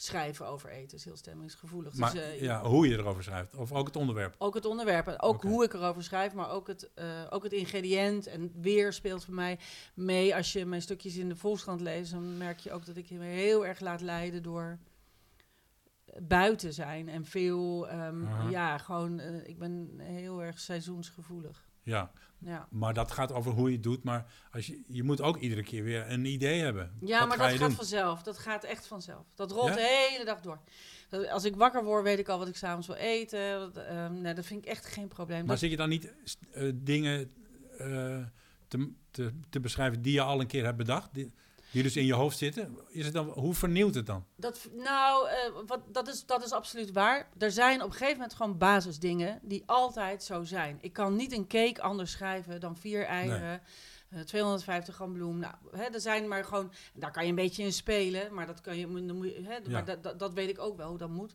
Schrijven 0.00 0.46
over 0.46 0.70
eten 0.70 0.96
is 0.96 1.04
heel 1.04 1.16
stemmingsgevoelig. 1.16 1.94
maar 1.94 2.12
dus, 2.12 2.20
eh, 2.20 2.40
ja, 2.40 2.62
hoe 2.64 2.88
je 2.88 2.96
erover 2.96 3.22
schrijft. 3.22 3.54
Of 3.54 3.72
ook 3.72 3.86
het 3.86 3.96
onderwerp. 3.96 4.34
Ook 4.38 4.54
het 4.54 4.64
onderwerp 4.64 5.06
en 5.06 5.22
ook 5.22 5.42
hoe 5.42 5.64
ik 5.64 5.72
erover 5.72 6.02
schrijf, 6.02 6.34
maar 6.34 6.50
ook 6.50 6.66
het, 6.66 6.90
eh, 6.94 7.06
ook 7.30 7.42
het 7.42 7.52
ingrediënt 7.52 8.26
en 8.26 8.52
weer 8.60 8.92
speelt 8.92 9.24
voor 9.24 9.34
mij 9.34 9.58
mee. 9.94 10.34
Als 10.34 10.52
je 10.52 10.66
mijn 10.66 10.82
stukjes 10.82 11.16
in 11.16 11.28
de 11.28 11.36
Volkskrant 11.36 11.80
leest, 11.80 12.12
dan 12.12 12.36
merk 12.36 12.58
je 12.58 12.72
ook 12.72 12.86
dat 12.86 12.96
ik 12.96 13.10
me 13.10 13.24
heel 13.24 13.66
erg 13.66 13.80
laat 13.80 14.00
leiden 14.00 14.42
door 14.42 14.78
buiten 16.18 16.72
zijn 16.72 17.08
en 17.08 17.24
veel, 17.24 17.88
ehm, 17.88 18.50
ja, 18.50 18.78
gewoon, 18.78 19.18
eh, 19.18 19.48
ik 19.48 19.58
ben 19.58 19.90
heel 19.98 20.42
erg 20.42 20.58
seizoensgevoelig. 20.58 21.67
Ja, 21.88 22.10
Ja, 22.38 22.66
maar 22.70 22.94
dat 22.94 23.10
gaat 23.10 23.32
over 23.32 23.52
hoe 23.52 23.68
je 23.68 23.74
het 23.74 23.82
doet. 23.82 24.02
Maar 24.04 24.26
als 24.52 24.66
je, 24.66 24.80
je 24.88 25.02
moet 25.02 25.20
ook 25.20 25.36
iedere 25.36 25.62
keer 25.62 25.84
weer 25.84 26.10
een 26.10 26.24
idee 26.24 26.60
hebben. 26.60 26.92
ja 27.00 27.18
Wat 27.18 27.28
maar 27.28 27.36
ga 27.36 27.42
dat 27.48 27.52
gaat 27.58 27.66
doen? 27.68 27.76
vanzelf. 27.76 28.22
Dat 28.22 28.38
gaat 28.38 28.64
echt 28.64 28.86
vanzelf. 28.86 29.24
Dat 29.34 29.50
rolt 29.50 29.68
Ja? 29.68 29.74
de 29.74 30.08
hele 30.10 30.24
dag 30.24 30.40
door. 30.40 30.60
Als 31.30 31.44
ik 31.44 31.56
wakker 31.56 31.84
word, 31.84 32.02
weet 32.02 32.18
ik 32.18 32.28
al 32.28 32.38
wat 32.38 32.48
ik 32.48 32.56
s'avonds 32.56 32.86
wil 32.86 32.96
eten. 32.96 33.58
Dat, 33.58 33.76
ehm, 33.76 34.20
nee, 34.20 34.34
dat 34.34 34.46
vind 34.46 34.62
ik 34.64 34.70
echt 34.70 34.86
geen 34.86 35.08
probleem. 35.08 35.38
Maar 35.38 35.46
Dat- 35.48 35.58
zit 35.58 35.70
je 35.70 35.76
dan 35.76 35.88
niet 35.88 36.12
eh, 36.52 36.70
dingen 36.74 37.30
eh, 37.78 38.18
te, 38.68 38.92
te, 39.10 39.32
te 39.50 39.60
beschrijven 39.60 40.02
die 40.02 40.12
je 40.12 40.20
al 40.22 40.40
een 40.40 40.46
keer 40.46 40.64
hebt 40.64 40.76
bedacht? 40.76 41.14
Die, 41.14 41.32
die 41.70 41.82
dus 41.82 41.96
in 41.96 42.06
je 42.06 42.14
hoofd 42.14 42.38
zitten? 42.38 42.78
Is 42.88 43.04
het 43.04 43.14
dan, 43.14 43.26
hoe 43.28 43.54
vernieuwt 43.54 43.94
het 43.94 44.06
dan? 44.06 44.24
Dat, 44.36 44.68
nou, 44.72 45.28
eh, 45.28 45.36
wat, 45.66 45.80
dat, 45.92 46.08
is, 46.08 46.26
dat 46.26 46.44
is 46.44 46.52
absoluut 46.52 46.92
waar. 46.92 47.28
Er 47.38 47.50
zijn 47.50 47.82
op 47.82 47.86
een 47.86 47.92
gegeven 47.92 48.14
moment 48.16 48.34
gewoon 48.34 48.58
basisdingen 48.58 49.38
die 49.42 49.62
altijd 49.66 50.22
zo 50.22 50.42
zijn. 50.44 50.78
Ik 50.80 50.92
kan 50.92 51.16
niet 51.16 51.32
een 51.32 51.46
cake 51.46 51.82
anders 51.82 52.10
schrijven 52.10 52.60
dan 52.60 52.76
vier 52.76 53.04
eieren, 53.04 53.62
eh, 54.10 54.20
250 54.20 54.94
gram 54.94 55.12
bloem. 55.12 55.38
Nou, 55.38 55.54
hè, 55.70 55.82
er 55.84 56.00
zijn 56.00 56.28
maar 56.28 56.44
gewoon, 56.44 56.72
daar 56.94 57.12
kan 57.12 57.22
je 57.22 57.28
een 57.28 57.34
beetje 57.34 57.62
in 57.62 57.72
spelen, 57.72 58.34
maar 58.34 58.46
dat, 58.46 58.60
kan 58.60 58.76
je, 58.76 59.04
dan 59.06 59.16
moet 59.16 59.26
je, 59.26 59.42
hè, 59.42 59.54
Ja. 59.54 59.60
maar 59.70 59.84
dat, 59.84 60.02
dat, 60.02 60.18
dat 60.18 60.32
weet 60.34 60.48
ik 60.48 60.58
ook 60.58 60.76
wel 60.76 60.88
hoe 60.88 60.98
dat 60.98 61.08
moet. 61.10 61.34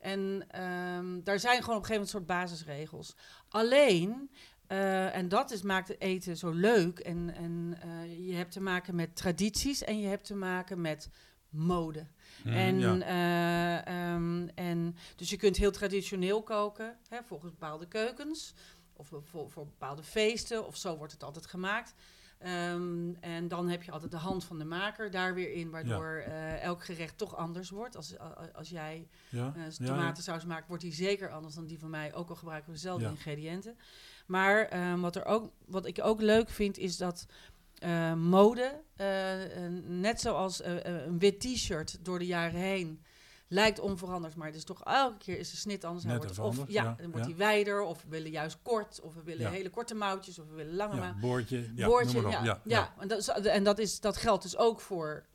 En 0.00 0.44
ehm, 0.50 1.20
daar 1.22 1.38
zijn 1.38 1.60
gewoon 1.62 1.76
op 1.76 1.82
een 1.82 1.88
gegeven 1.88 1.92
moment 1.92 2.10
soort 2.10 2.26
basisregels. 2.26 3.14
Alleen, 3.48 4.30
eh, 4.66 5.16
en 5.16 5.28
dat 5.28 5.50
is, 5.50 5.62
maakt 5.62 5.88
het 5.88 6.00
eten 6.00 6.36
zo 6.36 6.50
leuk. 6.50 6.98
En, 6.98 7.34
en 7.34 7.76
eh, 7.80 8.26
je 8.28 8.34
hebt 8.34 8.52
te 8.52 8.60
maken 8.60 8.94
met 8.94 9.16
tradities 9.16 9.84
en 9.84 10.00
je 10.00 10.06
hebt 10.06 10.24
te 10.24 10.34
maken 10.34 10.80
met 10.80 11.10
mode. 11.48 12.06
En, 12.44 12.76
Mhm, 12.76 12.98
ja. 12.98 13.84
eh, 13.84 14.12
ehm, 14.12 14.48
en 14.54 14.96
dus 15.16 15.30
je 15.30 15.36
kunt 15.36 15.56
heel 15.56 15.70
traditioneel 15.72 16.42
koken, 16.42 16.96
hè, 17.08 17.18
volgens 17.26 17.50
bepaalde 17.50 17.88
keukens. 17.88 18.54
Of 18.96 19.06
voor, 19.22 19.50
voor 19.50 19.64
bepaalde 19.66 20.02
feesten, 20.02 20.66
of 20.66 20.76
zo 20.76 20.96
wordt 20.96 21.12
het 21.12 21.22
altijd 21.22 21.46
gemaakt. 21.46 21.94
Ehm, 22.38 23.14
en 23.20 23.48
dan 23.48 23.68
heb 23.68 23.82
je 23.82 23.90
altijd 23.90 24.10
de 24.10 24.16
hand 24.16 24.44
van 24.44 24.58
de 24.58 24.64
maker 24.64 25.10
daar 25.10 25.34
weer 25.34 25.52
in, 25.52 25.70
waardoor 25.70 26.16
elk 26.60 26.84
gerecht 26.84 27.18
toch 27.18 27.36
anders 27.36 27.70
wordt. 27.70 27.96
Als, 27.96 28.14
als 28.52 28.68
jij 28.68 29.08
ja? 29.28 29.52
tomatensaus 29.84 30.44
maakt, 30.44 30.68
wordt 30.68 30.82
die 30.82 30.92
zeker 30.92 31.30
anders 31.30 31.54
dan 31.54 31.66
die 31.66 31.78
van 31.78 31.90
mij. 31.90 32.14
Ook 32.14 32.28
al 32.28 32.36
gebruiken 32.36 32.68
we 32.68 32.74
dezelfde 32.76 33.08
ingrediënten. 33.08 33.76
Maar 34.26 34.64
ehm, 34.64 35.00
wat, 35.00 35.16
er 35.16 35.24
ook, 35.24 35.50
wat 35.66 35.86
ik 35.86 35.98
ook 36.02 36.20
leuk 36.20 36.48
vind, 36.50 36.78
is 36.78 36.96
dat 36.96 37.26
eh, 37.78 38.14
mode, 38.14 38.80
eh, 38.96 39.06
net 39.86 40.20
zoals 40.20 40.60
eh, 40.60 40.86
eh, 40.86 41.06
een 41.06 41.18
wit 41.18 41.40
t-shirt 41.40 41.98
door 42.04 42.18
de 42.18 42.26
jaren 42.26 42.60
heen, 42.60 43.02
lijkt 43.48 43.80
onveranderd. 43.80 44.34
Maar 44.36 44.46
het 44.46 44.56
is 44.56 44.64
toch 44.64 44.84
elke 44.84 45.16
keer 45.16 45.38
is 45.38 45.50
de 45.50 45.56
snit 45.56 45.84
anders. 45.84 46.04
Net 46.04 46.16
wordt 46.16 46.38
of, 46.38 46.56
ja, 46.56 46.82
ja, 46.82 46.94
dan 46.98 47.10
wordt 47.10 47.26
ja. 47.26 47.32
hij 47.32 47.36
wijder, 47.36 47.80
of 47.82 48.02
we 48.02 48.08
willen 48.08 48.30
juist 48.30 48.58
kort, 48.62 49.00
of 49.00 49.14
we 49.14 49.22
willen 49.22 49.42
Ja. 49.42 49.50
hele 49.50 49.70
korte 49.70 49.94
mouwtjes, 49.94 50.38
of 50.38 50.48
we 50.48 50.54
willen 50.54 50.74
lange 50.74 50.94
Ja, 50.96 51.00
mouw- 51.00 51.20
boordje. 51.20 51.72
Ja, 51.74 51.86
Boordje, 51.86 52.28
ja. 52.64 52.94
En, 52.98 53.08
dat, 53.08 53.18
is, 53.18 53.28
en 53.28 53.64
dat, 53.64 53.78
is, 53.78 54.00
dat 54.00 54.16
geldt 54.16 54.42
dus 54.42 54.56
ook 54.56 54.80
voor 54.80 55.26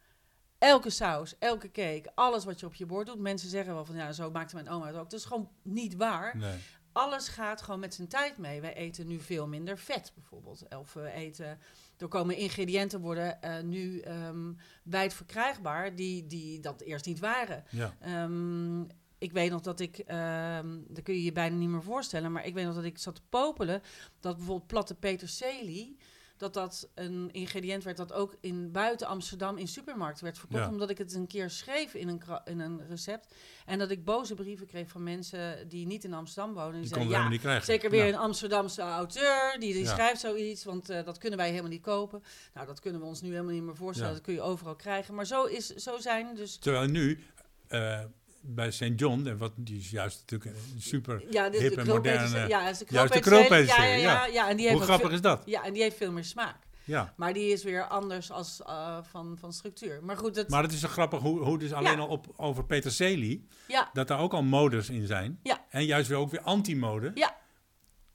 elke 0.58 0.90
saus, 0.90 1.36
elke 1.40 1.72
cake, 1.72 2.12
alles 2.16 2.46
wat 2.46 2.60
je 2.60 2.66
op 2.66 2.74
je 2.74 2.86
bord 2.86 3.08
doet. 3.08 3.20
Mensen 3.20 3.50
zeggen 3.50 3.74
wel 3.74 3.86
van, 3.86 3.96
ja, 3.96 4.12
zo 4.12 4.32
maakte 4.32 4.56
mijn 4.56 4.70
oma 4.70 4.86
het 4.88 4.96
ook. 4.96 5.10
Dat 5.10 5.20
is 5.20 5.26
gewoon 5.26 5.50
niet 5.62 5.96
waar. 5.96 6.38
Nee. 6.38 6.58
Alles 6.92 7.28
gaat 7.28 7.62
gewoon 7.62 7.80
met 7.80 7.94
zijn 7.94 8.08
tijd 8.08 8.38
mee. 8.38 8.62
Wij 8.62 8.74
eten 8.74 9.08
nu 9.08 9.20
veel 9.20 9.48
minder 9.48 9.78
vet 9.78 10.12
bijvoorbeeld. 10.16 10.76
Of 10.78 10.94
we 10.94 11.12
eten, 11.12 11.60
er 11.98 12.08
komen 12.08 12.36
ingrediënten 12.36 13.02
worden 13.02 13.42
eh, 13.42 13.64
nu 13.64 14.00
ehm 14.00 14.54
wijd 14.84 15.14
verkrijgbaar 15.14 15.96
die, 15.96 16.28
die 16.28 16.60
dat 16.60 16.82
eerst 16.82 17.06
niet 17.06 17.20
waren. 17.20 17.64
Ja. 17.70 17.96
Ehm, 18.00 18.82
ik 19.18 19.32
weet 19.32 19.52
nog 19.52 19.62
dat 19.62 19.80
ik, 19.80 19.98
ehm 19.98 20.78
dat 20.88 21.04
kun 21.04 21.14
je 21.14 21.24
je 21.24 21.32
bijna 21.32 21.56
niet 21.56 21.70
meer 21.70 21.84
voorstellen, 21.84 22.32
maar 22.32 22.46
ik 22.46 22.54
weet 22.54 22.66
nog 22.66 22.76
dat 22.76 22.84
ik 22.84 22.98
zat 22.98 23.16
te 23.16 23.22
popelen 23.30 23.82
dat 24.20 24.36
bijvoorbeeld 24.36 24.68
platte 24.68 24.96
peterselie, 24.96 25.98
dat 26.40 26.54
dat 26.54 26.90
een 26.96 27.30
ingrediënt 27.32 27.84
werd 27.84 27.98
dat 27.98 28.14
ook 28.14 28.36
in 28.42 28.72
buiten 28.72 29.08
Amsterdam 29.08 29.58
in 29.58 29.68
supermarkten 29.68 30.24
werd 30.24 30.38
verkocht, 30.38 30.64
Ja. 30.64 30.70
omdat 30.70 30.90
ik 30.90 30.98
het 30.98 31.14
een 31.14 31.28
keer 31.28 31.50
schreef 31.50 31.94
in 31.94 32.08
een, 32.08 32.22
in 32.46 32.60
een 32.60 32.88
recept 32.88 33.36
en 33.66 33.80
dat 33.80 33.90
ik 33.92 34.04
boze 34.06 34.34
brieven 34.36 34.68
kreeg 34.68 34.90
van 34.90 35.04
mensen 35.04 35.70
die 35.70 35.86
niet 35.88 36.04
in 36.04 36.14
Amsterdam 36.14 36.54
wonen. 36.54 36.72
Die, 36.72 36.80
Die 36.80 36.90
zeiden, 36.90 37.08
ja, 37.10 37.16
helemaal 37.16 37.32
niet 37.38 37.42
krijgen. 37.46 37.66
Zeker 37.66 37.90
weer 37.90 38.06
Ja. 38.06 38.14
een 38.14 38.20
Amsterdamse 38.20 38.82
auteur, 38.82 39.56
die, 39.60 39.74
die 39.74 39.84
Ja. 39.84 39.94
schrijft 39.94 40.20
zoiets, 40.20 40.64
want 40.64 40.90
eh, 40.90 41.06
dat 41.06 41.18
kunnen 41.18 41.40
wij 41.40 41.50
helemaal 41.50 41.70
niet 41.72 41.82
kopen. 41.82 42.24
Nou, 42.54 42.68
dat 42.68 42.80
kunnen 42.80 43.02
we 43.02 43.08
ons 43.08 43.22
nu 43.22 43.30
helemaal 43.30 43.54
niet 43.54 43.64
meer 43.64 43.76
voorstellen, 43.76 44.14
dat 44.14 44.22
kun 44.24 44.34
je 44.34 44.42
overal 44.42 44.76
krijgen. 44.76 45.16
Maar 45.16 45.26
zo, 45.26 45.44
is, 45.44 45.68
zo 45.76 45.98
zijn 46.00 46.36
dus 46.36 46.58
Terwijl 46.58 46.88
nu 46.88 47.24
eh, 47.68 48.04
bij 48.42 48.72
St. 48.72 48.92
John, 48.96 49.28
en 49.28 49.38
wat, 49.38 49.52
die 49.56 49.78
is 49.80 49.90
juist 49.90 50.20
natuurlijk 50.28 50.58
een 50.76 50.82
super... 50.82 51.24
Ja, 51.30 51.50
dit 51.50 51.62
hip 51.62 51.74
de 51.76 51.82
en 51.82 51.88
moderne- 51.88 52.48
Ja, 52.48 52.70
is 52.70 52.82
juist 52.88 53.14
de. 53.14 53.66
Ja, 53.66 53.84
ja, 53.84 53.94
ja, 53.96 54.26
ja. 54.26 54.50
En 54.50 54.56
die 54.58 54.66
heeft 54.66 54.78
Hoe 54.78 54.86
grappig 54.88 55.08
veel- 55.08 55.16
is 55.16 55.22
dat? 55.22 55.42
Ja, 55.46 55.64
en 55.64 55.74
die 55.74 55.82
heeft 55.82 55.98
veel 55.98 56.12
meer 56.12 56.24
smaak. 56.24 56.56
Ja. 56.84 57.14
Maar 57.18 57.34
die 57.34 57.52
is 57.52 57.64
weer 57.64 57.84
anders 57.88 58.32
als 58.32 58.62
eh, 58.66 58.98
van, 59.10 59.38
van 59.40 59.54
structuur. 59.54 60.00
Maar 60.04 60.18
goed, 60.18 60.36
dat, 60.36 60.50
Maar 60.50 60.64
het 60.64 60.72
is 60.72 60.80
zo 60.80 60.88
grappig 60.88 61.20
hoe, 61.20 61.40
hoe 61.44 61.58
dus 61.58 61.74
alleen 61.74 61.92
Ja. 61.94 61.98
al 62.00 62.08
op, 62.08 62.26
over 62.36 62.66
peterselie, 62.66 63.48
ja, 63.68 63.90
dat 63.94 64.08
daar 64.08 64.20
ook 64.20 64.34
al 64.34 64.44
modes 64.44 64.90
in 64.90 65.08
zijn. 65.08 65.40
Ja. 65.44 65.66
En 65.70 65.86
juist 65.86 66.08
weer 66.10 66.18
ook 66.18 66.32
weer 66.32 66.42
anti-mode. 66.42 67.12
Ja. 67.14 67.38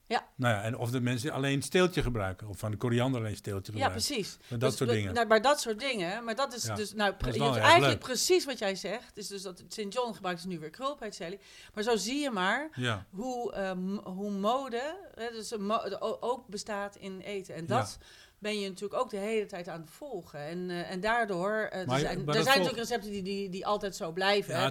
Ja. 0.06 0.26
Nou 0.36 0.54
ja, 0.54 0.62
en 0.62 0.76
of 0.76 0.90
de 0.90 1.00
mensen 1.00 1.30
alleen 1.32 1.62
steeltje 1.62 2.02
gebruiken, 2.02 2.48
of 2.48 2.58
van 2.58 2.70
de 2.70 2.76
koriander 2.76 3.20
alleen 3.20 3.36
steeltje 3.36 3.72
ja, 3.72 3.78
gebruiken. 3.84 4.06
precies. 4.14 4.36
dat 4.48 4.60
Dus 4.60 4.76
soort 4.76 4.90
dingen. 4.90 5.14
Nou, 5.14 5.26
maar 5.26 5.42
dat 5.42 5.60
soort 5.60 5.80
dingen. 5.80 6.24
Maar 6.24 6.34
dat 6.34 6.54
is 6.54 6.64
Ja, 6.64 6.74
dus, 6.74 6.92
nou, 6.92 7.12
pre- 7.14 7.30
is 7.30 7.36
wel 7.38 7.52
dus 7.52 7.56
eigenlijk 7.62 7.92
leuk. 7.92 7.98
precies 8.02 8.44
wat 8.44 8.58
jij 8.58 8.74
zegt. 8.74 9.16
Is 9.16 9.26
dus 9.28 9.42
dat 9.42 9.62
St. 9.68 9.86
John 9.88 10.12
gebruikt 10.14 10.40
ze 10.40 10.46
nu 10.48 10.58
weer 10.58 10.70
krulpeterselie. 10.70 11.38
Maar 11.74 11.84
zo 11.84 11.96
zie 11.96 12.20
je 12.20 12.30
maar 12.30 12.68
Ja, 12.74 13.06
hoe, 13.10 13.52
eh, 13.52 13.72
m- 13.72 14.00
hoe 14.08 14.30
mode 14.30 14.96
hè, 15.14 15.30
dus 15.30 15.52
ook 16.20 16.46
bestaat 16.48 16.96
in 16.96 17.20
eten. 17.20 17.54
En 17.54 17.66
dat 17.66 17.98
ben 18.38 18.60
je 18.60 18.68
natuurlijk 18.68 19.00
ook 19.00 19.10
de 19.10 19.16
hele 19.16 19.46
tijd 19.46 19.68
aan 19.68 19.80
het 19.80 19.90
volgen. 19.90 20.40
En, 20.40 20.70
eh, 20.70 20.90
en 20.90 21.00
daardoor, 21.00 21.50
Maar 21.50 21.70
er 21.72 21.98
zijn, 21.98 22.24
maar 22.24 22.34
er 22.36 22.42
zijn 22.42 22.58
natuurlijk 22.58 22.88
recepten 22.88 23.10
die, 23.10 23.22
die, 23.22 23.48
die 23.48 23.66
altijd 23.66 23.96
zo 23.96 24.12
blijven. 24.12 24.54
Ja, 24.54 24.70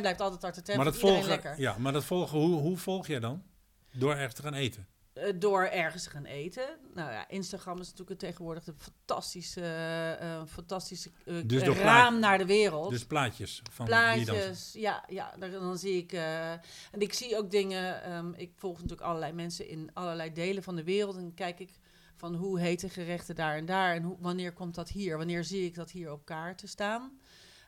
blijft 0.00 0.20
altijd 0.20 0.40
tartartin 0.40 0.76
maar 0.76 0.84
dat 0.84 0.96
volgen, 0.96 1.28
lekker. 1.28 1.54
ja, 1.60 1.78
maar 1.78 1.92
dat 1.92 2.04
volgen, 2.04 2.38
hoe, 2.38 2.60
hoe 2.60 2.76
volg 2.76 3.06
jij 3.06 3.20
dan? 3.20 3.42
Door 3.92 4.14
echt 4.14 4.36
te 4.36 4.42
gaan 4.42 4.54
eten. 4.54 4.86
Eh, 5.12 5.32
door 5.36 5.62
ergens 5.64 6.02
te 6.02 6.10
gaan 6.10 6.24
eten. 6.24 6.78
Nou 6.94 7.12
ja, 7.12 7.28
Instagram 7.28 7.80
is 7.80 7.88
natuurlijk 7.90 8.18
tegenwoordig 8.18 8.66
een 8.66 8.74
fantastische, 8.78 9.60
eh, 9.60 10.12
eh, 10.36 10.42
fantastische 10.46 11.10
eh, 11.24 11.34
Dus 11.44 11.62
raam 11.62 11.74
plaat- 11.74 12.18
naar 12.18 12.38
de 12.38 12.46
wereld. 12.46 12.90
Dus 12.90 13.06
plaatjes 13.06 13.62
van. 13.70 13.86
Plaatjes, 13.86 14.72
ja, 14.72 15.04
ja 15.08 15.34
dan, 15.38 15.50
dan 15.50 15.78
zie 15.78 15.96
ik. 15.96 16.12
eh, 16.12 16.50
en 16.52 16.60
ik 16.98 17.12
zie 17.12 17.36
ook 17.36 17.50
dingen. 17.50 18.02
ehm, 18.02 18.32
ik 18.36 18.52
volg 18.56 18.74
natuurlijk 18.74 19.02
allerlei 19.02 19.32
mensen 19.32 19.68
in 19.68 19.90
allerlei 19.92 20.32
delen 20.32 20.62
van 20.62 20.76
de 20.76 20.84
wereld. 20.84 21.16
En 21.16 21.34
kijk 21.34 21.58
ik 21.60 21.70
van 22.16 22.34
hoe 22.34 22.60
heten 22.60 22.90
gerechten 22.90 23.34
daar 23.34 23.56
en 23.56 23.66
daar. 23.66 23.94
En 23.94 24.02
hoe, 24.02 24.16
wanneer 24.20 24.52
komt 24.52 24.74
dat 24.74 24.88
hier? 24.88 25.16
Wanneer 25.16 25.44
zie 25.44 25.64
ik 25.64 25.74
dat 25.74 25.90
hier 25.90 26.12
op 26.12 26.24
kaarten 26.24 26.68
staan? 26.68 27.19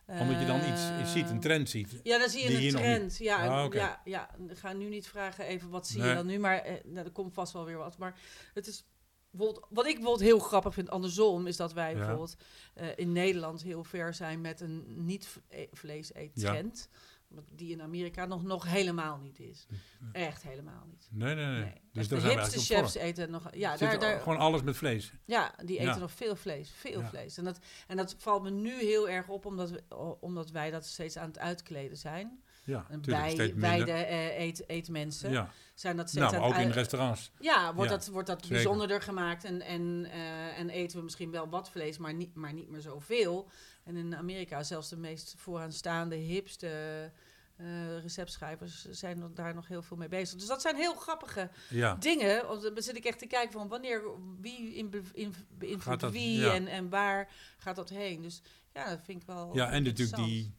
Omdat 0.07 0.41
je 0.41 0.47
dan 0.47 0.61
iets, 0.73 0.83
iets 1.01 1.13
ziet, 1.13 1.31
een 1.31 1.41
trend 1.41 1.69
ziet. 1.69 2.01
Ja, 2.03 2.19
dan 2.19 2.29
zie 2.29 2.51
je 2.51 2.67
een 2.67 2.71
trend. 2.75 3.17
Ja, 3.19 3.47
Ah, 3.65 3.73
ja, 3.75 4.01
ja, 4.05 4.31
ik 4.49 4.59
ga 4.59 4.73
nu 4.73 4.89
niet 4.89 5.07
vragen 5.09 5.45
even 5.45 5.71
wat 5.71 5.87
zie 5.87 6.01
Nee. 6.01 6.09
je 6.09 6.15
dan 6.15 6.27
nu, 6.27 6.39
maar 6.39 6.59
eh, 6.59 6.75
nou, 6.85 7.07
er 7.07 7.13
komt 7.13 7.35
vast 7.35 7.53
wel 7.53 7.65
weer 7.65 7.79
wat. 7.79 7.99
Maar 7.99 8.21
het 8.55 8.67
is 8.67 8.85
bijvoorbeeld, 9.31 9.67
wat 9.71 9.87
ik 9.87 9.95
bijvoorbeeld 9.95 10.29
heel 10.29 10.39
grappig 10.39 10.75
vind 10.75 10.91
andersom, 10.91 11.47
is 11.47 11.57
dat 11.57 11.73
wij 11.73 11.91
Ja. 11.91 11.97
bijvoorbeeld 11.99 12.37
eh, 12.75 12.87
in 12.97 13.13
Nederland 13.13 13.63
heel 13.63 13.85
ver 13.85 14.15
zijn 14.15 14.41
met 14.41 14.61
een 14.61 14.85
niet-vlees 15.07 16.15
eet 16.15 16.31
Ja. 16.35 16.51
trend. 16.51 16.89
Wat 16.93 17.12
Die 17.53 17.73
in 17.73 17.83
Amerika 17.83 18.25
nog, 18.27 18.43
nog 18.43 18.65
helemaal 18.65 19.19
niet 19.19 19.39
is. 19.41 19.67
Echt 20.13 20.43
helemaal 20.43 20.85
niet. 20.87 21.09
Nee, 21.11 21.35
nee, 21.35 21.47
nee. 21.47 21.61
Nee. 21.61 21.81
Dus 21.93 22.09
de 22.09 22.21
hipste 22.21 22.59
chefs 22.61 22.95
eten 22.95 23.31
nog... 23.31 23.49
Ja, 23.55 23.77
daar, 23.77 23.99
daar, 23.99 24.21
Gewoon 24.21 24.39
alles 24.39 24.63
met 24.63 24.77
vlees. 24.77 25.13
ja 25.25 25.55
die 25.65 25.79
eten 25.79 25.93
Ja. 25.93 25.99
nog 25.99 26.13
veel 26.13 26.37
vlees. 26.37 26.71
Veel 26.71 27.01
Ja. 27.01 27.09
vlees. 27.09 27.37
En 27.39 27.45
dat, 27.45 27.59
en 27.87 27.97
dat 27.97 28.15
valt 28.19 28.43
me 28.43 28.51
nu 28.51 28.73
heel 28.81 29.09
erg 29.09 29.29
op, 29.29 29.47
omdat, 29.47 29.71
we, 29.71 29.83
omdat 30.21 30.51
wij 30.51 30.71
dat 30.71 30.87
steeds 30.87 31.17
aan 31.17 31.29
het 31.29 31.39
uitkleden 31.39 31.97
zijn. 31.97 32.43
Ja, 32.65 32.87
En 32.89 33.05
wij 33.05 33.35
minder. 33.55 33.87
de 33.87 33.93
eh, 33.93 34.41
eet, 34.41 34.69
eetmensen 34.69 35.31
Ja, 35.31 35.51
zijn 35.75 35.97
dat 35.97 36.09
steeds 36.09 36.33
nou, 36.33 36.37
aan 36.45 36.49
ook 36.49 36.57
in 36.57 36.71
restaurants. 36.71 37.31
Ja, 37.41 37.75
wordt 37.75 37.91
Ja, 37.91 37.97
dat, 37.97 38.07
wordt 38.09 38.27
dat 38.29 38.41
zeker. 38.41 38.55
bijzonderder 38.57 39.03
gemaakt 39.03 39.45
en, 39.45 39.61
en, 39.61 40.07
eh, 40.11 40.59
en 40.59 40.71
eten 40.71 40.97
we 40.99 41.05
misschien 41.05 41.31
wel 41.31 41.49
wat 41.49 41.71
vlees, 41.71 41.99
maar 41.99 42.15
niet, 42.15 42.35
maar 42.35 42.53
niet 42.53 42.69
meer 42.69 42.81
zoveel. 42.81 43.49
En 43.85 43.97
in 43.97 44.17
Amerika 44.17 44.63
zelfs 44.63 44.89
de 44.89 44.97
meest 44.97 45.35
vooraanstaande, 45.39 46.15
hipste 46.17 47.11
eh, 47.57 47.99
receptschrijvers 48.01 48.91
zijn 48.91 49.31
daar 49.35 49.55
nog 49.55 49.69
heel 49.69 49.83
veel 49.83 49.97
mee 49.97 50.09
bezig. 50.09 50.39
Dus 50.39 50.49
dat 50.49 50.61
zijn 50.63 50.77
heel 50.77 50.95
grappige 50.95 51.51
Ja, 51.71 51.95
dingen. 51.95 52.43
Dan 52.63 52.83
zit 52.83 52.97
ik 52.97 53.05
echt 53.05 53.19
te 53.19 53.27
kijken 53.27 53.53
van 53.53 53.69
wanneer, 53.69 54.03
wie 54.41 54.75
in, 54.75 54.91
in, 55.13 55.35
beïnvloedt 55.59 56.01
dat- 56.01 56.13
wie 56.13 56.39
ja. 56.41 56.55
en, 56.55 56.67
en 56.67 56.89
waar 56.89 57.31
gaat 57.59 57.77
dat 57.77 57.89
heen. 57.89 58.23
Dus 58.23 58.43
ja, 58.75 58.89
dat 58.89 59.01
vind 59.05 59.21
ik 59.21 59.27
wel 59.27 59.55
ja 59.57 59.71
en 59.71 59.83
natuurlijk 59.83 60.17
die, 60.17 60.55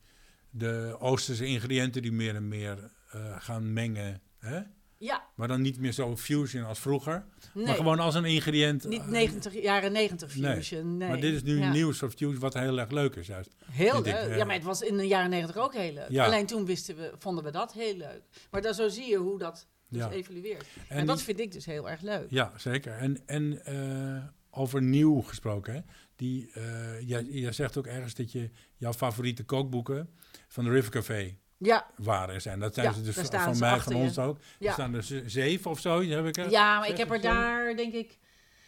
de 0.50 0.96
Oosterse 1.00 1.46
ingrediënten 1.46 2.02
die 2.02 2.12
meer 2.12 2.36
en 2.36 2.48
meer 2.48 2.92
eh, 3.12 3.36
gaan 3.42 3.74
mengen. 3.74 4.22
Hè? 4.40 4.62
Ja, 5.04 5.28
Maar 5.36 5.48
dan 5.48 5.62
niet 5.62 5.80
meer 5.80 5.92
zo 5.92 6.18
fusion 6.18 6.63
als 6.66 6.80
vroeger. 6.80 7.26
nee, 7.54 7.66
Maar 7.66 7.76
gewoon 7.76 8.00
als 8.00 8.16
een 8.16 8.26
ingrediënt. 8.26 8.88
niet 8.88 9.02
eh, 9.02 9.08
90, 9.08 9.62
jaren 9.62 9.92
90 9.92 10.36
nee. 10.36 10.54
fusion. 10.56 10.98
Nee. 10.98 11.08
Maar 11.10 11.20
dit 11.20 11.34
is 11.34 11.44
nu 11.44 11.58
Ja. 11.58 11.66
een 11.66 11.72
nieuw 11.72 11.92
soort 11.92 12.12
fusion 12.12 12.39
wat 12.39 12.54
heel 12.54 12.80
erg 12.80 12.92
leuk 12.92 13.16
is 13.16 13.28
juist. 13.28 13.56
Heel 13.72 13.98
ik, 13.98 14.06
leuk. 14.06 14.13
eh, 14.16 14.38
ja, 14.38 14.46
maar 14.46 14.56
het 14.56 14.63
was 14.63 14.82
in 14.82 14.98
de 14.98 15.08
jaren 15.08 15.30
90 15.30 15.58
ook 15.58 15.74
heel 15.74 15.94
leuk. 15.94 16.10
Ja. 16.10 16.26
Alleen 16.26 16.46
toen 16.46 16.66
wisten 16.66 16.96
we, 16.96 17.12
vonden 17.18 17.44
we 17.44 17.52
dat 17.52 17.74
heel 17.74 17.96
leuk. 17.98 18.22
Maar 18.52 18.62
dan 18.62 18.74
zo 18.74 18.88
zie 18.88 19.10
je 19.10 19.18
hoe 19.18 19.39
dat 19.39 19.68
dus 19.89 20.02
Ja. 20.02 20.12
evolueert. 20.12 20.66
En, 20.88 20.98
En 20.98 21.06
dat 21.06 21.16
die- 21.16 21.26
vind 21.26 21.39
ik 21.39 21.52
dus 21.52 21.66
heel 21.66 21.89
erg 21.89 22.02
leuk. 22.02 22.26
Ja, 22.30 22.52
zeker. 22.58 22.94
En, 22.94 23.22
en 23.26 23.66
eh, 23.66 24.24
over 24.50 24.82
nieuw 24.82 25.22
gesproken, 25.22 25.74
hè? 25.74 25.80
Die, 26.16 26.52
eh, 26.54 27.00
jij, 27.08 27.24
jij 27.24 27.52
zegt 27.52 27.78
ook 27.78 27.88
ergens 27.88 28.13
dat 28.16 28.32
je 28.32 28.50
jouw 28.78 28.94
favoriete 28.94 29.44
kookboeken 29.44 30.10
van 30.48 30.63
de 30.63 30.70
River 30.70 30.92
Café 30.92 31.36
Ja, 31.65 31.86
waren 31.95 32.41
zijn. 32.41 32.60
Dat 32.60 32.73
zijn 32.73 32.86
Ja, 32.86 32.93
ze 32.93 33.02
dus 33.02 33.15
van 33.15 33.58
mij, 33.60 33.71
achter 33.71 33.91
van 33.91 34.02
ons 34.02 34.17
ook. 34.19 34.38
Er 34.60 34.71
staan 34.71 34.93
er 34.93 35.04
zeven 35.26 35.71
of 35.71 35.80
zo, 35.80 36.02
heb 36.04 36.26
ik 36.26 36.38
er. 36.38 36.49
ja 36.49 36.80
maar 36.80 36.89
ik 36.89 36.97
heb 36.97 37.10
er 37.12 37.15
zo? 37.15 37.21
daar, 37.21 37.76
denk 37.76 37.93
ik... 37.93 38.17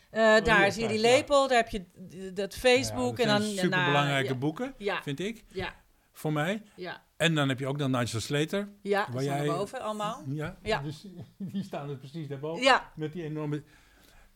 eh, 0.10 0.32
hier, 0.34 0.44
daar 0.44 0.72
zie 0.72 0.82
je 0.84 0.88
die 0.90 1.00
lepel, 1.00 1.48
daar 1.48 1.58
heb 1.58 1.70
je 1.70 1.86
dat 2.34 2.56
Facebook. 2.56 3.20
en 3.20 3.28
dan 3.28 3.42
super 3.42 3.70
daarna- 3.70 3.86
belangrijke 3.86 4.30
ja, 4.34 4.36
boeken, 4.40 4.74
vind 5.04 5.20
ik, 5.20 5.44
ja, 5.48 5.76
voor 6.12 6.34
mij. 6.34 6.62
ja. 6.76 7.04
En 7.18 7.36
dan 7.36 7.50
heb 7.50 7.60
je 7.60 7.68
ook 7.68 7.80
dan 7.80 7.92
Nigel 7.92 8.20
Slater. 8.20 8.70
Ja, 8.82 9.08
Waar 9.12 9.24
jij... 9.24 9.46
boven 9.46 9.82
allemaal. 9.82 10.24
Ja, 10.28 10.58
Ja. 10.64 10.82
Dus, 10.82 11.06
die 11.38 11.64
staan 11.64 11.90
er 11.90 11.98
precies 11.98 12.28
daarboven. 12.28 12.64
Ja, 12.64 12.92
Met 12.96 13.14
die 13.14 13.24
enorme... 13.24 13.64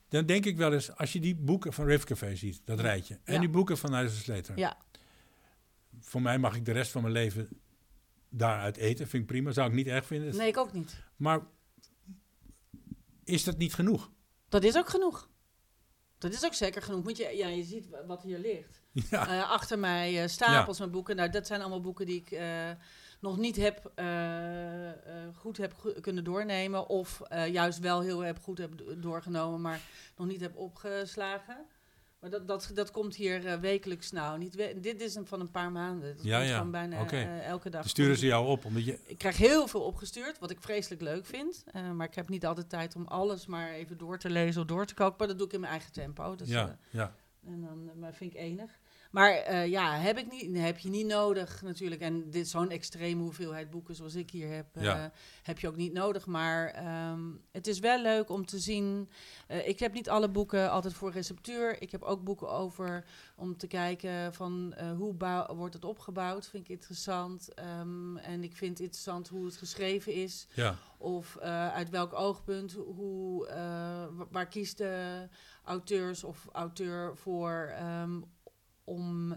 Dan 0.10 0.26
denk 0.26 0.45
ik 0.45 0.58
wel 0.58 0.74
eens, 0.74 0.95
als 0.95 1.13
je 1.13 1.19
die 1.19 1.36
boeken 1.36 1.74
van 1.74 1.98
Café 2.06 2.36
ziet, 2.36 2.62
dat 2.65 2.80
rijtje. 2.80 3.19
En 3.24 3.34
Ja. 3.34 3.39
die 3.39 3.50
boeken 3.50 3.78
van 3.78 3.91
Nigel 3.91 4.10
Slater. 4.10 4.58
ja. 4.58 4.78
Voor 6.00 6.22
mij 6.22 6.38
mag 6.38 6.56
ik 6.56 6.65
de 6.65 6.72
rest 6.72 6.91
van 6.91 7.02
mijn 7.02 7.13
leven 7.13 7.48
daaruit 8.30 8.78
eten. 8.78 9.08
Vind 9.08 9.22
ik 9.24 9.28
prima. 9.30 9.52
Zou 9.52 9.68
ik 9.70 9.76
niet 9.76 9.88
erg 9.88 10.06
vinden. 10.06 10.36
Nee, 10.36 10.48
ik 10.48 10.58
ook 10.58 10.74
niet. 10.74 11.04
Maar 11.15 11.42
is 13.24 13.44
dat 13.44 13.58
niet 13.58 13.74
genoeg? 13.74 14.12
Dat 14.50 14.63
is 14.63 14.78
ook 14.78 14.89
genoeg. 14.89 15.30
Dat 16.18 16.34
is 16.34 16.46
ook 16.46 16.54
zeker 16.54 16.82
genoeg. 16.82 17.04
Moet 17.04 17.18
je, 17.18 17.24
ja, 17.38 17.48
je 17.48 17.63
ziet 17.63 17.89
wa- 17.89 18.06
wat 18.06 18.24
hier 18.24 18.39
ligt. 18.39 18.82
Ja, 19.10 19.28
Eh, 19.28 19.50
achter 19.52 19.80
mij 19.80 20.22
eh, 20.22 20.28
stapels 20.28 20.80
met 20.80 20.92
boeken. 20.92 21.15
Nou, 21.15 21.30
dat 21.30 21.48
zijn 21.48 21.62
allemaal 21.62 21.82
boeken 21.82 22.06
die 22.06 22.20
ik 22.22 22.32
eh, 22.32 22.70
nog 23.22 23.38
niet 23.38 23.56
heb, 23.56 23.92
goed 25.36 25.58
heb 25.58 25.94
kunnen 26.02 26.24
doornemen. 26.24 26.88
Of 26.88 27.22
juist 27.52 27.80
wel 27.80 28.02
heel 28.02 28.20
heb 28.20 28.39
goed 28.39 28.58
heb 28.58 28.78
do- 28.78 29.00
doorgenomen, 29.00 29.62
maar 29.62 29.80
nog 30.18 30.28
niet 30.28 30.42
heb 30.42 30.56
opgeslagen. 30.56 31.65
Maar 32.20 32.30
dat, 32.30 32.48
dat, 32.48 32.72
dat 32.74 32.92
komt 32.92 33.16
hier 33.16 33.46
eh, 33.46 33.60
wekelijks 33.60 34.12
nou. 34.12 34.38
Niet 34.38 34.56
we- 34.56 34.78
dit 34.82 35.02
is 35.02 35.16
een 35.16 35.28
van 35.28 35.40
een 35.40 35.52
paar 35.52 35.72
maanden. 35.72 36.16
Dat 36.16 36.26
Ja, 36.26 36.38
komt 36.38 36.50
ja. 36.50 36.56
gewoon 36.58 36.72
bijna 36.72 37.06
eh, 37.08 37.46
elke 37.46 37.70
dag. 37.70 37.82
dan 37.82 37.90
sturen 37.90 38.18
ze 38.18 38.26
jou 38.26 38.48
op. 38.48 38.66
Omdat 38.66 38.86
je, 38.86 39.00
Ik 39.06 39.18
krijg 39.18 39.38
heel 39.38 39.68
veel 39.68 39.82
opgestuurd, 39.82 40.40
wat 40.40 40.52
ik 40.52 40.58
vreselijk 40.62 41.02
leuk 41.02 41.26
vind. 41.26 41.64
Eh, 41.72 41.92
maar 41.92 42.08
ik 42.08 42.16
heb 42.16 42.30
niet 42.30 42.46
altijd 42.46 42.70
tijd 42.70 42.96
om 42.96 43.08
alles 43.08 43.46
maar 43.46 43.70
even 43.72 43.98
door 43.98 44.18
te 44.18 44.30
lezen 44.30 44.62
of 44.62 44.68
door 44.68 44.86
te 44.86 44.94
koken. 44.94 45.16
Maar 45.18 45.28
dat 45.28 45.38
doe 45.38 45.48
ik 45.48 45.54
in 45.54 45.60
mijn 45.60 45.72
eigen 45.72 45.92
tempo. 45.92 46.36
Dus, 46.36 46.50
ja, 46.50 46.78
ja, 46.90 47.14
en 47.46 47.62
dan 47.62 48.00
maar 48.00 48.14
vind 48.14 48.34
ik 48.34 48.40
enig. 48.40 48.80
Maar 49.10 49.32
eh, 49.32 49.67
ja, 49.67 49.95
heb, 49.98 50.17
ik 50.17 50.32
niet, 50.32 50.58
heb 50.58 50.78
je 50.78 50.89
niet 50.89 51.06
nodig 51.06 51.62
natuurlijk. 51.62 52.02
En 52.02 52.30
dit 52.30 52.48
zo'n 52.48 52.69
extreme 52.69 53.22
hoeveelheid 53.22 53.69
boeken 53.69 53.95
zoals 53.95 54.15
ik 54.15 54.30
hier 54.32 54.50
heb, 54.54 54.65
eh, 54.74 55.06
heb 55.43 55.60
je 55.60 55.67
ook 55.67 55.76
niet 55.76 55.93
nodig. 55.93 56.26
Maar 56.26 56.67
ehm, 56.67 57.22
het 57.52 57.67
is 57.67 57.80
wel 57.80 58.02
leuk 58.02 58.30
om 58.30 58.45
te 58.45 58.60
zien. 58.60 59.10
eh, 59.48 59.67
ik 59.67 59.80
heb 59.80 59.93
niet 59.93 60.10
alle 60.10 60.30
boeken 60.30 60.72
altijd 60.72 60.93
voor 60.93 61.12
receptuur. 61.12 61.82
Ik 61.82 61.91
heb 61.91 62.02
ook 62.04 62.24
boeken 62.24 62.50
over 62.50 63.06
om 63.36 63.58
te 63.58 63.67
kijken 63.67 64.34
van 64.34 64.76
hoe 64.98 65.13
bouw- 65.13 65.56
wordt 65.56 65.74
het 65.74 65.86
opgebouwd. 65.86 66.48
Vind 66.50 66.63
ik 66.63 66.69
interessant. 66.69 67.54
Ehm, 67.54 68.17
en 68.17 68.43
ik 68.43 68.56
vind 68.56 68.80
interessant 68.80 69.28
hoe 69.28 69.45
het 69.45 69.58
geschreven 69.58 70.13
is. 70.13 70.48
ja, 70.54 70.76
Of 70.98 71.38
uit 71.39 71.89
welk 71.89 72.13
oogpunt, 72.13 72.72
hoe, 72.74 73.45
wa- 74.15 74.28
waar 74.32 74.48
kiest 74.48 74.78
de 74.78 75.28
auteurs 75.63 76.24
of 76.24 76.48
auteur 76.52 77.17
voor 77.17 77.72
ehm, 77.78 78.19
om 78.89 79.32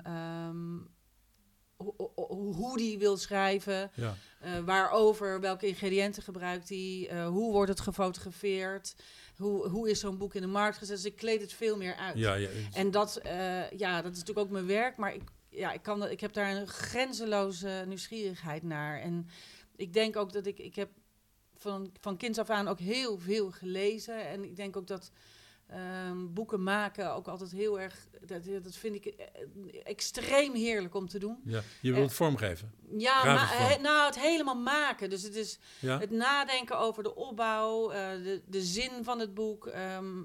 ho- 1.77 1.95
ho- 1.97 2.13
ho- 2.15 2.53
hoe 2.53 2.77
die 2.77 2.99
wil 2.99 3.17
schrijven, 3.17 3.91
ja. 3.95 4.15
eh, 4.41 4.59
waarover, 4.65 5.41
welke 5.41 5.67
ingrediënten 5.67 6.23
gebruikt 6.23 6.69
hij, 6.69 7.07
eh, 7.11 7.27
hoe 7.27 7.53
wordt 7.53 7.71
het 7.71 7.81
gefotografeerd, 7.81 8.95
hoe, 9.37 9.69
hoe 9.69 9.91
is 9.91 10.01
zo'n 10.01 10.19
boek 10.19 10.35
in 10.35 10.41
de 10.41 10.47
markt 10.47 10.79
gezet. 10.79 10.97
Dus 10.97 11.05
ik 11.05 11.17
kleed 11.17 11.41
het 11.41 11.53
veel 11.53 11.77
meer 11.77 11.95
uit. 11.95 12.19
ja, 12.19 12.35
ja. 12.35 12.49
En 12.73 12.91
dat, 12.91 13.17
eh, 13.17 13.71
ja, 13.71 14.03
dat 14.03 14.13
is 14.13 14.19
natuurlijk 14.19 14.47
ook 14.47 14.53
mijn 14.53 14.67
werk, 14.67 14.97
maar 14.97 15.15
ik, 15.15 15.23
ja, 15.49 15.73
ik, 15.73 15.83
kan, 15.83 16.01
dat- 16.01 16.11
ik 16.11 16.21
heb 16.21 16.33
daar 16.33 16.57
een 16.57 16.67
grenzeloze 16.69 17.85
nieuwsgierigheid 17.87 18.63
naar. 18.63 19.01
En 19.01 19.27
ik 19.77 19.93
denk 19.93 20.17
ook 20.17 20.33
dat 20.33 20.47
ik, 20.47 20.59
ik 20.59 20.75
heb 20.75 20.91
van, 21.57 21.91
van 22.01 22.17
kinds 22.17 22.39
af 22.39 22.51
aan 22.51 22.69
ook 22.69 22.79
heel 22.81 23.19
veel 23.19 23.51
gelezen. 23.51 24.27
En 24.29 24.45
ik 24.45 24.57
denk 24.57 24.77
ook 24.77 24.87
dat 24.87 25.11
ehm, 25.73 26.33
boeken 26.33 26.63
maken 26.63 27.15
ook 27.15 27.29
altijd 27.29 27.51
heel 27.53 27.81
erg, 27.81 28.07
dat, 28.27 28.43
dat 28.63 28.77
vind 28.77 28.95
ik 28.95 29.05
eh, 29.07 29.27
extreem 29.85 30.55
heerlijk 30.55 30.95
om 30.95 31.09
te 31.09 31.19
doen. 31.19 31.39
ja. 31.45 31.61
Je 31.81 31.93
wilt 31.93 32.05
het 32.07 32.15
vormgeven. 32.15 32.73
Ja, 32.97 33.37
he- 33.39 33.81
nou, 33.81 34.07
het 34.07 34.19
helemaal 34.21 34.61
maken. 34.61 35.11
Dus 35.11 35.23
het 35.23 35.35
is 35.37 35.59
Ja, 35.81 35.99
het 35.99 36.11
nadenken 36.11 36.79
over 36.79 37.03
de 37.03 37.15
opbouw, 37.15 37.91
eh, 37.91 38.11
de, 38.23 38.43
de 38.47 38.61
zin 38.63 38.91
van 39.05 39.19
het 39.19 39.35
boek. 39.35 39.67
ehm, 39.67 40.23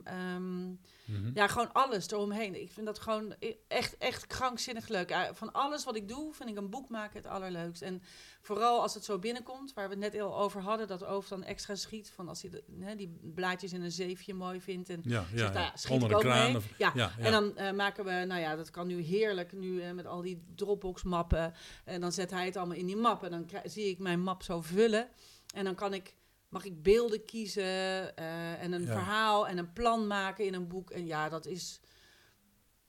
Mhm. 1.08 1.32
ja, 1.34 1.48
gewoon 1.48 1.74
alles 1.74 2.10
eromheen. 2.12 2.62
Ik 2.62 2.72
vind 2.72 2.86
dat 2.86 3.00
gewoon 3.00 3.36
e- 3.39 3.54
echt, 3.67 3.98
echt 3.98 4.28
krankzinnig 4.28 4.88
leuk. 4.88 5.30
Van 5.34 5.52
alles 5.54 5.84
wat 5.84 5.96
ik 5.96 6.08
doe, 6.08 6.34
vind 6.34 6.50
ik 6.50 6.58
een 6.58 6.70
boek 6.70 6.89
maken 6.89 7.17
het 7.17 7.28
allerleukst. 7.28 7.82
En 7.82 8.02
vooral 8.41 8.82
als 8.82 8.93
het 8.93 9.04
zo 9.06 9.20
binnenkomt, 9.20 9.74
waar 9.74 9.89
we 9.89 9.96
het 9.96 10.13
net 10.13 10.22
al 10.22 10.38
over 10.38 10.62
hadden, 10.62 10.88
dat 10.88 11.06
Oof 11.06 11.28
dan 11.28 11.43
extra 11.43 11.76
schiet. 11.76 12.10
Van 12.10 12.28
als 12.28 12.41
hij 12.41 12.52
de, 12.52 12.63
hè, 12.80 12.96
die 12.96 13.20
blaadjes 13.22 13.74
in 13.74 13.82
een 13.82 13.91
zeefje 13.91 14.34
mooi 14.34 14.62
vindt. 14.62 14.89
En 14.89 15.02
ja, 15.04 15.12
ja, 15.20 15.26
zegt, 15.38 15.54
nou 15.54 15.54
ja. 15.54 15.72
ja, 15.72 15.76
schiet 15.78 15.91
Onder 15.91 16.10
ik 16.10 16.15
ook 16.15 16.22
kraan. 16.22 16.46
mee. 16.48 16.56
Of, 16.56 16.65
Ja. 16.78 17.12
En 17.20 17.32
dan 17.32 17.58
eh, 17.58 17.72
maken 17.72 18.06
we, 18.06 18.12
nou 18.12 18.41
ja, 18.41 18.56
dat 18.56 18.70
kan 18.70 18.88
nu 18.88 19.02
heerlijk, 19.02 19.52
nu 19.54 19.82
eh, 19.82 19.91
met 19.91 20.06
al 20.06 20.22
die 20.22 20.43
Dropbox-mappen. 20.56 21.54
En 21.86 22.02
dan 22.02 22.12
zet 22.12 22.32
hij 22.32 22.46
het 22.46 22.56
allemaal 22.58 22.78
in 22.78 22.86
die 22.86 22.96
map. 22.98 23.24
En 23.24 23.32
dan 23.32 23.50
zie 23.63 23.89
ik 23.89 24.00
mijn 24.00 24.22
map 24.22 24.43
zo 24.43 24.62
vullen. 24.62 25.08
En 25.54 25.63
dan 25.63 25.76
kan 25.76 25.93
ik, 25.93 26.13
mag 26.49 26.65
ik 26.65 26.83
beelden 26.83 27.25
kiezen 27.25 28.15
eh, 28.15 28.63
en 28.63 28.71
een 28.71 28.81
Ja. 28.86 28.88
verhaal 28.91 29.47
en 29.47 29.57
een 29.57 29.73
plan 29.73 30.07
maken 30.07 30.45
in 30.45 30.53
een 30.53 30.67
boek. 30.67 30.89
En 30.91 31.05
ja, 31.05 31.29
dat 31.29 31.45
is, 31.45 31.79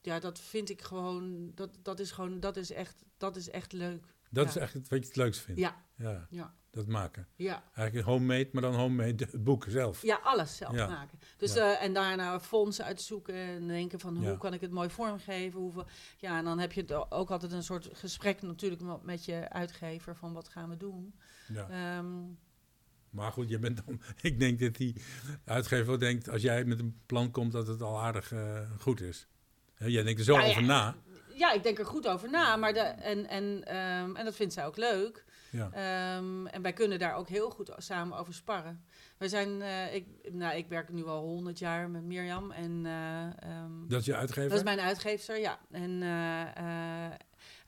ja, 0.01 0.19
dat 0.19 0.39
vind 0.39 0.69
ik 0.69 0.81
gewoon, 0.81 1.51
dat, 1.55 1.77
dat 1.81 1.99
is 1.99 2.11
gewoon, 2.11 2.39
dat 2.39 2.57
is 2.57 2.71
echt, 2.71 3.03
dat 3.17 3.35
is 3.35 3.49
echt 3.49 3.71
leuk. 3.73 4.05
dat 4.31 4.43
ja. 4.43 4.49
is 4.49 4.55
echt 4.55 4.73
wat 4.73 4.83
je 4.89 4.95
het 5.05 5.15
leukst 5.15 5.41
vindt. 5.41 5.59
Ja, 5.59 5.83
Ja, 5.95 6.27
ja, 6.29 6.53
dat 6.71 6.87
maken. 6.87 7.27
ja. 7.35 7.63
Eigenlijk 7.75 8.07
homemade, 8.07 8.49
maar 8.51 8.61
dan 8.61 8.73
homemade 8.75 9.23
het 9.31 9.43
boek 9.43 9.65
zelf. 9.69 10.01
Ja, 10.01 10.19
alles 10.23 10.57
zelf 10.57 10.73
maken. 10.75 11.19
Dus, 11.37 11.55
eh, 11.55 11.83
en 11.83 11.93
daarna 11.93 12.39
fondsen 12.39 12.85
uitzoeken 12.85 13.35
en 13.35 13.67
denken 13.67 13.99
van 13.99 14.17
hoe 14.25 14.37
kan 14.37 14.53
ik 14.53 14.61
het 14.61 14.71
mooi 14.71 14.89
vormgeven. 14.89 15.59
Hoeveel, 15.59 15.85
ja, 16.17 16.37
en 16.37 16.43
dan 16.43 16.59
heb 16.59 16.71
je 16.71 16.81
het 16.81 17.11
ook 17.11 17.31
altijd 17.31 17.51
een 17.51 17.63
soort 17.63 17.89
gesprek 17.91 18.41
natuurlijk 18.41 18.81
met 19.03 19.25
je 19.25 19.49
uitgever 19.49 20.15
van 20.15 20.33
wat 20.33 20.49
gaan 20.49 20.69
we 20.69 20.77
doen. 20.77 21.13
Ja. 21.53 21.69
Ehm, 21.69 22.07
Maar 23.09 23.31
goed, 23.31 23.49
je 23.49 23.59
bent 23.59 23.85
dan, 23.85 24.01
ik 24.31 24.39
denk 24.39 24.59
dat 24.59 24.75
die 24.75 24.95
uitgever 25.45 25.85
wel 25.85 25.97
denkt, 25.97 26.29
als 26.29 26.41
jij 26.41 26.65
met 26.65 26.79
een 26.79 26.99
plan 27.05 27.31
komt, 27.31 27.51
dat 27.51 27.67
het 27.67 27.81
al 27.81 27.99
aardig 28.01 28.31
eh, 28.31 28.59
goed 28.79 29.01
is. 29.01 29.27
Jij 29.77 30.03
denkt 30.03 30.19
er 30.19 30.25
zo 30.25 30.33
Nou 30.33 30.45
ja, 30.45 30.51
over 30.51 30.63
na. 30.63 30.95
ja, 31.33 31.51
ik 31.51 31.63
denk 31.63 31.79
er 31.79 31.85
goed 31.85 32.07
over 32.07 32.29
na. 32.29 32.55
Maar 32.55 32.73
de, 32.73 32.79
en, 32.79 33.27
en, 33.27 33.63
ehm, 33.65 34.15
en 34.15 34.25
dat 34.25 34.35
vindt 34.35 34.53
zij 34.53 34.65
ook 34.65 34.77
leuk. 34.77 35.25
Ja. 35.51 35.69
Ehm, 35.71 36.45
en 36.47 36.61
wij 36.61 36.73
kunnen 36.73 36.99
daar 36.99 37.15
ook 37.15 37.27
heel 37.27 37.49
goed 37.49 37.71
samen 37.77 38.17
over 38.17 38.33
sparren. 38.33 38.83
Wij 39.17 39.27
zijn, 39.27 39.61
eh, 39.61 39.95
ik, 39.95 40.05
nou, 40.31 40.57
ik 40.57 40.67
werk 40.67 40.89
nu 40.89 41.05
al 41.05 41.21
honderd 41.21 41.59
jaar 41.59 41.89
met 41.89 42.03
Mirjam. 42.03 42.51
En, 42.51 42.85
eh, 42.85 43.23
ehm, 43.23 43.87
Dat 43.87 43.99
is 43.99 44.05
je 44.05 44.15
uitgever? 44.15 44.49
Dat 44.49 44.57
is 44.57 44.63
mijn 44.63 44.79
uitgeefster, 44.79 45.39
ja. 45.39 45.59
En, 45.71 46.01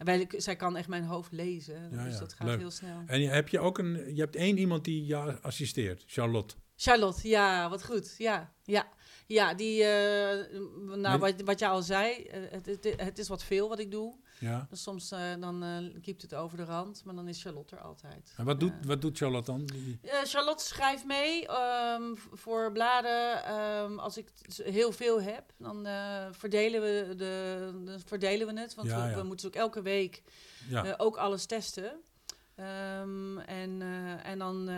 En 0.02 0.08
wij, 0.08 0.28
zij 0.38 0.56
kan 0.56 0.76
echt 0.78 0.88
mijn 0.88 1.04
hoofd 1.04 1.32
lezen, 1.32 1.90
Ja, 1.92 2.04
dus 2.04 2.14
ja, 2.14 2.20
dat 2.20 2.34
gaat 2.34 2.48
leuk. 2.48 2.60
heel 2.60 2.72
snel. 2.72 3.04
En 3.06 3.22
heb 3.22 3.50
je 3.50 3.60
ook 3.60 3.78
een, 3.78 4.16
je 4.16 4.22
hebt 4.22 4.36
één 4.36 4.58
iemand 4.58 4.86
die 4.86 5.06
jou 5.06 5.36
assisteert, 5.42 6.04
Charlotte. 6.08 6.56
Charlotte, 6.76 7.28
ja, 7.28 7.70
wat 7.70 7.86
goed. 7.86 8.16
Ja, 8.18 8.54
ja. 8.64 8.88
Ja, 9.28 9.54
die, 9.54 9.84
eh, 9.84 10.60
nou, 10.96 11.20
wat, 11.20 11.42
wat 11.42 11.60
jij 11.60 11.70
al 11.70 11.82
zei, 11.82 12.24
eh, 12.24 12.42
het, 12.50 12.66
het, 12.66 12.94
het 12.98 13.18
is 13.20 13.28
wat 13.28 13.44
veel 13.44 13.70
wat 13.70 13.80
ik 13.80 13.92
doe. 13.92 14.16
Ja. 14.42 14.68
Dus 14.70 14.82
soms 14.84 15.12
eh, 15.12 15.20
dan 15.40 15.64
eh 15.64 16.02
kiept 16.02 16.22
het 16.22 16.34
over 16.36 16.58
de 16.58 16.64
rand, 16.64 17.04
maar 17.06 17.16
dan 17.16 17.28
is 17.28 17.42
Charlotte 17.42 17.76
er 17.76 17.82
altijd. 17.82 18.34
En 18.38 18.46
wat 18.46 18.60
doet, 18.60 18.74
wat 18.86 19.02
doet 19.02 19.18
Charlotte 19.18 19.52
dan? 19.52 19.70
Eh, 20.02 20.20
Charlotte 20.24 20.64
schrijft 20.64 21.06
mee 21.06 21.48
ehm, 21.48 22.16
voor 22.16 22.72
bladen. 22.72 23.44
ehm, 23.44 24.00
als 24.00 24.18
ik 24.18 24.30
heel 24.64 24.92
veel 24.92 25.22
heb, 25.22 25.44
dan 25.58 25.88
verdelen, 26.32 26.82
we 26.82 27.16
de, 27.16 27.72
de- 27.86 28.00
verdelen 28.06 28.48
we 28.54 28.60
het. 28.60 28.76
Want 28.76 28.88
Ja, 28.88 29.10
we, 29.10 29.16
we 29.16 29.24
moeten 29.24 29.48
ook 29.48 29.56
elke 29.56 29.82
week 29.82 30.24
Ja. 30.70 30.94
ook 30.98 31.18
alles 31.18 31.46
testen. 31.46 32.02
Ehm, 32.56 33.38
en 33.38 33.82
en 34.24 34.40
dan, 34.40 34.70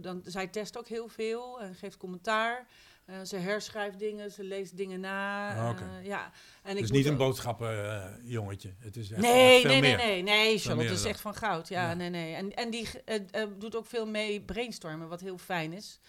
dan, 0.00 0.22
zij 0.24 0.46
test 0.46 0.78
ook 0.78 0.88
heel 0.88 1.08
veel 1.08 1.60
en 1.60 1.74
geeft 1.74 1.96
commentaar. 1.96 2.66
Eh, 3.08 3.14
ze 3.24 3.36
herschrijft 3.36 3.98
dingen, 3.98 4.30
ze 4.30 4.44
leest 4.44 4.76
dingen 4.76 5.00
na. 5.00 5.54
Ah, 5.56 5.70
oké. 5.70 5.82
eh, 5.98 6.06
ja. 6.06 6.24
en 6.62 6.68
het 6.68 6.76
ik 6.76 6.82
is 6.82 6.88
moet 6.90 6.98
niet 6.98 7.06
een 7.06 7.16
boodschappenjongetje. 7.16 8.74
het 8.78 8.96
is 8.96 9.10
echt, 9.10 9.20
Nee, 9.20 9.60
veel 9.60 9.70
nee, 9.70 9.80
nee, 9.80 9.96
meer. 9.96 10.06
nee, 10.06 10.22
nee. 10.22 10.58
Charlotte 10.58 10.92
is 10.92 11.04
echt 11.04 11.20
van 11.20 11.34
goud. 11.34 11.68
Ja, 11.68 11.88
Ja. 11.88 11.94
nee, 11.94 12.10
nee. 12.10 12.34
En, 12.34 12.54
en 12.54 12.70
die 12.70 12.88
eh, 13.04 13.20
eh, 13.30 13.48
doet 13.58 13.76
ook 13.76 13.86
veel 13.86 14.06
mee 14.06 14.40
brainstormen, 14.40 15.08
wat 15.08 15.20
heel 15.20 15.38
fijn 15.38 15.72
is. 15.72 16.00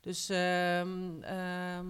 Dus 0.00 0.28
ehm, 0.28 1.22
ehm, 1.22 1.86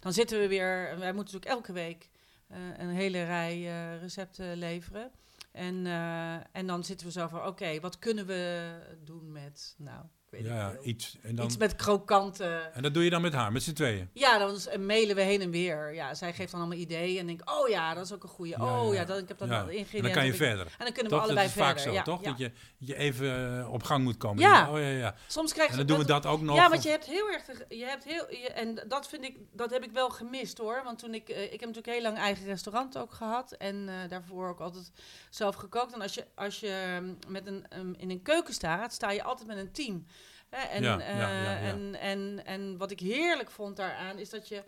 dan 0.00 0.12
zitten 0.12 0.40
we 0.40 0.48
weer. 0.48 0.98
Wij 0.98 1.12
moeten 1.12 1.34
natuurlijk 1.34 1.44
elke 1.44 1.72
week 1.72 2.08
eh, 2.48 2.58
een 2.76 2.88
hele 2.90 3.22
rij 3.22 3.52
eh, 3.66 4.00
recepten 4.00 4.56
leveren. 4.56 5.10
En, 5.52 5.86
eh, 5.86 6.34
en 6.52 6.66
dan 6.66 6.84
zitten 6.84 7.06
we 7.06 7.12
zo 7.12 7.28
van: 7.28 7.46
oké, 7.46 7.80
wat 7.80 7.98
kunnen 7.98 8.26
we 8.26 8.72
doen 9.04 9.32
met. 9.32 9.74
Nou, 9.78 10.04
weet 10.34 10.44
Ja, 10.46 10.70
veel. 10.70 10.80
iets. 10.84 11.16
En, 11.22 11.34
dan, 11.34 11.44
Iets 11.46 11.56
met 11.56 11.76
krokanten. 11.76 12.74
en 12.74 12.82
dat 12.82 12.94
doe 12.94 13.04
je 13.04 13.10
dan 13.10 13.22
met 13.22 13.32
haar, 13.32 13.52
met 13.52 13.62
z'n 13.62 13.72
tweeën. 13.72 14.08
Ja, 14.12 14.38
dan 14.38 14.58
mailen 14.86 15.16
we 15.16 15.22
heen 15.22 15.40
en 15.40 15.50
weer. 15.50 15.94
Ja, 15.94 16.14
zij 16.14 16.32
geeft 16.32 16.50
dan 16.50 16.60
allemaal 16.60 16.78
ideeën 16.78 17.18
en 17.18 17.26
denk, 17.26 17.50
oh 17.50 17.68
ja, 17.68 17.94
dat 17.94 18.04
is 18.04 18.12
ook 18.12 18.22
een 18.22 18.28
goede. 18.28 18.50
Ja, 18.50 18.80
oh 18.82 18.94
ja. 18.94 19.00
ja, 19.00 19.06
dat, 19.06 19.18
ik 19.18 19.28
heb 19.28 19.40
Ja. 19.40 19.44
al 19.46 19.50
En 19.52 19.58
ingrediënten. 19.76 20.02
dan 20.02 20.12
kan 20.12 20.26
je 20.26 20.34
verder. 20.34 20.66
En 20.66 20.84
dan 20.84 20.92
kunnen 20.92 21.12
Toch? 21.12 21.20
we 21.20 21.24
allebei 21.26 21.46
dat 21.46 21.56
is 21.56 21.62
vaak 21.62 21.78
verder. 21.78 21.92
zo, 21.92 21.98
ja, 21.98 22.02
toch? 22.02 22.20
Dat 22.22 22.38
je, 22.38 22.52
je 22.78 22.96
even 22.96 23.58
eh, 23.58 23.72
op 23.72 23.82
gang 23.82 24.04
moet 24.04 24.16
komen. 24.16 24.42
Ja. 24.42 24.70
Oh 24.70 24.78
ja, 24.78 24.88
ja. 24.88 25.14
Soms 25.26 25.52
krijg 25.52 25.70
En 25.70 25.78
je 25.78 25.84
dan 25.84 25.96
doen 25.96 26.06
we 26.06 26.12
dat 26.12 26.26
ook 26.26 26.40
nog. 26.40 26.56
Ja, 26.56 26.68
want 26.70 26.82
je 26.82 26.88
hebt 26.88 27.04
heel 27.06 27.28
erg. 27.30 27.42
Je 27.68 27.84
hebt 27.84 28.04
heel, 28.04 28.26
je- 28.30 28.48
en 28.54 28.84
dat 28.88 29.08
vind 29.08 29.24
ik, 29.24 29.36
dat 29.52 29.70
heb 29.70 29.82
ik 29.84 29.90
wel 29.92 30.10
gemist 30.10 30.58
hoor. 30.58 30.80
Want 30.84 30.98
toen 30.98 31.14
ik, 31.14 31.28
eh, 31.28 31.42
ik 31.42 31.50
heb 31.50 31.60
natuurlijk 31.68 31.86
heel 31.86 32.02
lang 32.02 32.16
eigen 32.16 32.44
restaurant 32.46 32.98
ook 32.98 33.12
gehad. 33.12 33.52
En 33.52 33.88
eh, 33.88 33.94
daarvoor 34.08 34.48
ook 34.48 34.60
altijd 34.60 34.92
zelf 35.30 35.54
gekookt. 35.54 35.92
En 35.94 36.00
als 36.00 36.14
je, 36.14 36.24
als 36.34 36.60
je 36.60 36.98
mm, 37.00 37.18
met 37.28 37.46
een, 37.46 37.64
um, 37.78 37.94
in 37.98 38.10
een 38.10 38.22
keuken 38.22 38.54
staat, 38.54 38.92
sta 38.92 39.10
je 39.10 39.22
altijd 39.22 39.48
met 39.48 39.56
een 39.58 39.72
team. 39.72 40.06
Hè, 40.54 40.68
en, 40.68 40.82
Ja, 40.82 41.00
eh, 41.00 41.18
ja, 41.18 41.28
ja, 41.30 41.50
ja. 41.50 41.58
En, 41.58 41.94
en, 42.00 42.42
en 42.44 42.76
wat 42.76 42.90
ik 42.90 43.00
heerlijk 43.00 43.50
vond 43.50 43.76
daaraan 43.76 44.18
is 44.18 44.30
dat 44.30 44.48
je. 44.48 44.62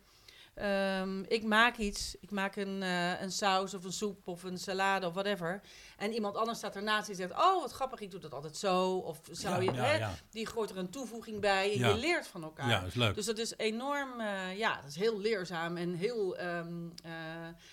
Ehm, 0.56 1.22
ik 1.28 1.44
maak 1.44 1.76
iets, 1.76 2.16
ik 2.20 2.30
maak 2.30 2.56
een, 2.56 2.82
eh, 2.82 3.20
een 3.20 3.32
saus 3.32 3.74
of 3.74 3.84
een 3.84 3.92
soep 3.92 4.28
of 4.28 4.42
een 4.42 4.58
salade 4.58 5.06
of 5.06 5.12
whatever. 5.12 5.60
En 5.96 6.12
iemand 6.12 6.36
anders 6.36 6.58
staat 6.58 6.76
ernaast 6.76 7.06
die 7.06 7.14
zegt: 7.14 7.32
Oh, 7.32 7.60
wat 7.60 7.72
grappig, 7.72 8.00
ik 8.00 8.10
doe 8.10 8.20
dat 8.20 8.34
altijd 8.34 8.56
zo. 8.56 8.96
Of 8.96 9.20
zou 9.30 9.62
ja, 9.62 9.70
je, 9.70 9.76
ja, 9.76 9.84
hè, 9.84 9.96
ja. 9.96 10.14
die 10.30 10.46
gooit 10.46 10.70
er 10.70 10.76
een 10.76 10.90
toevoeging 10.90 11.40
bij 11.40 11.72
en 11.72 11.78
je 11.78 11.96
leert 11.96 12.26
van 12.26 12.42
elkaar. 12.42 12.68
ja, 12.68 12.78
dat 12.78 12.88
is 12.88 12.94
leuk. 12.94 13.14
Dus 13.14 13.26
dat 13.26 13.38
is 13.38 13.56
enorm, 13.56 14.20
eh, 14.20 14.58
ja, 14.58 14.76
dat 14.76 14.90
is 14.90 14.96
heel 14.96 15.20
leerzaam 15.20 15.76
en 15.76 15.94
heel, 15.94 16.36
ehm, 16.36 16.88
eh, 17.02 17.12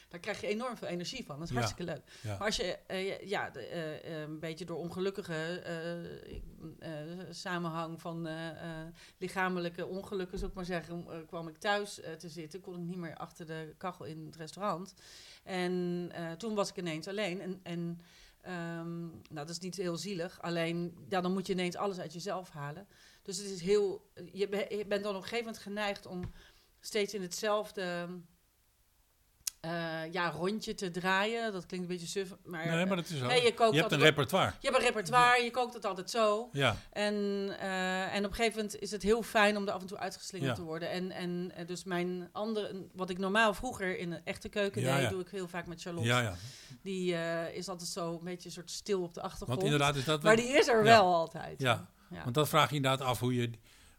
daar 0.10 0.20
krijg 0.20 0.42
je 0.42 0.48
enorm 0.48 0.78
veel 0.78 0.88
energie 0.88 1.26
van. 1.26 1.40
Dat 1.40 1.50
is 1.50 1.54
hartstikke 1.54 1.84
leuk. 1.84 2.02
Maar 2.24 2.46
als 2.46 2.56
je, 2.56 2.78
ja, 3.26 3.50
de, 3.50 4.06
een 4.08 4.40
beetje 4.40 4.66
door 4.66 4.78
ongelukkige 4.78 5.64
samenhang 7.30 8.02
van 8.02 8.28
lichamelijke 9.18 9.86
ongelukken, 9.86 10.38
zou 10.38 10.50
ik 10.50 10.56
maar 10.56 10.66
zeggen, 10.66 11.06
kwam 11.28 11.48
ik 11.48 11.58
thuis 11.58 12.00
te 12.18 12.30
zitten. 12.30 12.62
Niet 12.78 12.97
meer 12.97 13.15
achter 13.15 13.45
de 13.45 13.74
kachel 13.78 14.05
in 14.05 14.26
het 14.26 14.36
restaurant. 14.36 14.93
En 15.43 16.09
eh, 16.13 16.32
toen 16.32 16.55
was 16.55 16.69
ik 16.69 16.78
ineens 16.78 17.07
alleen. 17.07 17.41
En, 17.41 17.59
en 17.63 18.01
ehm, 18.41 18.99
nou, 19.07 19.21
dat 19.34 19.49
is 19.49 19.59
niet 19.59 19.76
heel 19.76 19.97
zielig. 19.97 20.41
Alleen, 20.41 21.05
ja, 21.09 21.21
dan 21.21 21.34
moet 21.34 21.47
je 21.47 21.53
ineens 21.53 21.76
alles 21.76 21.99
uit 21.99 22.13
jezelf 22.13 22.49
halen. 22.49 22.88
Dus 23.21 23.38
het 23.38 23.47
is 23.47 23.61
heel. 23.61 24.11
Je 24.32 24.47
bent 24.88 25.03
dan 25.03 25.15
op 25.15 25.21
een 25.21 25.28
gegeven 25.28 25.45
moment 25.45 25.63
geneigd 25.63 26.05
om 26.05 26.32
steeds 26.80 27.13
in 27.13 27.21
hetzelfde 27.21 28.07
eh, 29.64 30.11
ja, 30.11 30.30
rondje 30.30 30.76
te 30.76 30.91
draaien. 30.91 31.51
Dat 31.51 31.66
klinkt 31.66 31.86
een 31.89 31.91
beetje 31.97 32.11
suf, 32.11 32.36
maar. 32.45 32.68
Nee, 32.68 32.86
maar 32.86 32.95
dat 32.95 33.09
is 33.09 33.20
je, 33.20 33.53
kookt 33.55 33.74
je 33.76 33.80
hebt 33.80 33.91
een 33.91 33.99
repertoire. 33.99 34.51
je 34.59 34.68
hebt 34.68 34.80
een 34.80 34.86
repertoire, 34.86 35.43
je 35.43 35.51
kookt 35.51 35.74
het 35.74 35.86
altijd 35.86 36.09
zo. 36.09 36.49
Ja, 36.51 36.76
En, 36.91 37.14
eh, 37.59 38.16
en 38.16 38.26
op 38.26 38.30
een 38.30 38.36
gegeven 38.36 38.55
moment 38.55 38.80
is 38.80 38.91
het 38.91 39.03
heel 39.03 39.24
fijn 39.24 39.57
om 39.57 39.68
er 39.68 39.74
af 39.74 39.82
en 39.82 39.88
toe 39.88 39.97
uitgeslingerd 39.97 40.49
Ja. 40.49 40.55
te 40.55 40.64
worden. 40.64 40.89
En, 40.89 41.11
en 41.11 41.51
eh, 41.55 41.68
dus 41.68 41.84
mijn 41.84 42.30
andere, 42.32 42.88
wat 42.93 43.09
ik 43.09 43.18
normaal 43.18 43.53
vroeger 43.53 43.97
in 43.97 44.11
een 44.11 44.22
echte 44.24 44.49
keuken 44.49 44.82
Ja, 44.82 44.99
deed, 44.99 45.09
doe 45.09 45.22
ik 45.22 45.30
heel 45.30 45.47
vaak 45.47 45.68
met 45.68 45.82
Charlotte. 45.82 46.34
Die 46.82 47.16
is 47.53 47.68
altijd 47.70 47.89
zo 47.89 48.11
een 48.11 48.24
beetje 48.24 48.45
een 48.45 48.51
soort 48.55 48.72
stil 48.72 49.01
op 49.01 49.14
de 49.14 49.22
achtergrond. 49.22 49.61
Want 49.61 49.72
inderdaad 49.72 49.95
is 49.95 50.05
dat... 50.05 50.24
maar 50.24 50.36
die 50.36 50.57
is 50.57 50.68
er 50.68 50.84
wel 50.84 51.14
altijd. 51.14 51.61
Ja. 51.61 51.88
Ja. 52.09 52.24
Want 52.24 52.36
dat 52.36 52.49
vraag 52.49 52.70
je 52.70 52.76
inderdaad 52.76 53.07
af 53.07 53.20
hoe 53.20 53.36
je, 53.36 53.49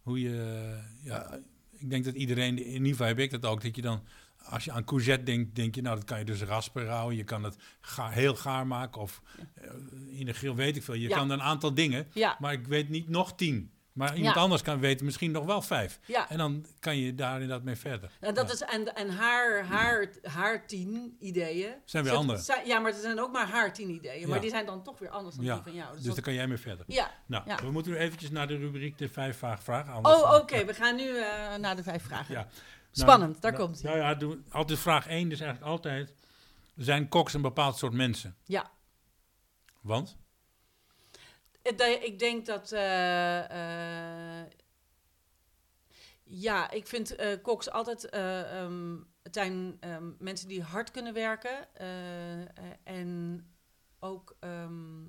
hoe 0.02 0.20
je 0.20 0.76
ja, 1.02 1.38
ik 1.72 1.90
denk 1.90 2.04
dat 2.04 2.14
iedereen, 2.14 2.58
in 2.58 2.72
ieder 2.72 2.88
geval 2.88 3.06
heb 3.06 3.18
ik 3.18 3.30
dat 3.30 3.44
ook, 3.46 3.62
dat 3.62 3.76
je 3.76 3.82
dan, 3.82 4.02
als 4.45 4.64
je 4.64 4.72
aan 4.72 4.84
courgette 4.84 5.22
denkt, 5.24 5.55
denk 5.55 5.74
je, 5.74 5.82
nou 5.82 5.97
dat 5.97 6.05
kan 6.05 6.18
je 6.18 6.24
dus 6.24 6.42
raspen 6.42 6.88
houden, 6.88 7.16
je 7.16 7.24
kan 7.24 7.42
het 7.42 7.57
heel 8.11 8.34
gaar 8.36 8.66
maken 8.66 9.01
of 9.01 9.22
eh, 9.55 9.70
in 10.18 10.26
de 10.26 10.32
grill 10.32 10.55
weet 10.55 10.76
ik 10.76 10.82
veel. 10.82 10.95
Je 10.95 11.09
Ja. 11.09 11.16
kan 11.16 11.30
een 11.30 11.42
aantal 11.42 11.74
dingen, 11.74 12.07
ja, 12.12 12.36
maar 12.40 12.53
ik 12.53 12.66
weet 12.66 12.88
niet 12.88 13.09
nog 13.09 13.34
tien. 13.34 13.72
Maar 13.92 14.16
iemand 14.16 14.34
Ja. 14.34 14.40
anders 14.40 14.62
kan 14.62 14.80
weten 14.80 15.05
misschien 15.05 15.30
nog 15.30 15.45
wel 15.45 15.62
vijf. 15.62 16.01
En 16.28 16.38
dan 16.38 16.66
kan 16.80 16.97
je 16.97 17.14
daar 17.14 17.32
inderdaad 17.32 17.62
mee 17.62 17.76
verder. 17.76 18.11
Nou, 18.20 18.34
dat 18.34 18.53
is, 18.53 18.61
en 18.61 18.95
en 18.95 19.11
haar, 19.11 19.64
haar, 19.64 20.09
haar 20.22 20.66
tien 20.66 21.16
ideeën. 21.18 21.70
Zijn 21.84 22.05
weer 22.05 22.38
zijn- 22.38 22.66
ja, 22.66 22.78
maar 22.78 22.92
het 22.92 23.01
zijn 23.01 23.20
ook 23.20 23.32
maar 23.32 23.49
haar 23.49 23.72
tien 23.72 23.90
ideeën. 23.90 24.28
Maar 24.28 24.40
die 24.40 24.51
zijn 24.51 24.66
dan 24.66 24.82
toch 24.82 24.99
weer 24.99 25.09
anders 25.09 25.36
dan 25.36 25.45
die 25.45 25.55
van 25.62 25.74
jou. 25.74 25.95
Dus 25.95 26.03
Dus 26.03 26.14
daar 26.14 26.22
kan 26.24 26.34
jij 26.34 26.47
mee 26.47 26.57
verder. 26.59 26.84
ja. 26.88 27.11
Nou, 27.26 27.45
we 27.62 27.70
moeten 27.70 27.92
nu 27.92 27.99
eventjes 27.99 28.30
naar 28.30 28.47
de 28.47 28.57
rubriek 28.57 28.99
de 28.99 29.09
vijf 29.09 29.38
vraag 29.38 29.62
vragen. 29.62 29.92
anders 29.92 30.14
Oh, 30.22 30.34
oké. 30.34 30.64
We 30.64 30.74
gaan 30.74 30.97
nu 30.97 31.16
eh, 31.18 31.55
naar 31.57 31.76
de 31.76 31.82
vijf 31.82 32.03
vragen. 32.03 32.34
Ja. 32.34 32.47
Spannend, 33.03 33.42
daar 33.42 33.53
nou, 33.53 33.64
komt 33.64 33.82
hij. 33.82 33.97
Nou 33.97 34.30
ja, 34.30 34.36
altijd 34.51 34.78
vraag 34.78 35.07
1 35.07 35.30
is 35.30 35.40
eigenlijk 35.40 35.70
altijd... 35.70 36.14
Zijn 36.76 37.09
koks 37.09 37.34
een 37.34 37.42
bepaald 37.42 37.76
soort 37.76 37.92
mensen? 37.92 38.36
Ja. 38.45 38.70
Want? 39.80 40.16
Dat- 41.62 42.03
Ik 42.03 42.18
denk 42.18 42.47
dat. 42.47 42.72
eh, 42.72 44.40
eh, 44.42 44.47
ja, 46.22 46.70
ik 46.70 46.86
vind 46.86 47.14
eh 47.16 47.42
koks 47.42 47.70
altijd. 47.70 48.09
eh, 48.11 48.61
ehm, 48.61 48.97
het 49.22 49.34
zijn 49.34 49.76
ehm, 49.80 50.11
mensen 50.18 50.49
die 50.49 50.62
hard 50.62 50.90
kunnen 50.90 51.12
werken. 51.14 51.74
eh, 51.74 52.40
eh, 52.42 52.49
en 52.84 53.40
ook. 53.99 54.36
ehm 54.40 55.03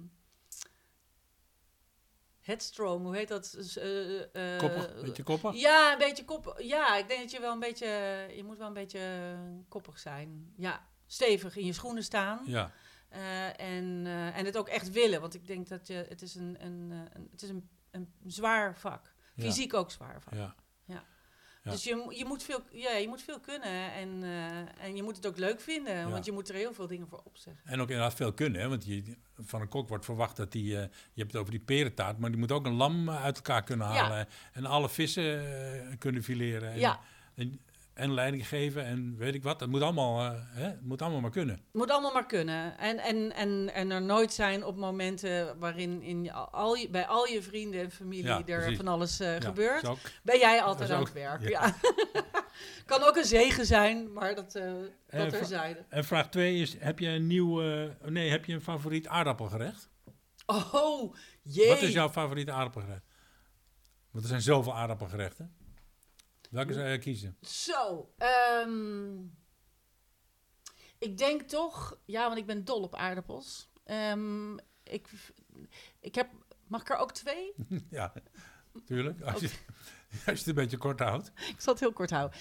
headstrong, 2.45 3.05
hoe 3.05 3.15
heet 3.15 3.27
dat? 3.27 3.53
Dus, 3.57 3.77
eh, 3.77 4.53
eh, 4.53 4.59
Koppig? 4.59 5.01
Beetje 5.01 5.23
koppig? 5.23 5.55
Ja, 5.55 5.91
een 5.91 5.97
beetje 5.97 6.25
koppig. 6.25 6.61
Ja, 6.61 6.97
ik 6.97 7.07
denk 7.07 7.21
dat 7.21 7.31
je 7.31 7.39
wel 7.39 7.51
een 7.51 7.59
beetje. 7.59 7.87
Je 8.35 8.43
moet 8.43 8.57
wel 8.57 8.67
een 8.67 8.73
beetje 8.73 9.35
koppig 9.67 9.99
zijn. 9.99 10.53
Ja, 10.57 10.87
stevig 11.05 11.55
in 11.57 11.65
je 11.65 11.73
schoenen 11.73 12.03
staan. 12.03 12.41
Ja. 12.45 12.71
Eh, 13.09 13.59
en, 13.59 14.01
eh, 14.05 14.37
en 14.37 14.45
het 14.45 14.57
ook 14.57 14.67
echt 14.67 14.91
willen. 14.91 15.21
Want 15.21 15.33
ik 15.33 15.47
denk 15.47 15.67
dat 15.67 15.87
je. 15.87 16.05
Het 16.09 16.21
is 16.21 16.35
een, 16.35 16.55
een, 16.59 16.87
eh, 16.91 16.97
een, 17.13 17.27
het 17.31 17.41
is 17.41 17.49
een, 17.49 17.69
een 17.91 18.13
zwaar 18.25 18.77
vak. 18.77 19.13
Ja. 19.35 19.43
Fysiek 19.43 19.73
ook 19.73 19.91
zwaar 19.91 20.21
vak. 20.21 20.33
Ja. 20.33 20.55
Ja. 21.65 21.71
Dus 21.71 21.83
je, 21.83 22.05
je, 22.09 22.25
moet 22.25 22.43
veel, 22.43 22.59
ja, 22.71 22.91
je 22.91 23.07
moet 23.07 23.21
veel 23.21 23.39
kunnen. 23.39 23.91
En, 23.93 24.23
eh, 24.23 24.85
en 24.85 24.95
je 24.95 25.03
moet 25.03 25.15
het 25.15 25.27
ook 25.27 25.37
leuk 25.37 25.59
vinden. 25.61 25.95
Ja. 25.97 26.09
Want 26.09 26.25
je 26.25 26.31
moet 26.31 26.49
er 26.49 26.55
heel 26.55 26.73
veel 26.73 26.87
dingen 26.87 27.07
voor 27.07 27.21
opzeggen. 27.23 27.63
En 27.65 27.81
ook 27.81 27.89
inderdaad 27.89 28.13
veel 28.13 28.33
kunnen. 28.33 28.61
Hè? 28.61 28.67
Want 28.69 28.85
je, 28.85 29.03
van 29.39 29.61
een 29.61 29.67
kok 29.69 29.89
wordt 29.89 30.05
verwacht 30.05 30.35
dat 30.37 30.53
hij... 30.53 30.61
eh, 30.61 30.67
je 30.69 31.21
hebt 31.21 31.31
het 31.31 31.35
over 31.35 31.51
die 31.51 31.59
perentaart, 31.59 32.17
maar 32.19 32.29
die 32.29 32.39
moet 32.39 32.51
ook 32.51 32.65
een 32.65 32.73
lam 32.73 33.09
uit 33.09 33.35
elkaar 33.35 33.63
kunnen 33.63 33.87
Ja. 33.87 33.93
halen. 33.93 34.27
En 34.53 34.65
alle 34.65 34.89
vissen 34.89 35.39
eh, 35.89 35.97
kunnen 35.97 36.23
fileren. 36.23 36.71
En, 36.71 36.79
Ja. 36.79 36.99
En, 37.35 37.59
en 37.95 38.13
leiding 38.13 38.47
geven 38.47 38.85
en 38.85 39.17
weet 39.17 39.33
ik 39.35 39.43
wat. 39.43 39.59
Het 39.59 39.69
moet 39.69 39.81
allemaal, 39.81 40.19
eh, 40.31 40.39
hè? 40.43 40.71
Moet 40.81 41.01
allemaal 41.01 41.21
maar 41.21 41.31
kunnen. 41.31 41.55
Het 41.55 41.73
moet 41.73 41.91
allemaal 41.91 42.13
maar 42.13 42.25
kunnen. 42.25 42.77
En, 42.77 42.97
en, 42.97 43.31
en, 43.33 43.73
en 43.73 43.91
er 43.91 44.01
nooit 44.01 44.33
zijn 44.33 44.63
op 44.65 44.75
momenten 44.75 45.59
waarin 45.59 46.01
in 46.01 46.31
al 46.33 46.75
je, 46.75 46.89
bij 46.89 47.07
al 47.07 47.25
je 47.27 47.41
vrienden 47.41 47.81
en 47.81 47.91
familie 47.91 48.25
Ja, 48.25 48.37
er 48.37 48.43
precies. 48.43 48.77
van 48.77 48.87
alles 48.87 49.19
eh, 49.19 49.33
Ja, 49.39 49.41
gebeurt. 49.45 49.87
ook- 49.87 49.97
Ben 50.23 50.39
jij 50.39 50.61
altijd 50.61 50.89
Dat 50.89 50.97
aan 50.97 51.03
het 51.03 51.13
werk. 51.13 51.49
ja. 51.49 51.49
Ja. 51.49 51.75
kan 52.85 53.03
ook 53.03 53.15
een 53.15 53.25
zegen 53.25 53.65
zijn, 53.65 54.13
maar 54.13 54.35
dat, 54.35 54.55
Eh, 54.55 54.71
dat 55.09 55.29
terzijde. 55.29 55.85
En 55.89 56.03
vraag 56.05 56.29
2 56.29 56.55
is, 56.61 56.75
heb 56.79 56.99
je 56.99 57.07
een 57.07 57.27
nieuw... 57.27 57.61
nee, 58.05 58.29
heb 58.29 58.45
je 58.45 58.53
een 58.53 58.61
favoriet 58.61 59.07
aardappelgerecht? 59.07 59.89
Oh, 60.45 61.15
jee. 61.41 61.67
Wat 61.67 61.81
is 61.81 61.93
jouw 61.93 62.09
favoriete 62.09 62.51
aardappelgerecht? 62.51 63.03
Want 64.11 64.23
er 64.23 64.29
zijn 64.29 64.41
zoveel 64.41 64.75
aardappelgerechten. 64.75 65.55
Welke 66.55 66.73
zou 66.73 66.87
je 66.87 66.97
kiezen? 66.97 67.37
Zo, 67.41 68.13
ehm, 68.17 69.17
ik 70.97 71.17
denk 71.17 71.41
toch, 71.41 71.97
ja, 72.05 72.27
want 72.27 72.37
ik 72.37 72.45
ben 72.45 72.65
dol 72.65 72.81
op 72.81 72.95
aardappels. 72.95 73.69
Ehm, 73.83 74.53
ik, 74.83 75.07
ik 75.99 76.15
heb, 76.15 76.29
mag 76.67 76.81
ik 76.81 76.89
er 76.89 76.97
ook 76.97 77.11
twee? 77.11 77.53
ja, 77.89 78.13
tuurlijk. 78.85 79.21
Als 79.21 79.41
je, 79.41 79.49
als 80.09 80.23
je 80.25 80.31
het 80.31 80.47
een 80.47 80.53
beetje 80.55 80.77
kort 80.77 80.99
houdt. 80.99 81.27
ik 81.27 81.61
zal 81.61 81.73
het 81.73 81.81
heel 81.81 81.93
kort 81.93 82.11
houden. 82.11 82.39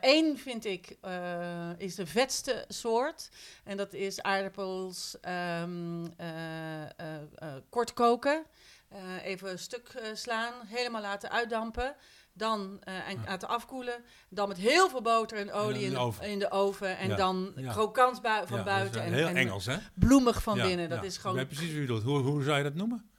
Eén 0.00 0.38
vind 0.38 0.64
ik 0.64 0.96
eh, 1.00 1.70
is 1.76 1.94
de 1.94 2.06
vetste 2.06 2.64
soort. 2.68 3.30
En 3.64 3.76
dat 3.76 3.92
is 3.92 4.22
aardappels 4.22 5.20
ehm, 5.20 6.06
eh, 6.16 6.82
eh, 6.84 7.22
eh, 7.34 7.54
kort 7.68 7.92
koken. 7.92 8.46
Eh, 8.88 9.24
even 9.24 9.50
een 9.50 9.58
stuk 9.58 9.88
eh, 9.88 10.14
slaan, 10.14 10.52
helemaal 10.66 11.02
laten 11.02 11.30
uitdampen. 11.30 11.96
Dan 12.38 12.78
eh, 12.82 13.08
en 13.08 13.18
laten 13.26 13.48
afkoelen. 13.48 13.94
Dan 14.28 14.48
met 14.48 14.56
heel 14.56 14.88
veel 14.88 15.02
boter 15.02 15.38
en 15.38 15.52
olie 15.52 15.80
in 15.80 15.86
in, 15.86 15.90
de 15.92 15.98
oven. 15.98 16.24
in 16.26 16.38
de 16.38 16.50
oven. 16.50 16.98
En 16.98 17.08
Ja, 17.08 17.16
dan 17.16 17.52
ja. 17.56 17.72
krokant 17.72 18.22
bui- 18.22 18.46
van 18.46 18.58
Ja, 18.58 18.64
buiten. 18.64 18.92
dat 18.92 19.02
en, 19.02 19.12
heel 19.12 19.26
en 19.26 19.36
Engels, 19.36 19.66
hè? 19.66 19.76
bloemig 19.94 20.42
van 20.42 20.54
binnen. 20.60 20.88
Dat 20.88 21.04
is 21.04 21.16
gewoon 21.16 21.46
precies 21.46 21.64
wat 21.64 21.74
je 21.74 21.80
bedoelt. 21.80 22.02
Hoe, 22.02 22.18
hoe 22.18 22.42
zou 22.42 22.56
je 22.56 22.62
dat 22.62 22.74
noemen? 22.74 23.10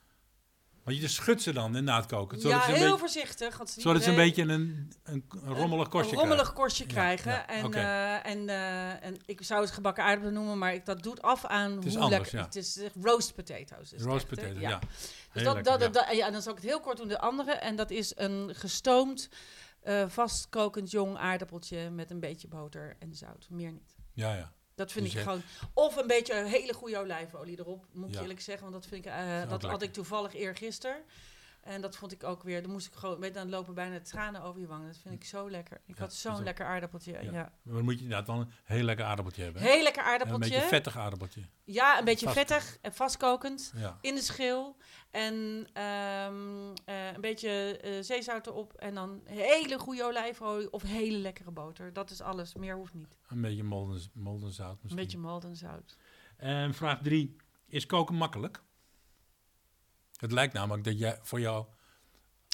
Want 0.89 1.01
je 1.01 1.07
schudt 1.07 1.41
ze 1.41 1.53
dan 1.53 1.83
na 1.83 1.95
het 1.95 2.05
koken. 2.05 2.41
Zodat 2.41 2.57
ja, 2.59 2.63
ze 2.65 2.69
een 2.71 2.75
heel 2.75 2.83
beetje, 2.85 2.99
voorzichtig. 2.99 3.57
want 3.57 3.69
ze 3.69 3.81
zodat 3.81 4.03
ze 4.03 4.09
een 4.09 4.15
beetje 4.15 4.41
een, 4.41 4.49
een, 5.03 5.25
een 5.43 5.53
rommelig 5.53 5.87
kostje 5.89 6.11
Een 6.11 6.19
rommelig 6.19 6.41
krijgen. 6.41 6.61
korstje 6.61 6.85
krijgen. 6.85 7.31
ja, 7.31 7.47
en, 7.47 7.73
eh, 7.73 8.31
en, 8.31 8.49
eh, 8.49 9.05
en 9.07 9.17
ik 9.25 9.43
zou 9.43 9.61
het 9.61 9.71
gebakken 9.71 10.03
aardappelen 10.03 10.33
noemen, 10.33 10.57
maar 10.57 10.73
ik, 10.73 10.85
dat 10.85 11.03
doet 11.03 11.21
af 11.21 11.45
aan 11.45 11.71
Het 11.75 11.85
is 11.85 11.93
hoe 11.93 12.03
anders, 12.03 12.21
lekker 12.21 12.39
ja. 12.39 12.45
het 12.45 12.55
is. 12.55 12.79
Roast 13.01 13.35
potatoes. 13.35 13.93
Is 13.93 14.01
Roast 14.03 14.25
echt, 14.31 14.41
hè? 14.41 14.47
potato, 14.47 14.59
Ja. 14.67 14.79
Dus 15.33 15.43
dat, 15.43 15.53
lekker, 15.55 15.63
dat, 15.63 15.81
ja. 15.81 15.87
dat- 16.05 16.15
ja, 16.15 16.25
en 16.25 16.31
dan 16.31 16.41
zal 16.41 16.51
ik 16.51 16.57
het 16.59 16.67
heel 16.67 16.79
kort 16.79 16.97
doen. 16.97 17.07
De 17.07 17.19
andere, 17.19 17.51
en 17.51 17.75
dat 17.75 17.89
is 17.91 18.11
een 18.15 18.55
gestoomd, 18.55 19.29
eh 19.81 20.03
vastkokend 20.07 20.91
jong 20.91 21.17
aardappeltje 21.17 21.89
met 21.89 22.11
een 22.11 22.19
beetje 22.19 22.47
boter 22.47 22.95
en 22.99 23.15
zout. 23.15 23.47
Meer 23.49 23.71
niet. 23.71 23.95
Ja, 24.13 24.33
ja. 24.33 24.51
Dat 24.79 24.91
vind 24.91 25.05
Dus 25.05 25.13
ik 25.13 25.21
gewoon. 25.21 25.41
Of 25.73 25.95
een 25.95 26.07
beetje 26.07 26.33
een 26.39 26.45
hele 26.45 26.73
goede 26.73 26.97
olijfolie 26.97 27.59
erop, 27.59 27.85
moet 27.91 28.07
ik 28.09 28.13
Ja. 28.15 28.21
eerlijk 28.21 28.41
zeggen. 28.41 28.69
Want 28.69 28.81
dat 28.81 28.91
vind 28.91 29.05
ik, 29.05 29.11
eh, 29.11 29.49
dat 29.49 29.63
had 29.63 29.81
ik 29.81 29.93
toevallig 29.93 30.33
eergisteren. 30.35 30.97
En 31.61 31.81
dat 31.81 31.95
vond 31.95 32.11
ik 32.11 32.23
ook 32.23 32.43
weer. 32.43 32.61
Dan 32.61 32.71
moest 32.71 32.87
ik 32.87 32.93
gewoon. 32.93 33.19
Weet 33.19 33.33
je, 33.33 33.39
dan 33.39 33.49
lopen 33.49 33.73
bijna 33.73 33.99
tranen 33.99 34.41
over 34.41 34.61
je 34.61 34.67
wangen. 34.67 34.87
Dat 34.87 34.97
vind 34.97 35.13
ik 35.15 35.23
zo 35.25 35.49
lekker. 35.49 35.81
Ik 35.85 35.95
Ja, 35.95 36.01
had 36.01 36.13
zo'n 36.13 36.43
lekker 36.43 36.65
aardappeltje. 36.65 37.11
Ja. 37.11 37.21
Ja. 37.21 37.51
Maar 37.61 37.73
dan 37.75 37.83
moet 37.83 37.93
je 37.97 38.03
inderdaad 38.03 38.27
wel 38.27 38.39
een 38.39 38.51
heel 38.63 38.83
lekker 38.83 39.05
aardappeltje 39.05 39.43
hebben. 39.43 39.61
hè? 39.61 39.67
Heel 39.67 39.83
lekker 39.83 40.01
En 40.01 40.07
een 40.07 40.13
aardappeltje. 40.13 40.49
beetje 40.49 40.67
vettig 40.67 40.97
aardappeltje. 40.97 41.41
Ja, 41.63 41.99
een 41.99 42.05
beetje 42.05 42.25
Vast- 42.25 42.37
vettig 42.37 42.77
en 42.81 42.93
vastkokend. 42.93 43.71
Ja. 43.75 43.97
In 44.01 44.15
de 44.15 44.21
schil. 44.21 44.77
En 45.11 45.67
ehm, 45.73 46.73
eh, 46.85 47.13
een 47.13 47.21
beetje 47.21 47.77
eh, 47.77 47.91
zeezout 48.03 48.47
erop. 48.47 48.73
En 48.73 48.93
dan 48.95 49.21
hele 49.25 49.79
goede 49.79 50.03
olijfolie 50.03 50.71
of 50.71 50.81
hele 50.81 51.17
lekkere 51.17 51.51
boter. 51.51 51.93
Dat 51.93 52.09
is 52.09 52.21
alles. 52.21 52.55
Meer 52.55 52.75
hoeft 52.75 52.93
niet. 52.93 53.17
Een 53.27 53.41
beetje 53.41 53.63
molden, 53.63 54.01
moldenzout 54.13 54.71
Een 54.71 54.77
misschien. 54.81 55.01
beetje 55.03 55.17
malt 55.17 55.43
en 55.43 55.55
zout. 55.55 55.97
En 56.37 56.73
vraag 56.73 56.99
drie. 57.01 57.35
Is 57.67 57.85
koken 57.85 58.15
makkelijk? 58.15 58.61
Het 60.19 60.31
lijkt 60.31 60.53
namelijk 60.53 60.83
dat 60.83 60.99
jij, 60.99 61.19
voor 61.21 61.39
jou 61.39 61.65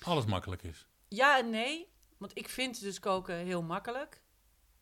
alles 0.04 0.26
makkelijk 0.26 0.64
is. 0.64 0.88
Ja 1.08 1.38
en 1.38 1.50
nee. 1.50 1.94
Want 2.18 2.38
ik 2.38 2.50
vind 2.50 2.80
dus 2.82 3.00
koken 3.00 3.36
heel 3.36 3.62
makkelijk. 3.64 4.22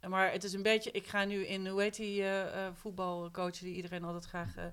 Maar 0.08 0.32
het 0.32 0.44
is 0.44 0.54
een 0.54 0.62
beetje... 0.62 0.92
Ik 0.92 1.08
ga 1.08 1.24
nu 1.26 1.46
in... 1.46 1.68
Hoe 1.68 1.82
heet 1.82 1.96
die 1.96 2.24
eh, 2.30 2.74
voetbalcoach 2.74 3.58
die 3.58 3.76
iedereen 3.76 4.04
altijd 4.04 4.26
graag... 4.26 4.56
eh, 4.56 4.64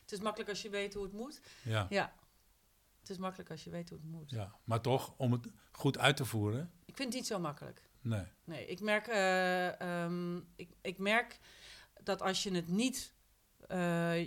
het 0.00 0.12
is 0.12 0.20
makkelijk 0.20 0.50
als 0.50 0.62
je 0.62 0.70
weet 0.70 0.94
hoe 0.94 1.02
het 1.02 1.12
moet. 1.12 1.40
Ja. 1.62 1.86
Ja. 1.88 2.14
Het 3.00 3.10
is 3.10 3.18
makkelijk 3.18 3.50
als 3.50 3.64
je 3.64 3.70
weet 3.70 3.88
hoe 3.88 3.98
het 3.98 4.06
moet. 4.10 4.30
ja. 4.30 4.54
Maar 4.64 4.80
toch, 4.80 5.14
om 5.16 5.32
het 5.32 5.48
goed 5.72 5.98
uit 5.98 6.16
te 6.16 6.24
voeren, 6.24 6.72
Ik 6.84 6.96
vind 6.96 7.08
het 7.08 7.18
niet 7.18 7.26
zo 7.26 7.38
makkelijk. 7.38 7.82
nee. 8.00 8.24
Nee, 8.44 8.66
ik 8.66 8.80
merk, 8.80 9.06
eh, 9.06 9.80
ehm, 9.80 10.36
ik, 10.56 10.70
ik 10.82 10.98
merk 10.98 11.38
dat 12.02 12.22
als 12.22 12.42
je 12.42 12.50
het 12.54 12.68
niet 12.68 13.14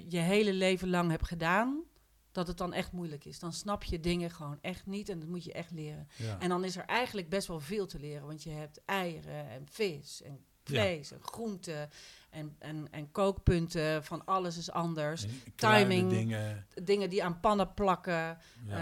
je 0.10 0.18
hele 0.20 0.54
leven 0.54 0.90
lang 0.90 1.10
hebt 1.10 1.28
gedaan, 1.28 1.84
dat 2.32 2.48
het 2.48 2.58
dan 2.58 2.74
echt 2.74 2.92
moeilijk 2.92 3.26
is. 3.26 3.40
Dan 3.40 3.54
snap 3.54 3.84
je 3.84 4.00
dingen 4.00 4.32
gewoon 4.32 4.58
echt 4.62 4.86
niet 4.86 5.10
en 5.10 5.20
dat 5.20 5.30
moet 5.30 5.44
je 5.44 5.54
echt 5.54 5.72
leren. 5.72 6.08
Ja. 6.16 6.40
En 6.40 6.50
dan 6.50 6.64
is 6.64 6.76
er 6.78 6.86
eigenlijk 6.86 7.30
best 7.30 7.48
wel 7.48 7.60
veel 7.60 7.86
te 7.88 8.00
leren, 8.00 8.28
want 8.28 8.44
je 8.44 8.50
hebt 8.50 8.82
eieren 8.86 9.50
en 9.50 9.68
vis 9.72 10.22
en 10.22 10.46
vlees 10.64 11.12
en 11.12 11.20
groenten 11.22 11.90
en, 12.30 12.56
en, 12.60 12.88
en 12.92 13.12
kookpunten 13.12 14.04
van 14.04 14.26
alles 14.26 14.58
is 14.58 14.72
anders. 14.72 15.26
Timing. 15.56 16.10
dingen. 16.10 16.66
Dingen 16.84 17.10
die 17.10 17.24
aan 17.24 17.40
pannen 17.40 17.74
plakken, 17.74 18.38
Ja. 18.66 18.78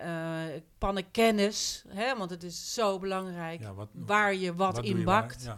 eh, 0.00 0.54
eh, 0.54 0.62
pannenkennis, 0.78 1.84
hè, 1.88 2.16
want 2.16 2.30
het 2.30 2.42
is 2.42 2.74
zo 2.74 2.98
belangrijk. 2.98 3.62
wat, 3.74 3.88
Waar 3.92 4.34
je 4.34 4.54
wat, 4.54 4.78
in 4.84 4.98
je 4.98 5.04
waar? 5.04 5.20
bakt. 5.20 5.48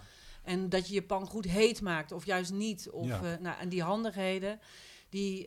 En 0.43 0.69
dat 0.69 0.89
je 0.89 0.95
je 0.95 1.03
pan 1.03 1.27
goed 1.27 1.45
heet 1.45 1.81
maakt, 1.81 2.13
of 2.13 2.27
juist 2.27 2.53
niet. 2.53 2.91
Of, 2.91 3.09
eh, 3.11 3.21
nou, 3.41 3.59
en 3.61 3.69
die 3.69 3.83
handigheden, 3.83 4.61
die 5.09 5.47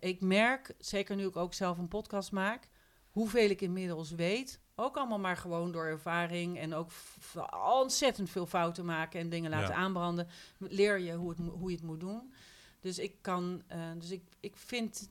ik 0.00 0.20
merk, 0.20 0.74
zeker 0.78 1.16
nu 1.16 1.26
ik 1.26 1.36
ook 1.36 1.54
zelf 1.54 1.78
een 1.78 1.88
podcast 1.88 2.32
maak, 2.32 2.68
hoeveel 3.10 3.50
ik 3.50 3.60
inmiddels 3.60 4.10
weet. 4.10 4.60
Ook 4.74 4.96
allemaal 4.96 5.18
maar 5.18 5.36
gewoon 5.36 5.72
door 5.72 5.84
ervaring 5.86 6.58
en 6.58 6.74
ook 6.74 6.90
ontzettend 7.80 8.30
veel 8.30 8.46
fouten 8.46 8.84
maken 8.84 9.20
en 9.20 9.28
dingen 9.28 9.50
laten 9.50 9.68
Ja. 9.68 9.74
aanbranden. 9.74 10.28
Leer 10.58 10.98
je 10.98 11.12
hoe, 11.12 11.30
het, 11.30 11.38
hoe 11.38 11.70
je 11.70 11.76
het 11.76 11.84
moet 11.84 12.00
doen. 12.00 12.32
Dus 12.80 12.98
ik 12.98 13.14
kan, 13.20 13.62
eh, 13.66 13.80
dus 13.98 14.10
ik, 14.10 14.22
ik 14.40 14.56
vind, 14.56 15.10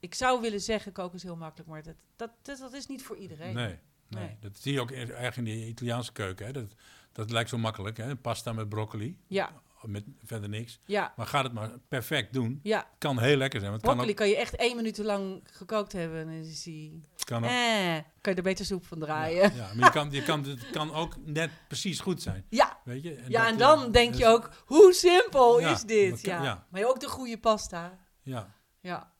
ik 0.00 0.14
zou 0.14 0.40
willen 0.40 0.60
zeggen, 0.60 0.92
koken 0.92 1.16
is 1.16 1.22
heel 1.22 1.36
makkelijk, 1.36 1.70
maar 1.70 1.82
dat, 1.82 1.94
dat, 2.16 2.30
dat, 2.42 2.58
dat 2.58 2.72
is 2.72 2.86
niet 2.86 3.02
voor 3.02 3.16
iedereen. 3.16 3.54
Nee, 3.54 3.78
nee. 4.08 4.24
Nee. 4.24 4.36
dat 4.40 4.56
zie 4.58 4.72
je 4.72 4.80
ook 4.80 4.92
eigenlijk 4.92 5.36
in 5.36 5.44
de 5.44 5.66
Italiaanse 5.66 6.12
keuken. 6.12 6.46
Hè. 6.46 6.52
Dat, 6.52 6.74
dat 7.12 7.30
lijkt 7.30 7.48
zo 7.48 7.58
makkelijk. 7.58 7.96
Hè. 7.96 8.16
Pasta 8.16 8.52
met 8.52 8.68
broccoli, 8.68 9.18
Ja, 9.26 9.62
met 9.88 10.04
verder 10.24 10.48
niks. 10.48 10.80
ja, 10.84 11.12
Maar 11.16 11.26
ga 11.26 11.42
het 11.42 11.52
maar 11.52 11.70
perfect 11.88 12.32
doen. 12.32 12.60
ja. 12.62 12.86
Kan 12.98 13.18
heel 13.18 13.36
lekker 13.36 13.60
zijn. 13.60 13.70
want 13.72 13.82
kan 13.82 14.00
ook, 14.00 14.14
kan 14.14 14.28
je 14.28 14.36
echt 14.36 14.56
één 14.56 14.76
minuut 14.76 14.98
lang 14.98 15.40
gekookt 15.52 15.92
hebben 15.92 16.18
en 16.20 16.26
dan 16.26 16.34
is 16.34 16.62
die... 16.62 17.00
kan 17.24 17.44
ook, 17.44 17.50
Eh, 17.50 17.94
kan 18.20 18.32
je 18.32 18.34
er 18.34 18.42
beter 18.42 18.64
soep 18.64 18.86
van 18.86 18.98
ja, 18.98 19.04
draaien. 19.04 19.54
ja, 19.54 19.68
maar 19.74 19.84
je 19.84 19.90
kan, 19.90 20.10
je 20.10 20.22
kan, 20.22 20.44
het 20.44 20.70
kan 20.70 20.94
ook 20.94 21.14
net 21.24 21.50
precies 21.68 22.00
goed 22.00 22.22
zijn. 22.22 22.44
Ja, 22.48 22.78
Weet 22.84 23.02
je? 23.02 23.22
ja, 23.28 23.42
dat, 23.42 23.46
en 23.46 23.52
eh, 23.52 23.58
dan 23.58 23.90
denk 23.92 24.10
dus- 24.12 24.20
je 24.20 24.26
ook, 24.26 24.50
hoe 24.66 24.92
simpel 24.92 25.60
Ja, 25.60 25.72
is 25.72 25.82
dit? 25.82 26.10
maar 26.10 26.20
kan- 26.20 26.32
Ja. 26.32 26.42
ja. 26.42 26.66
Maar 26.70 26.84
ook 26.84 27.00
de 27.00 27.08
goede 27.08 27.38
pasta. 27.38 27.98
Ja, 28.22 28.54
Ja. 28.80 29.12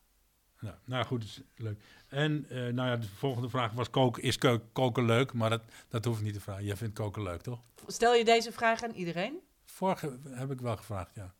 nou, 0.61 0.75
nou 0.85 1.05
goed, 1.07 1.25
is 1.25 1.41
leuk. 1.57 1.83
En 2.09 2.47
eh, 2.49 2.57
nou 2.57 2.89
ja, 2.89 2.97
de 2.97 3.07
volgende 3.09 3.49
vraag 3.49 3.73
was: 3.73 3.91
koken, 3.91 4.23
is 4.23 4.39
ko- 4.39 4.61
koken 4.73 5.05
leuk? 5.05 5.33
Maar 5.33 5.51
dat, 5.51 5.63
dat 5.89 6.05
hoef 6.05 6.19
ik 6.19 6.25
niet 6.25 6.35
te 6.35 6.41
vragen. 6.41 6.65
Jij 6.65 6.77
vindt 6.77 6.95
koken 6.95 7.23
leuk, 7.23 7.41
toch? 7.43 7.61
Stel 7.87 8.15
je 8.15 8.25
deze 8.25 8.53
vraag 8.53 8.83
aan 8.83 8.91
iedereen? 8.93 9.39
Vorige 9.77 10.19
heb 10.29 10.51
ik 10.51 10.61
wel 10.61 10.77
gevraagd, 10.77 11.15
ja. 11.15 11.35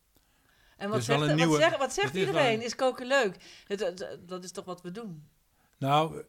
En 0.77 0.89
wat 0.89 1.03
zegt, 1.03 1.19
wat 1.19 1.35
nieuwe- 1.35 1.55
zegt, 1.57 1.77
wat 1.77 1.93
zegt 1.93 2.07
het 2.07 2.15
is 2.15 2.23
wel 2.25 2.33
iedereen? 2.33 2.59
een- 2.59 2.65
Is 2.65 2.75
koken 2.75 3.05
leuk? 3.07 3.63
Het, 3.67 3.79
het- 3.79 4.17
dat 4.25 4.43
is 4.43 4.51
toch 4.51 4.65
wat 4.65 4.81
we 4.81 4.91
doen? 4.91 5.27
Nou, 5.77 6.23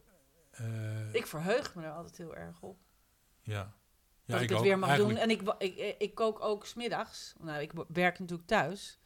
eh, 0.51 1.13
Ik 1.13 1.27
verheug 1.27 1.75
me 1.75 1.83
er 1.83 1.91
altijd 1.91 2.17
heel 2.17 2.35
erg 2.35 2.61
op. 2.61 2.77
ja. 3.41 3.53
Ja, 4.25 4.35
dat 4.35 4.43
ik, 4.43 4.49
het 4.49 4.57
ook. 4.57 4.63
weer 4.63 4.79
mag 4.79 4.89
Eigenlijk- 4.89 5.19
doen. 5.19 5.29
En 5.57 5.59
ik, 5.77 5.95
ik, 5.99 6.15
kook 6.15 6.39
ook 6.41 6.65
smiddags. 6.65 7.33
Nou, 7.39 7.61
ik 7.61 7.71
werk 7.87 8.19
natuurlijk 8.19 8.47
thuis. 8.47 8.99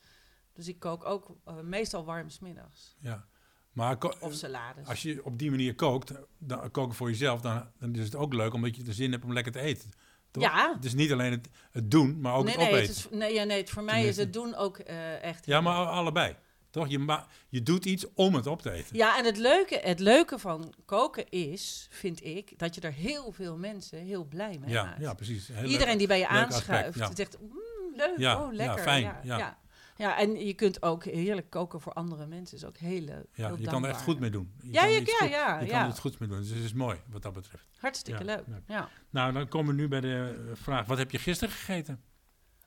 Dus 0.53 0.67
ik 0.67 0.79
kook 0.79 1.05
ook 1.05 1.35
eh, 1.45 1.59
meestal 1.59 2.05
warm 2.05 2.29
smiddags. 2.29 2.95
Ja. 2.99 3.27
Maar 3.71 3.97
Of 4.19 4.33
salades. 4.33 4.87
als 4.87 5.01
je 5.01 5.25
op 5.25 5.37
die 5.39 5.49
manier 5.49 5.75
kookt, 5.75 6.13
dan 6.37 6.71
koken 6.71 6.95
voor 6.95 7.09
jezelf, 7.09 7.41
dan, 7.41 7.71
dan 7.79 7.95
is 7.95 8.05
het 8.05 8.15
ook 8.15 8.33
leuk 8.33 8.53
omdat 8.53 8.75
je 8.75 8.83
de 8.83 8.93
zin 8.93 9.11
hebt 9.11 9.23
om 9.23 9.33
lekker 9.33 9.51
te 9.51 9.59
eten. 9.59 9.91
Toch? 10.33 10.43
Ja. 10.43 10.73
Het 10.75 10.85
is 10.85 10.93
niet 10.93 11.11
alleen 11.11 11.31
het, 11.31 11.49
het 11.71 11.91
doen, 11.91 12.21
maar 12.21 12.33
ook 12.35 12.43
nee, 12.43 12.53
het 12.53 12.61
nee, 12.61 12.71
opeten. 12.71 12.95
het 12.95 12.97
is, 13.11 13.17
nee, 13.17 13.33
ja, 13.33 13.43
nee, 13.43 13.57
het, 13.57 13.69
voor 13.69 13.83
mij 13.83 14.05
is 14.05 14.17
het 14.17 14.33
doen 14.33 14.55
ook 14.55 14.77
eh, 14.77 15.23
echt. 15.23 15.45
Ja, 15.45 15.61
maar 15.61 15.85
allebei. 15.85 16.35
Toch? 16.69 16.87
Je, 16.87 17.19
je 17.49 17.63
doet 17.63 17.85
iets 17.85 18.05
om 18.13 18.35
het 18.35 18.47
op 18.47 18.61
te 18.61 18.71
eten. 18.71 18.95
Ja, 18.97 19.17
en 19.17 19.25
het 19.25 19.37
leuke, 19.37 19.79
het 19.83 19.99
leuke 19.99 20.39
van 20.39 20.73
koken 20.85 21.29
is, 21.29 21.87
vind 21.89 22.25
ik, 22.25 22.59
dat 22.59 22.75
je 22.75 22.81
er 22.81 22.93
heel 22.93 23.31
veel 23.31 23.57
mensen 23.57 23.99
heel 23.99 24.23
blij 24.23 24.57
mee 24.59 24.69
Ja, 24.69 24.83
maakt. 24.83 24.99
ja 25.01 25.13
precies. 25.13 25.47
Heel 25.47 25.63
Iedereen 25.69 25.87
leuk. 25.87 25.97
die 25.97 26.07
bij 26.07 26.19
je 26.19 26.27
aanschuift, 26.27 26.97
ja. 26.97 27.15
zegt, 27.15 27.37
mm, 27.41 27.95
leuk, 27.95 28.17
Ja, 28.17 28.41
oh, 28.41 28.51
ja, 28.51 28.57
lekker. 28.57 28.83
fijn, 28.83 29.01
ja, 29.03 29.19
ja. 29.23 29.37
ja. 29.37 29.57
Ja, 29.95 30.17
en 30.17 30.45
je 30.45 30.53
kunt 30.53 30.81
ook 30.83 31.03
heerlijk 31.03 31.49
koken 31.49 31.81
voor 31.81 31.93
andere 31.93 32.25
mensen. 32.25 32.57
is 32.57 32.65
ook 32.65 32.77
heel, 32.77 33.05
Ja, 33.05 33.21
heel 33.33 33.57
je 33.57 33.67
kan 33.67 33.83
er 33.83 33.89
echt 33.89 34.01
goed 34.01 34.19
mee 34.19 34.29
doen. 34.29 34.53
Je 34.61 34.71
Ja, 34.71 34.81
kan 34.81 34.91
ja, 34.91 34.99
iets 34.99 35.11
ja, 35.11 35.17
goed- 35.19 35.29
ja, 35.29 35.59
Je 35.59 35.67
kan 35.67 35.85
het 35.87 35.99
goed 35.99 36.19
mee 36.19 36.29
doen. 36.29 36.39
Dus 36.39 36.49
het 36.49 36.63
is 36.63 36.73
mooi 36.73 36.99
wat 37.09 37.21
dat 37.21 37.33
betreft. 37.33 37.67
Hartstikke 37.77 38.23
leuk. 38.23 38.43
ja. 38.67 38.89
Nou, 39.09 39.33
dan 39.33 39.47
komen 39.47 39.75
we 39.75 39.81
nu 39.81 39.87
bij 39.87 40.01
de 40.01 40.43
eh, 40.49 40.55
vraag: 40.63 40.85
wat 40.85 40.97
heb 40.97 41.11
je 41.11 41.17
gisteren 41.19 41.53
gegeten? 41.53 42.01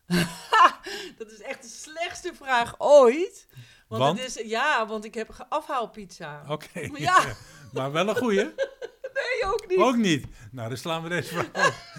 Dat 1.18 1.31
is 1.31 1.41
echt 1.43 1.62
de 1.62 1.68
slechtste 1.68 2.33
vraag 2.35 2.74
ooit. 2.79 3.47
Want, 3.89 4.03
Want? 4.03 4.18
Het 4.18 4.37
is, 4.37 4.49
ja, 4.49 4.87
want 4.87 5.05
ik 5.05 5.14
heb 5.14 5.47
afhaalpizza. 5.49 6.45
Oké. 6.49 6.81
Ja. 6.99 7.24
maar 7.72 7.93
wel 7.93 8.09
een 8.09 8.16
goeie? 8.16 8.45
Nee, 8.45 9.53
ook 9.53 9.64
niet. 9.68 9.79
Ook 9.79 9.97
niet. 9.97 10.27
Nou, 10.51 10.68
dan 10.68 10.77
slaan 10.79 11.03
we 11.03 11.09
deze 11.09 11.35
vraag. 11.35 11.95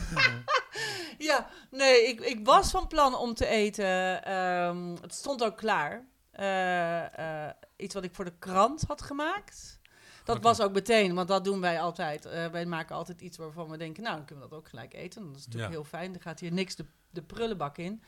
Ja, 1.17 1.47
nee, 1.71 2.07
ik, 2.07 2.19
ik 2.21 2.45
was 2.45 2.71
van 2.71 2.87
plan 2.87 3.15
om 3.15 3.33
te 3.33 3.45
eten. 3.47 4.23
ehm, 4.23 4.95
het 5.01 5.13
stond 5.13 5.43
ook 5.43 5.57
klaar. 5.57 6.05
Eh, 6.31 7.45
eh, 7.45 7.53
iets 7.75 7.93
wat 7.93 8.03
ik 8.03 8.15
voor 8.15 8.25
de 8.25 8.37
krant 8.39 8.83
had 8.87 9.01
gemaakt. 9.01 9.79
Dat 10.23 10.41
was 10.41 10.61
ook 10.61 10.73
meteen, 10.73 11.15
want 11.15 11.27
dat 11.27 11.43
doen 11.43 11.61
wij 11.61 11.81
altijd. 11.81 12.25
Eh, 12.25 12.45
wij 12.47 12.65
maken 12.65 12.95
altijd 12.95 13.21
iets 13.21 13.37
waarvan 13.37 13.69
we 13.69 13.77
denken, 13.77 14.03
nou, 14.03 14.15
dan 14.15 14.25
kunnen 14.25 14.43
we 14.43 14.49
dat 14.49 14.59
ook 14.59 14.69
gelijk 14.69 14.93
eten. 14.93 15.27
Dat 15.27 15.35
is 15.35 15.45
natuurlijk 15.45 15.73
Ja. 15.73 15.79
heel 15.79 15.89
fijn. 15.89 16.13
Er 16.13 16.21
gaat 16.21 16.39
hier 16.39 16.51
niks 16.53 16.75
de, 16.75 16.85
de 17.09 17.21
prullenbak 17.21 17.77
in. 17.77 18.03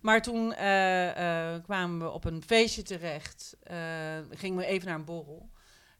Maar 0.00 0.22
toen 0.22 0.52
kwamen 1.62 1.98
we 1.98 2.10
op 2.10 2.24
een 2.24 2.42
feestje 2.42 2.82
terecht. 2.82 3.56
gingen 4.30 4.56
we 4.58 4.64
even 4.66 4.88
naar 4.88 4.98
een 4.98 5.04
borrel. 5.04 5.50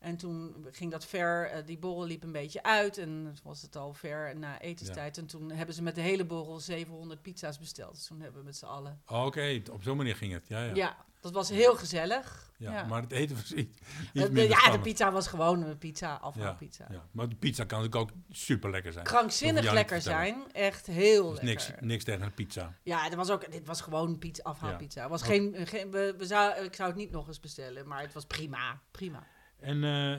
En 0.01 0.17
toen 0.17 0.67
ging 0.71 0.91
dat 0.91 1.05
ver, 1.05 1.47
eh, 1.51 1.67
die 1.67 1.79
borrel 1.79 2.05
liep 2.07 2.23
een 2.23 2.33
beetje 2.33 2.63
uit. 2.63 2.99
En 2.99 3.37
was 3.43 3.63
het 3.63 3.77
al 3.77 3.95
ver 3.95 4.37
na 4.39 4.61
etenstijd. 4.61 5.19
En 5.19 5.27
toen 5.27 5.51
hebben 5.51 5.75
ze 5.75 5.83
met 5.83 5.95
de 5.95 6.01
hele 6.01 6.25
borrel 6.25 6.61
700 6.61 7.23
pizza's 7.23 7.59
besteld. 7.59 7.95
Dus 7.95 8.07
toen 8.07 8.21
hebben 8.21 8.41
we 8.41 8.47
met 8.47 8.57
z'n 8.57 8.65
allen. 8.65 9.01
Oh, 9.07 9.25
Oké, 9.25 9.63
op 9.71 9.83
zo'n 9.83 9.97
manier 9.97 10.17
ging 10.17 10.33
het. 10.33 10.49
Ja, 10.49 10.63
ja. 10.65 10.75
Ja. 10.75 10.97
dat 11.21 11.33
was 11.33 11.49
heel 11.49 11.75
gezellig. 11.77 12.53
Ja, 12.57 12.73
ja. 12.73 12.85
Maar 12.85 13.03
het 13.03 13.13
eten 13.13 13.37
was 13.37 13.53
iets, 13.53 13.79
iets 14.13 14.25
Eh, 14.29 14.35
de, 14.35 14.49
ja, 14.49 14.71
de 14.71 14.81
pizza 14.81 15.13
was 15.13 15.27
gewoon 15.27 15.63
een 15.63 15.79
pizza, 15.79 16.15
afhaalpizza. 16.15 16.87
Ja, 16.91 17.05
maar 17.11 17.29
de 17.29 17.37
pizza 17.37 17.65
kan 17.65 17.83
natuurlijk 17.83 18.11
ook 18.11 18.17
super 18.31 18.71
lekker 18.71 18.93
zijn. 18.93 19.05
Krankzinnig 19.05 19.73
lekker 19.73 20.01
zijn. 20.03 20.53
Echt 20.53 20.87
heel 20.87 21.31
Dus 21.31 21.41
lekker. 21.41 21.67
niks, 21.71 21.81
niks 21.81 22.05
tegen 22.05 22.23
een 22.23 22.35
pizza. 22.35 22.75
Ja, 22.83 23.09
dit 23.09 23.15
was 23.15 23.31
ook, 23.31 23.53
dit 23.53 23.67
was 23.67 23.81
gewoon 23.81 24.19
pizza, 24.19 24.43
afhaalpizza. 24.43 25.01
Het 25.01 25.11
was 25.11 25.23
geen, 25.23 25.67
geen, 25.67 25.91
we, 25.91 26.15
we 26.19 26.27
zou, 26.27 26.65
ik 26.65 26.75
zou 26.75 26.89
het 26.89 26.99
niet 26.99 27.11
nog 27.11 27.27
eens 27.29 27.41
bestellen, 27.41 27.89
maar 27.89 28.03
het 28.03 28.13
was 28.13 28.25
prima. 28.27 28.81
Prima. 28.91 29.27
En 29.61 29.85
eh, 29.85 30.19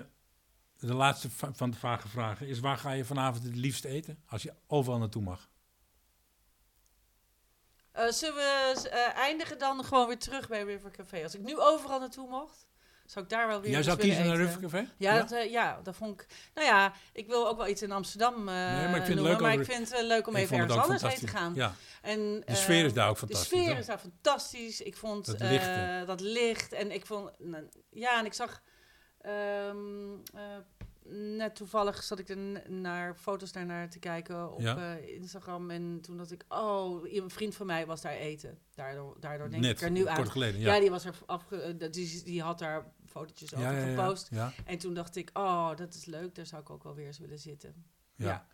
de 0.88 0.94
laatste 0.94 1.30
va- 1.30 1.54
van 1.54 1.72
de 1.72 1.78
vage 1.78 2.08
vragen 2.08 2.48
is: 2.48 2.60
waar 2.60 2.78
ga 2.78 2.92
je 2.92 3.06
vanavond 3.06 3.44
het 3.44 3.56
liefst 3.56 3.86
eten? 3.86 4.24
Als 4.28 4.42
je 4.44 4.54
overal 4.68 5.00
naartoe 5.00 5.22
mag. 5.24 5.50
Eh, 7.92 8.08
zullen 8.12 8.36
we 8.36 8.89
eh, 8.89 9.18
eindigen 9.18 9.58
dan 9.60 9.84
gewoon 9.84 10.08
weer 10.08 10.18
terug 10.20 10.48
bij 10.48 10.64
River 10.64 10.92
Café? 10.92 11.24
Als 11.24 11.36
ik 11.36 11.42
nu 11.42 11.60
overal 11.60 12.00
naartoe 12.00 12.30
mocht, 12.30 12.66
zou 13.06 13.26
ik 13.26 13.32
daar 13.32 13.48
wel 13.48 13.62
weer 13.62 13.72
Jij 13.72 13.84
zou 13.84 13.98
kiezen 13.98 14.26
naar. 14.28 14.36
River 14.38 14.62
Café? 14.62 14.88
Ja, 14.98 15.24
Dat, 15.24 15.50
ja, 15.52 15.80
dat 15.84 15.96
vond 15.96 16.22
ik... 16.22 16.28
Nou 16.54 16.68
ja, 16.68 16.94
ik 17.14 17.28
wil 17.28 17.48
ook 17.48 17.58
wel 17.58 17.68
iets 17.68 17.82
in 17.82 17.92
Amsterdam 17.92 18.34
eh 18.34 18.46
maar 18.46 18.86
ik 18.86 18.92
vind 18.92 19.06
het 19.08 19.08
noemen, 19.16 19.32
leuk 19.32 19.39
maar 19.42 19.50
over- 19.52 19.62
ik 19.70 19.72
vind 19.72 19.92
het 19.92 20.02
leuk 20.06 20.28
om 20.28 20.36
Ik 20.36 20.42
even 20.44 20.58
ergens 20.58 20.78
anders 20.78 21.02
heen 21.02 21.20
te 21.20 21.28
gaan. 21.28 21.54
Ja, 21.56 21.74
En, 22.02 22.42
de 22.46 22.56
sfeer 22.56 22.86
is 22.86 22.94
daar 22.94 23.08
ook 23.10 23.14
De 23.14 23.20
fantastisch. 23.20 23.48
sfeer 23.48 23.70
toch? 23.70 23.78
is 23.78 23.86
daar 23.86 24.00
fantastisch. 24.00 24.82
Ik 24.82 24.98
vond 24.98 25.26
Dat 25.26 25.39
licht, 25.39 26.08
dat 26.08 26.20
licht. 26.22 26.72
En 26.74 26.92
ik 26.92 27.06
vond... 27.06 27.32
nou, 27.39 27.70
ja, 27.89 28.20
en 28.20 28.26
ik 28.26 28.34
zag... 28.34 28.62
ehm, 29.22 30.14
eh, 30.34 30.42
net 31.14 31.56
toevallig 31.56 32.04
zat 32.04 32.20
ik 32.20 32.30
er 32.30 32.38
naar 32.72 33.16
foto's 33.16 33.52
daarnaar 33.52 33.90
te 33.90 34.00
kijken 34.00 34.54
op 34.54 34.62
Ja. 34.62 34.98
eh, 34.98 35.08
Instagram. 35.16 35.70
En 35.70 36.00
toen 36.02 36.18
dacht 36.18 36.32
ik... 36.32 36.44
Oh, 36.50 37.08
een 37.14 37.30
vriend 37.30 37.56
van 37.56 37.66
mij 37.66 37.86
was 37.86 38.02
daar 38.02 38.14
eten. 38.14 38.58
Daardoor, 38.76 39.18
daardoor 39.20 39.50
denk 39.50 39.62
Net, 39.62 39.72
ik 39.72 39.82
er 39.82 39.92
nu 39.92 40.08
aan. 40.08 40.16
kort 40.16 40.30
geleden. 40.30 40.60
Ja, 40.60 40.74
Ja, 40.74 40.80
die, 40.80 40.90
was 40.90 41.06
er 41.06 41.14
afge, 41.26 41.56
eh, 41.62 41.92
die, 41.92 42.24
die 42.24 42.42
had 42.42 42.60
daar 42.60 42.86
fotootjes 43.06 43.56
over 43.56 43.72
ja, 43.72 43.96
gepost. 43.96 44.30
En 44.66 44.78
toen 44.78 44.94
dacht 44.94 45.16
ik, 45.16 45.30
oh, 45.34 45.76
dat 45.76 45.94
is 45.94 46.06
leuk. 46.06 46.36
Daar 46.36 46.46
zou 46.46 46.62
ik 46.62 46.70
ook 46.70 46.84
wel 46.84 46.96
weer 46.96 47.06
eens 47.08 47.20
willen 47.20 47.40
zitten. 47.40 47.86
ja. 48.16 48.46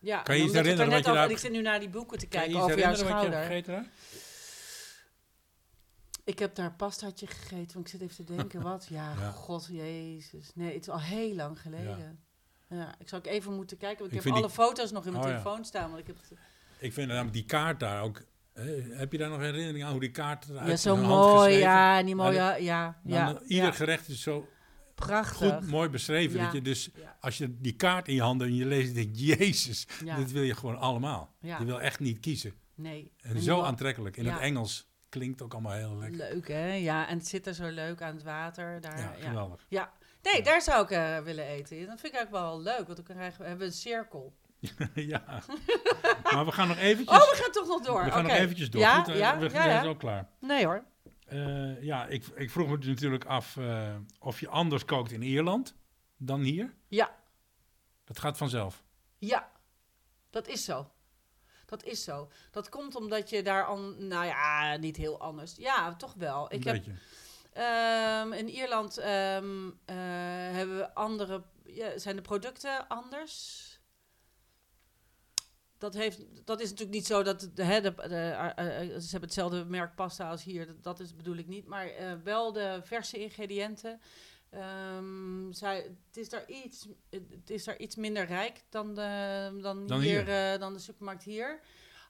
Ja. 0.00 0.22
Kan 0.22 0.36
je 0.36 0.42
je 0.42 0.48
er 0.48 0.54
herinneren 0.54 0.88
net 0.88 1.04
wat 1.04 1.06
je 1.14 1.18
daar 1.20 1.30
Ik 1.30 1.38
zit 1.38 1.52
nu 1.52 1.62
naar 1.62 1.80
die 1.80 1.88
boeken 1.88 2.18
te 2.18 2.26
kijken 2.26 2.50
je 2.50 2.56
over 2.56 2.78
jouw 2.78 2.88
herinneren 2.88 3.14
wat 3.14 3.24
je 3.24 3.28
hebt 3.30 3.44
schouder. 3.44 3.64
gegeten? 3.64 3.90
Ik 6.24 6.38
heb 6.38 6.54
daar 6.54 6.72
pastaatje 6.72 7.26
gegeten, 7.26 7.74
want 7.74 7.86
ik 7.86 7.88
zit 7.88 8.00
even 8.00 8.24
te 8.24 8.34
denken, 8.36 8.62
wat? 8.70 8.86
Ja, 8.90 9.12
Ja. 9.20 9.30
god, 9.30 9.68
jezus. 9.70 10.50
Nee, 10.54 10.72
het 10.74 10.80
is 10.82 10.88
al 10.88 11.00
heel 11.00 11.34
lang 11.34 11.60
geleden. 11.60 12.18
Ja. 12.68 12.94
ik 12.98 13.08
zou 13.08 13.22
ook 13.22 13.32
even 13.32 13.52
moeten 13.54 13.76
kijken, 13.76 13.98
want 13.98 14.10
Ik 14.12 14.16
heb 14.22 14.32
die- 14.32 14.42
alle 14.42 14.50
foto's 14.52 14.90
nog 14.90 15.06
in 15.06 15.12
mijn 15.12 15.24
Oh, 15.24 15.30
ja. 15.30 15.36
telefoon 15.40 15.64
staan. 15.64 15.88
Want 15.88 16.00
ik 16.00 16.06
heb 16.06 16.16
het- 16.16 16.38
Ik 16.78 16.92
vind 16.92 17.08
namelijk 17.08 17.32
die 17.32 17.44
kaart 17.44 17.80
daar 17.80 18.02
ook. 18.02 18.22
eh, 18.52 18.64
heb 18.90 19.12
je 19.12 19.18
daar 19.18 19.28
nog 19.30 19.38
herinnering 19.40 19.84
aan 19.84 19.90
hoe 19.90 20.00
die 20.00 20.10
kaart 20.10 20.48
eruit 20.48 20.68
ja, 20.68 20.76
zo 20.76 20.96
mooi, 20.96 21.54
ja, 21.56 22.02
die 22.02 22.14
mooie, 22.14 22.32
Ja, 22.34 22.56
ja, 22.60 23.00
Dan, 23.04 23.38
eh, 23.42 23.48
ieder 23.50 23.72
gerecht 23.72 24.08
is 24.08 24.22
zo 24.22 24.48
prachtig. 24.94 25.54
goed, 25.58 25.66
mooi 25.70 25.88
beschreven. 25.88 26.36
Ja. 26.38 26.44
Dat 26.44 26.52
je 26.52 26.62
dus, 26.62 26.90
Ja. 27.00 27.16
als 27.20 27.38
je 27.38 27.60
die 27.60 27.72
kaart 27.76 28.08
in 28.08 28.14
je 28.14 28.22
handen 28.22 28.46
en 28.46 28.54
je 28.54 28.66
leest, 28.66 28.94
denk 28.94 29.16
je, 29.16 29.24
jezus, 29.36 29.86
Ja. 30.04 30.16
dit 30.16 30.32
wil 30.32 30.42
je 30.42 30.54
gewoon 30.54 30.78
allemaal. 30.78 31.34
Je 31.40 31.64
wil 31.64 31.80
echt 31.80 32.00
niet 32.00 32.20
kiezen. 32.20 32.54
Nee. 32.74 33.12
En 33.20 33.40
zo 33.42 33.62
aantrekkelijk. 33.62 34.16
In 34.16 34.26
het 34.26 34.40
Engels 34.40 34.88
klinkt 35.14 35.42
ook 35.42 35.52
allemaal 35.52 35.72
heel 35.72 35.96
lekker. 35.96 36.18
Leuk, 36.18 36.48
hè? 36.48 36.72
Ja, 36.72 37.08
en 37.08 37.18
het 37.18 37.26
zit 37.26 37.46
er 37.46 37.54
zo 37.54 37.68
leuk 37.68 38.02
aan 38.02 38.14
het 38.14 38.22
water. 38.22 38.80
Daar, 38.80 38.98
Ja, 38.98 39.14
ja, 39.18 39.28
geweldig. 39.28 39.66
Ja. 39.68 39.92
Nee, 40.22 40.42
daar 40.42 40.62
zou 40.62 40.82
ik 40.84 40.90
eh, 40.90 41.18
willen 41.18 41.44
eten. 41.46 41.86
Dat 41.86 42.00
vind 42.00 42.14
ik 42.14 42.20
ook 42.20 42.30
wel 42.30 42.60
leuk, 42.60 42.86
want 42.86 42.96
dan 43.06 43.16
krijgen 43.16 43.40
we, 43.40 43.46
hebben 43.48 43.66
we 43.66 43.72
een 43.72 43.78
cirkel. 43.78 44.34
ja. 44.94 45.42
maar 46.32 46.44
we 46.44 46.52
gaan 46.52 46.68
nog 46.68 46.76
eventjes, 46.78 47.18
Oh, 47.18 47.30
we 47.30 47.36
gaan 47.42 47.52
toch 47.52 47.66
nog 47.66 47.82
door. 47.82 48.04
we 48.04 48.10
gaan 48.10 48.22
nog 48.22 48.32
eventjes 48.32 48.70
door. 48.70 48.80
Ja, 48.80 49.02
Goed, 49.02 49.12
eh, 49.12 49.18
ja, 49.18 49.38
we 49.38 49.48
zijn 49.48 49.68
ja. 49.68 49.82
zo 49.82 49.94
klaar. 49.94 50.28
Nee 50.40 50.64
hoor. 50.64 50.84
Eh, 51.26 51.82
ja, 51.82 52.06
ik, 52.06 52.26
ik 52.26 52.50
vroeg 52.50 52.68
me 52.68 52.76
natuurlijk 52.86 53.24
af 53.24 53.58
of 54.18 54.40
je 54.40 54.48
anders 54.48 54.84
kookt 54.84 55.10
in 55.12 55.22
Ierland 55.22 55.74
dan 56.16 56.40
hier. 56.40 56.74
Ja, 56.88 57.14
Dat 58.04 58.18
gaat 58.18 58.36
vanzelf. 58.36 58.82
ja. 59.18 59.52
Dat 60.30 60.48
is 60.48 60.64
zo. 60.64 60.90
Dat 61.66 61.84
is 61.84 62.04
zo. 62.04 62.30
Dat 62.50 62.68
komt 62.68 62.94
omdat 62.96 63.30
je 63.30 63.42
daar 63.42 63.64
al, 63.64 63.78
nou 63.78 64.26
ja, 64.26 64.76
niet 64.76 64.96
heel 64.96 65.20
anders. 65.20 65.54
Ja, 65.56 65.94
toch 65.94 66.14
wel. 66.14 66.52
Een 66.52 66.58
Ik 66.58 66.64
heb. 66.64 66.84
Ehm, 67.54 68.32
in 68.32 68.48
Ierland 68.48 68.98
ehm, 68.98 69.68
eh, 69.84 69.96
hebben 70.56 70.76
we 70.76 70.94
andere. 70.94 71.42
Ja, 71.64 71.98
zijn 71.98 72.16
de 72.16 72.22
producten 72.22 72.88
anders? 72.88 73.62
Dat, 75.78 75.94
heeft, 75.94 76.46
dat 76.46 76.60
is 76.60 76.70
natuurlijk 76.70 76.96
niet 76.96 77.06
zo 77.06 77.22
dat 77.22 77.50
de, 77.54 77.62
hè, 77.64 77.80
de, 77.80 77.94
de, 77.94 78.04
eh, 78.04 78.80
eh, 78.80 78.88
ze 78.88 79.10
hebben 79.10 79.28
hetzelfde 79.28 79.64
merk 79.64 79.94
pasta 79.94 80.30
als 80.30 80.44
hier. 80.44 80.66
Dat, 80.66 80.82
dat 80.82 81.00
is 81.00 81.16
bedoel 81.16 81.36
ik 81.36 81.46
niet. 81.46 81.66
Maar 81.66 81.90
wel 82.24 82.52
de 82.52 82.80
verse 82.82 83.18
ingrediënten. 83.18 84.00
Ehm, 84.54 85.52
zij, 85.52 85.76
het, 86.06 86.16
is 86.16 86.28
daar 86.28 86.48
iets, 86.48 86.88
het 87.10 87.50
is 87.50 87.64
daar 87.64 87.78
iets 87.78 87.96
minder 87.96 88.26
rijk 88.26 88.62
dan, 88.68 88.94
de, 88.94 89.58
dan, 89.62 89.86
Dan 89.86 90.00
hier, 90.00 90.24
hier. 90.24 90.52
eh, 90.52 90.60
dan 90.60 90.72
de 90.72 90.78
supermarkt 90.78 91.22
hier. 91.22 91.60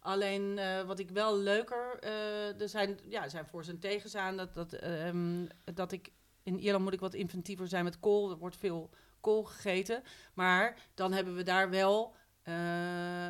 Alleen 0.00 0.58
eh, 0.58 0.82
wat 0.82 0.98
ik 0.98 1.10
wel 1.10 1.38
leuker, 1.38 1.98
eh, 2.00 2.60
er 2.60 2.68
zijn, 2.68 2.98
ja, 3.08 3.22
er 3.24 3.30
zijn 3.30 3.46
voor 3.46 3.64
zijn 3.64 3.78
tegens 3.78 4.14
aan 4.14 4.36
dat, 4.36 4.54
dat, 4.54 4.72
ehm, 4.72 5.46
dat 5.74 5.92
ik 5.92 6.12
in 6.42 6.58
Ierland 6.58 6.84
moet 6.84 6.92
ik 6.92 7.00
wat 7.00 7.14
inventiever 7.14 7.68
zijn 7.68 7.84
met 7.84 8.00
kool. 8.00 8.30
Er 8.30 8.36
wordt 8.38 8.56
veel 8.56 8.90
kool 9.20 9.44
gegeten, 9.44 10.02
maar 10.34 10.78
dan 10.94 11.12
hebben 11.12 11.34
we 11.36 11.42
daar 11.42 11.70
wel 11.70 12.14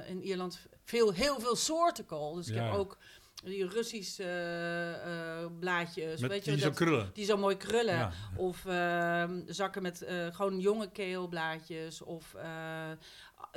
in 0.07 0.23
Ierland 0.23 0.67
veel, 0.85 1.13
heel 1.13 1.41
veel 1.41 1.57
soorten 1.57 2.07
kool. 2.07 2.35
Dus 2.35 2.49
ik 2.49 2.55
heb 2.55 2.73
ook 2.73 2.99
die 3.45 3.67
Russische 3.69 4.23
eh, 4.23 5.43
eh, 5.43 5.51
blaadjes, 5.59 6.21
Met 6.21 6.31
weet 6.31 6.45
je, 6.45 6.51
die 6.51 6.61
zo 6.61 6.67
dat- 6.69 6.77
krullen. 6.77 7.11
die 7.13 7.25
zo 7.25 7.37
mooi 7.37 7.57
krullen. 7.57 7.95
Ja. 7.95 8.13
Of 8.37 8.67
ehm, 8.67 9.41
zakken 9.47 9.83
met 9.83 10.03
eh, 10.03 10.27
gewoon 10.35 10.61
jonge 10.61 10.91
keelblaadjes. 10.91 12.03
Of 12.03 12.35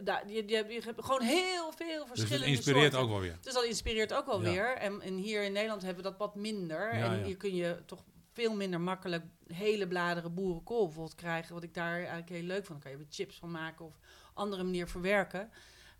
daar, 0.03 0.27
je, 0.29 0.33
je, 0.47 0.65
je 0.67 0.81
hebt 0.85 1.03
gewoon 1.05 1.21
heel 1.21 1.71
veel 1.75 1.99
Dus 1.99 2.07
verschillende 2.07 2.45
het 2.47 2.55
inspireert 2.55 2.81
soorten. 2.93 2.99
ook 2.99 3.09
wel 3.09 3.19
weer. 3.19 3.37
Dus 3.41 3.53
dat 3.53 3.63
inspireert 3.63 4.13
ook 4.13 4.25
wel 4.25 4.41
Ja. 4.41 4.49
weer. 4.51 4.75
En, 4.77 5.01
en 5.01 5.15
hier 5.15 5.43
in 5.43 5.51
Nederland 5.51 5.81
hebben 5.81 6.03
we 6.03 6.09
dat 6.09 6.17
wat 6.19 6.35
minder. 6.35 6.95
Ja, 6.97 7.13
en 7.13 7.23
hier 7.23 7.37
kun 7.37 7.55
je 7.55 7.77
toch 7.85 8.03
veel 8.33 8.55
minder 8.55 8.81
makkelijk 8.81 9.23
hele 9.53 9.87
bladeren 9.87 10.33
boerenkool 10.33 10.85
bijvoorbeeld 10.85 11.15
krijgen. 11.15 11.53
Wat 11.53 11.63
ik 11.63 11.73
daar 11.73 11.95
eigenlijk 11.95 12.29
heel 12.29 12.41
leuk. 12.43 12.67
Daar 12.67 12.77
kan 12.79 12.91
je 12.91 12.97
er 12.97 13.05
chips 13.09 13.35
van 13.37 13.51
maken 13.51 13.85
of 13.85 13.99
andere 14.33 14.63
manier 14.63 14.87
verwerken. 14.87 15.51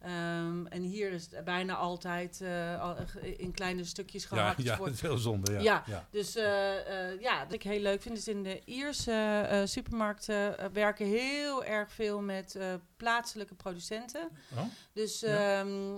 Ehm, 0.02 0.66
en 0.66 0.82
hier 0.82 1.12
is 1.12 1.28
het 1.32 1.44
bijna 1.46 1.76
altijd 1.76 2.42
eh, 2.42 2.82
al- 2.82 2.96
in 3.38 3.52
kleine 3.52 3.84
stukjes 3.84 4.22
Ja, 4.24 4.28
gehakt. 4.30 4.62
ja, 4.64 4.76
dat 4.76 4.88
is 4.90 5.02
heel 5.02 5.18
zonde. 5.18 5.52
Ja. 5.52 5.60
Ja. 5.60 5.84
Ja. 5.88 6.08
dus 6.12 6.36
eh, 6.36 7.12
eh, 7.12 7.22
ja, 7.22 7.44
wat 7.44 7.54
ik 7.54 7.64
heel 7.64 7.80
leuk 7.80 8.02
vind 8.02 8.18
is 8.18 8.28
in 8.28 8.44
de 8.44 8.62
Ierse 8.66 9.46
eh, 9.50 9.62
supermarkten 9.66 10.58
eh, 10.60 10.66
werken 10.74 11.06
heel 11.06 11.64
erg 11.64 11.92
veel 11.92 12.22
met 12.22 12.56
eh, 12.56 12.74
plaatselijke 12.98 13.56
producenten. 13.56 14.30
Oh? 14.56 14.62
Dus 14.94 15.20
Ja. 15.20 15.60
ehm, 15.60 15.98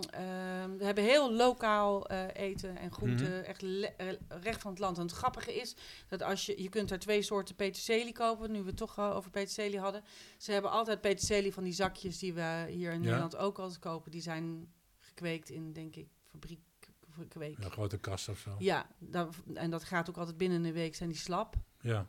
we 0.78 0.86
hebben 0.86 1.04
heel 1.04 1.34
lokaal 1.34 2.08
eh, 2.08 2.20
eten 2.34 2.78
en 2.78 2.92
groenten, 2.92 3.30
Mhm. 3.32 3.44
echt 3.44 3.64
eh, 3.64 4.08
recht 4.42 4.62
van 4.62 4.72
het 4.72 4.80
land. 4.80 4.98
En 4.98 5.04
het 5.04 5.12
grappige 5.12 5.56
is 5.56 5.76
dat 6.08 6.24
als 6.24 6.46
je, 6.46 6.62
je 6.62 6.70
kunt 6.70 6.90
daar 6.90 7.00
twee 7.00 7.22
soorten 7.22 7.56
peterselie 7.56 8.14
kopen, 8.14 8.52
nu 8.52 8.62
we 8.62 8.68
het 8.68 8.78
toch 8.78 8.98
eh, 8.98 9.16
over 9.16 9.32
peterselie 9.32 9.80
hadden. 9.80 10.04
Ze 10.38 10.52
hebben 10.52 10.72
altijd 10.72 11.02
peterselie 11.02 11.54
van 11.54 11.64
die 11.64 11.74
zakjes 11.74 12.20
die 12.20 12.34
we 12.34 12.66
hier 12.70 12.92
in 12.92 12.98
Ja. 13.02 13.06
Nederland 13.06 13.36
ook 13.38 13.60
altijd 13.60 13.80
kopen. 13.80 13.88
Die 14.10 14.22
zijn 14.22 14.74
gekweekt 14.98 15.50
in, 15.50 15.74
denk 15.74 15.96
ik, 15.96 16.08
fabriek 16.32 16.62
gekweekt. 17.10 17.64
Een 17.64 17.72
grote 17.72 17.98
kast 17.98 18.30
of 18.30 18.40
zo. 18.40 18.56
Ja, 18.60 18.88
dat, 19.00 19.36
en 19.54 19.70
dat 19.70 19.84
gaat 19.84 20.10
ook 20.10 20.18
altijd 20.18 20.38
binnen 20.38 20.64
een 20.64 20.74
week, 20.74 20.96
zijn 20.96 21.10
die 21.10 21.18
slap. 21.18 21.56
Ja. 21.82 22.08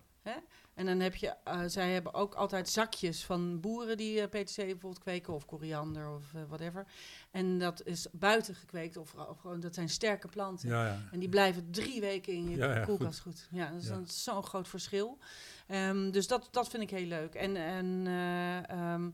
En 0.74 0.87
dan 0.87 1.01
heb 1.01 1.14
je, 1.14 1.35
eh, 1.45 1.61
zij 1.66 1.93
hebben 1.93 2.14
ook 2.14 2.35
altijd 2.35 2.68
zakjes 2.68 3.24
van 3.24 3.61
boeren 3.61 3.97
die 3.97 4.20
eh 4.20 4.28
peterselie 4.28 4.72
bijvoorbeeld 4.72 5.03
kweken, 5.03 5.35
of 5.35 5.45
koriander 5.45 6.11
of 6.11 6.35
eh, 6.35 6.43
whatever. 6.49 6.87
En 7.31 7.59
dat 7.59 7.87
is 7.87 8.07
buiten 8.12 8.55
gekweekt, 8.55 8.97
of, 8.97 9.14
of 9.14 9.39
gewoon, 9.39 9.61
dat 9.61 9.74
zijn 9.74 9.89
sterke 9.89 10.28
planten. 10.28 10.68
Ja, 10.68 10.87
ja. 10.87 10.99
En 11.11 11.18
die 11.18 11.28
blijven 11.28 11.70
drie 11.70 12.01
weken 12.01 12.33
in 12.33 12.49
je 12.49 12.57
Ja, 12.57 12.85
koelkast 12.85 13.20
goed. 13.20 13.49
Ja, 13.51 13.70
dat 13.70 13.83
is 13.83 13.89
dan 13.89 14.07
zo'n 14.07 14.43
groot 14.43 14.68
verschil. 14.68 15.18
Ehm, 15.66 16.11
dus 16.11 16.26
dat, 16.26 16.49
dat 16.51 16.68
vind 16.68 16.83
ik 16.83 16.91
heel 16.91 17.07
leuk. 17.07 17.35
En, 17.35 17.57
en 17.57 18.07
eh, 18.07 18.70
ehm, 18.70 19.11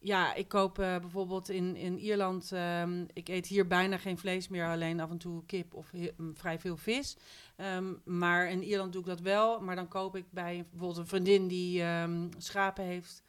ja, 0.00 0.34
ik 0.34 0.48
koop 0.48 0.78
eh, 0.78 0.98
bijvoorbeeld 0.98 1.48
in, 1.48 1.76
in 1.76 1.98
Ierland... 1.98 2.52
ehm, 2.52 3.04
ik 3.12 3.28
eet 3.28 3.46
hier 3.46 3.66
bijna 3.66 3.98
geen 3.98 4.18
vlees 4.18 4.48
meer, 4.48 4.66
alleen 4.66 5.00
af 5.00 5.10
en 5.10 5.18
toe 5.18 5.44
kip 5.46 5.74
of 5.74 5.90
he- 5.90 6.12
m, 6.16 6.32
vrij 6.34 6.58
veel 6.58 6.76
vis. 6.76 7.16
Ehm, 7.56 7.92
maar 8.04 8.50
in 8.50 8.62
Ierland 8.62 8.92
doe 8.92 9.00
ik 9.00 9.06
dat 9.08 9.20
wel. 9.20 9.60
Maar 9.60 9.76
dan 9.76 9.88
koop 9.88 10.16
ik 10.16 10.24
bij 10.30 10.66
bijvoorbeeld 10.70 10.98
een 10.98 11.06
vriendin 11.06 11.48
die 11.48 11.82
ehm, 11.82 12.28
schapen 12.38 12.84
heeft... 12.84 13.22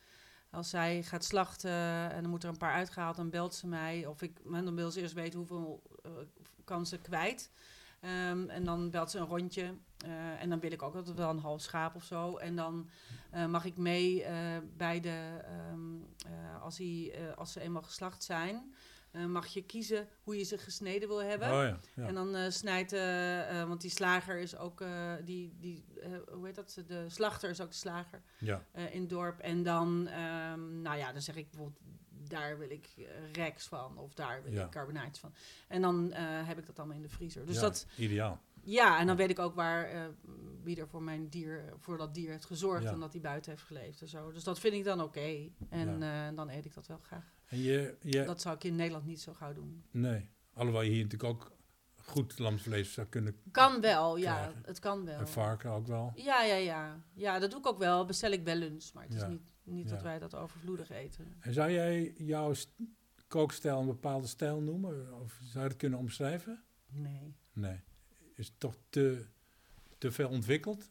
Als 0.53 0.69
zij 0.69 1.03
gaat 1.03 1.23
slachten 1.23 1.71
en 2.11 2.21
dan 2.21 2.29
moet 2.29 2.43
er 2.43 2.49
een 2.49 2.57
paar 2.57 2.73
uitgehaald, 2.73 3.15
dan 3.15 3.29
belt 3.29 3.53
ze 3.55 3.67
mij. 3.67 4.05
Of 4.05 4.21
ik, 4.21 4.31
dan 4.43 4.75
wil 4.75 4.91
ze 4.91 5.01
eerst 5.01 5.13
weten 5.13 5.39
hoeveel 5.39 5.81
eh, 6.03 6.11
kan 6.63 6.85
ze 6.85 6.97
kwijt. 6.97 7.51
Ehm, 8.01 8.49
en 8.49 8.63
dan 8.63 8.89
belt 8.89 9.11
ze 9.11 9.19
een 9.19 9.25
rondje. 9.25 9.73
Eh, 10.05 10.41
en 10.41 10.49
dan 10.49 10.59
wil 10.59 10.71
ik 10.71 10.81
ook 10.81 10.95
altijd 10.95 11.17
wel 11.17 11.29
een 11.29 11.39
half 11.39 11.61
schaap 11.61 11.95
of 11.95 12.03
zo. 12.03 12.37
En 12.37 12.55
dan 12.55 12.89
eh, 13.31 13.45
mag 13.45 13.65
ik 13.65 13.77
mee 13.77 14.23
eh, 14.23 14.57
bij 14.77 14.99
de, 14.99 15.39
ehm, 15.43 15.95
eh, 16.33 16.61
als, 16.61 16.79
eh, 16.79 17.09
als 17.35 17.51
ze 17.51 17.61
eenmaal 17.61 17.81
geslacht 17.81 18.23
zijn, 18.23 18.73
mag 19.27 19.47
je 19.47 19.61
kiezen 19.61 20.07
hoe 20.23 20.37
je 20.37 20.43
ze 20.43 20.57
gesneden 20.57 21.07
wil 21.07 21.23
hebben. 21.23 21.47
Oh 21.47 21.53
ja, 21.53 21.79
ja. 21.95 22.07
En 22.07 22.13
dan 22.13 22.35
eh, 22.35 22.49
snijdt, 22.49 22.93
eh, 22.93 23.63
want 23.67 23.81
die 23.81 23.89
slager 23.89 24.37
is 24.37 24.57
ook, 24.57 24.83
die, 25.25 25.55
die 25.59 25.83
hoe 26.31 26.45
heet 26.45 26.55
dat? 26.55 26.81
De 26.87 27.05
slachter 27.09 27.49
is 27.49 27.61
ook 27.61 27.69
de 27.69 27.75
slager 27.75 28.21
ja. 28.37 28.63
in 28.73 29.01
het 29.01 29.09
dorp. 29.09 29.39
En 29.39 29.63
dan, 29.63 30.07
ehm, 30.07 30.81
nou 30.81 30.97
ja, 30.97 31.11
dan 31.11 31.21
zeg 31.21 31.35
ik 31.35 31.49
bijvoorbeeld, 31.49 31.81
daar 32.31 32.57
wil 32.57 32.69
ik 32.69 32.89
eh, 32.97 33.03
rex 33.33 33.67
van 33.67 33.97
of 33.97 34.13
daar 34.13 34.43
wil 34.43 34.51
Ja. 34.53 34.63
ik 34.65 34.69
carbonaatjes 34.71 35.19
van. 35.19 35.33
En 35.67 35.81
dan 35.81 36.11
eh, 36.11 36.23
heb 36.47 36.57
ik 36.57 36.65
dat 36.65 36.77
allemaal 36.79 36.95
in 36.95 37.01
de 37.01 37.09
vriezer. 37.09 37.45
Dus 37.45 37.55
Ja, 37.55 37.61
dat, 37.61 37.85
ideaal. 37.97 38.41
ja, 38.63 38.99
en 38.99 39.07
dan 39.07 39.15
weet 39.15 39.29
ik 39.29 39.39
ook 39.39 39.55
waar, 39.55 39.85
eh, 39.89 40.01
wie 40.63 40.79
er 40.79 40.87
voor 40.87 41.01
mijn 41.03 41.29
dier, 41.29 41.73
voor 41.79 41.97
dat 41.97 42.13
dier 42.13 42.29
heeft 42.31 42.45
gezorgd 42.45 42.85
en 42.85 42.99
dat 42.99 43.11
hij 43.11 43.21
buiten 43.21 43.51
heeft 43.51 43.63
geleefd 43.63 44.01
en 44.01 44.07
zo. 44.07 44.31
Dus 44.31 44.43
dat 44.43 44.59
vind 44.59 44.73
ik 44.73 44.83
dan 44.83 45.01
oké. 45.01 45.49
En 45.69 45.99
dan 46.35 46.49
eet 46.49 46.65
ik 46.65 46.73
dat 46.73 46.87
wel 46.87 46.99
graag. 47.01 47.33
En 47.47 47.57
je, 47.61 47.95
je 48.01 48.23
Dat 48.23 48.41
zou 48.41 48.55
ik 48.55 48.63
in 48.63 48.75
Nederland 48.75 49.05
niet 49.05 49.21
zo 49.21 49.33
gauw 49.33 49.53
doen. 49.53 49.83
nee, 49.91 50.29
alhoewel 50.53 50.81
je 50.81 50.89
hier 50.91 51.03
natuurlijk 51.03 51.29
ook 51.33 51.51
goed 52.03 52.39
lamsvlees 52.39 52.93
zou 52.93 53.07
kunnen, 53.07 53.35
Kan 53.51 53.81
wel, 53.81 54.17
ja. 54.17 54.51
Het 54.63 54.79
kan 54.79 55.05
wel. 55.05 55.19
en 55.19 55.27
varken 55.27 55.71
ook 55.71 55.87
wel. 55.87 56.11
Ja, 56.15 56.43
ja, 56.43 56.55
ja. 56.55 57.03
Ja, 57.13 57.39
dat 57.39 57.49
doe 57.51 57.59
ik 57.59 57.67
ook 57.67 57.77
wel. 57.79 58.05
Bestel 58.05 58.31
ik 58.31 58.43
bij 58.43 58.55
lunch. 58.55 58.93
Maar 58.93 59.03
het 59.03 59.13
is 59.13 59.21
Ja. 59.21 59.27
niet, 59.27 59.50
niet 59.63 59.89
Ja. 59.89 59.93
dat 59.93 60.01
wij 60.03 60.19
dat 60.19 60.35
overvloedig 60.35 60.89
eten. 60.89 61.35
En 61.39 61.53
zou 61.53 61.71
jij 61.71 62.13
jouw 62.17 62.53
st- 62.53 62.73
kookstijl 63.27 63.79
een 63.79 63.85
bepaalde 63.85 64.27
stijl 64.27 64.61
noemen? 64.61 65.13
Of 65.21 65.39
zou 65.43 65.63
je 65.63 65.69
het 65.69 65.77
kunnen 65.79 65.99
omschrijven? 65.99 66.63
Nee, 66.87 67.35
Nee. 67.53 67.79
Is 68.35 68.47
het 68.47 68.59
toch 68.59 68.75
te, 68.89 69.25
te 69.97 70.11
veel 70.11 70.29
ontwikkeld? 70.29 70.89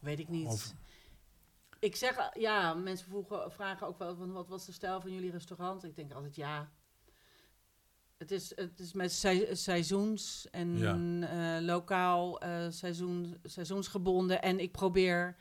weet 0.00 0.18
ik 0.18 0.28
niet. 0.28 0.46
Of- 0.46 0.74
Ik 1.78 1.96
zeg, 1.96 2.30
ja, 2.38 2.74
mensen 2.74 3.06
vroegen, 3.08 3.52
vragen 3.52 3.86
ook 3.86 3.98
wel 3.98 4.16
van 4.16 4.32
wat 4.32 4.48
was 4.48 4.66
de 4.66 4.72
stijl 4.72 5.00
van 5.00 5.12
jullie 5.12 5.30
restaurant? 5.30 5.84
Ik 5.84 5.96
denk 5.96 6.12
altijd 6.12 6.36
ja. 6.36 6.70
Het 8.16 8.30
is, 8.30 8.52
het 8.56 8.80
is 8.80 8.92
met 8.92 9.12
sei- 9.12 9.54
seizoens 9.54 10.48
en 10.50 10.78
Ja. 10.78 11.56
eh, 11.58 11.64
lokaal 11.64 12.40
eh, 12.40 12.66
seizoen, 12.70 13.36
seizoensgebonden. 13.42 14.42
En 14.42 14.60
ik 14.60 14.72
probeer 14.72 15.36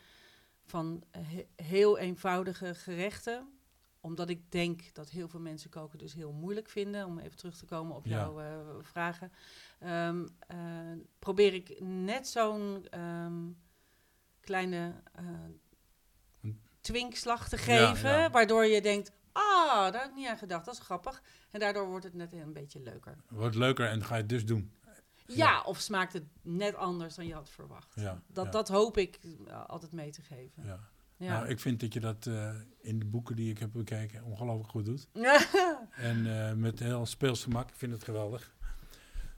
van 0.66 1.04
he- 1.12 1.48
heel 1.56 1.98
eenvoudige 1.98 2.76
gerechten, 2.76 3.48
omdat 4.00 4.30
ik 4.30 4.52
denk 4.52 4.94
dat 4.94 5.10
heel 5.10 5.28
veel 5.28 5.40
mensen 5.40 5.70
koken 5.70 5.98
dus 5.98 6.14
heel 6.14 6.32
moeilijk 6.32 6.70
vinden, 6.70 7.06
om 7.06 7.20
even 7.20 7.38
terug 7.38 7.58
te 7.58 7.66
komen 7.66 7.96
op 7.96 8.06
Ja. 8.06 8.12
jouw 8.18 8.40
eh, 8.40 8.60
vragen, 8.82 9.32
ehm, 9.80 10.28
eh, 10.48 10.58
probeer 11.20 11.54
ik 11.54 11.80
net 11.82 12.28
zo'n 12.28 12.88
ehm, 12.90 13.44
kleine 14.40 14.94
eh 15.14 15.24
Een- 16.42 16.62
twinkslag 16.82 17.50
te 17.50 17.56
Ja, 17.56 17.62
geven, 17.94 18.10
ja. 18.10 18.30
waardoor 18.30 18.66
je 18.66 18.82
denkt, 18.82 19.12
ah, 19.32 19.92
daar 19.92 20.02
heb 20.02 20.10
ik 20.10 20.16
niet 20.16 20.28
aan 20.28 20.38
gedacht, 20.38 20.66
dat 20.66 20.74
is 20.74 20.80
grappig. 20.80 21.22
En 21.52 21.60
daardoor 21.60 21.88
wordt 21.88 22.06
het 22.06 22.14
net 22.14 22.34
een 22.34 22.54
beetje 22.54 22.80
leuker. 22.80 23.16
Wordt 23.30 23.56
leuker 23.56 23.88
en 23.90 24.04
ga 24.04 24.16
je 24.16 24.22
het 24.22 24.30
dus 24.30 24.46
doen. 24.46 24.72
Ja, 25.28 25.36
Ja. 25.36 25.62
of 25.62 25.80
smaakt 25.80 26.14
het 26.14 26.24
net 26.42 26.76
anders 26.76 27.16
dan 27.16 27.28
je 27.28 27.34
had 27.34 27.50
verwacht. 27.50 27.94
Ja, 27.96 28.22
Dat, 28.28 28.46
ja. 28.46 28.52
dat 28.52 28.68
hoop 28.68 28.98
ik 28.98 29.20
eh, 29.48 29.66
altijd 29.66 29.92
mee 29.92 30.12
te 30.12 30.22
geven. 30.22 30.64
Ja. 30.66 30.80
Ja. 31.18 31.38
Nou, 31.38 31.50
ik 31.50 31.60
vind 31.60 31.80
dat 31.80 31.94
je 31.94 32.00
dat 32.00 32.26
eh, 32.28 32.56
in 32.78 33.00
de 33.00 33.06
boeken 33.06 33.36
die 33.36 33.50
ik 33.50 33.60
heb 33.60 33.72
bekeken 33.72 34.24
ongelooflijk 34.24 34.70
goed 34.70 34.86
doet. 34.86 35.08
En 35.92 36.48
eh, 36.48 36.54
met 36.54 36.80
heel 36.80 37.06
speels 37.06 37.44
gemak. 37.44 37.70
Ik 37.70 37.76
vind 37.76 37.92
het 37.92 38.04
geweldig. 38.04 38.54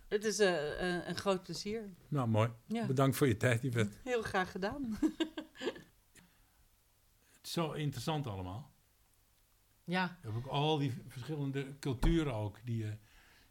het 0.08 0.24
is 0.24 0.38
een 0.40 1.16
groot 1.16 1.44
plezier. 1.44 1.94
Nou, 2.08 2.28
mooi. 2.28 2.50
Ja, 2.66 2.86
Bedankt 2.86 3.18
voor 3.18 3.28
je 3.28 3.38
tijd, 3.38 3.62
Yvette. 3.64 3.98
heel 4.10 4.22
graag 4.22 4.52
gedaan. 4.52 4.98
Het 5.00 5.12
is 7.44 7.52
zo 7.58 7.72
interessant 7.72 8.28
allemaal. 8.28 8.72
Ja, 9.84 10.18
Je 10.22 10.28
hebt 10.28 10.46
ook 10.46 10.52
al 10.52 10.78
die 10.78 10.94
verschillende 11.08 11.80
culturen 11.80 12.34
ook 12.34 12.58
die, 12.64 12.86
eh, 12.86 12.92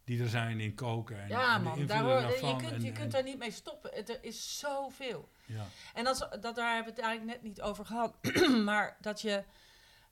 die 0.07 0.22
er 0.22 0.28
zijn 0.28 0.61
in 0.61 0.74
koken. 0.74 1.20
En, 1.20 1.28
ja 1.28 1.54
en 1.54 1.62
man, 1.62 1.86
daar 1.86 2.30
je 2.30 2.57
kunt, 2.57 2.82
je 2.82 2.88
en- 2.88 2.94
kunt 2.94 3.12
daar 3.12 3.22
niet 3.22 3.38
mee 3.38 3.50
stoppen. 3.50 3.90
Het, 3.94 4.09
er 4.09 4.18
is 4.20 4.59
zoveel. 4.59 5.28
Ja, 5.46 5.64
En 5.94 6.04
dat, 6.04 6.28
dat, 6.40 6.54
daar 6.54 6.74
hebben 6.74 6.94
we 6.94 7.00
het 7.00 7.09
eigenlijk 7.09 7.24
net 7.24 7.42
niet 7.42 7.61
over 7.62 7.86
gehad. 7.86 8.16
maar 8.64 8.96
dat 9.00 9.20
je 9.20 9.44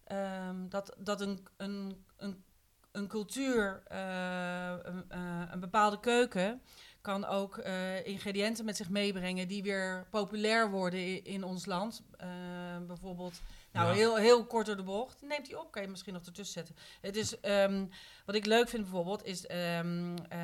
ehm, 0.05 0.69
dat, 0.69 0.97
dat 0.99 1.21
een, 1.21 1.47
een, 1.57 2.05
een, 2.17 2.45
een 2.93 3.09
cultuur, 3.09 3.83
eh, 3.87 4.75
een, 4.83 5.05
eh, 5.09 5.43
een 5.51 5.61
bepaalde 5.61 6.01
keuken, 6.01 6.63
kan 7.01 7.25
ook 7.25 7.59
eh, 7.59 8.07
ingrediënten 8.07 8.65
met 8.65 8.77
zich 8.77 8.91
meebrengen 8.91 9.49
die 9.49 9.63
weer 9.63 10.07
populair 10.11 10.71
worden 10.71 11.01
in, 11.01 11.25
in 11.25 11.45
ons 11.45 11.67
land. 11.67 12.03
Eh, 12.25 12.87
bijvoorbeeld, 12.87 13.43
nou 13.73 13.89
Ja. 13.89 13.95
heel, 13.95 14.17
heel 14.17 14.47
kort 14.47 14.67
door 14.67 14.77
de 14.77 14.83
bocht. 14.83 15.23
Neemt 15.23 15.47
die 15.47 15.59
op, 15.61 15.71
kan 15.71 15.83
je 15.83 15.89
misschien 15.89 16.13
nog 16.13 16.25
ertussen 16.27 16.55
zetten. 16.55 16.77
Het 17.01 17.17
is, 17.17 17.41
ehm, 17.41 17.85
wat 18.27 18.35
ik 18.35 18.47
leuk 18.47 18.69
vind 18.69 18.83
bijvoorbeeld, 18.83 19.25
is 19.25 19.47
ehm, 19.47 20.17
eh, 20.29 20.39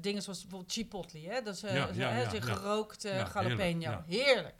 dingen 0.00 0.22
zoals 0.22 0.40
bijvoorbeeld 0.40 0.72
chipotle. 0.72 1.20
Hè? 1.20 1.42
Dat 1.42 1.54
is 1.54 1.62
eh, 1.62 1.74
Ja, 1.74 1.92
hè, 1.92 2.22
jalapeno. 3.72 4.02
heerlijk. 4.06 4.54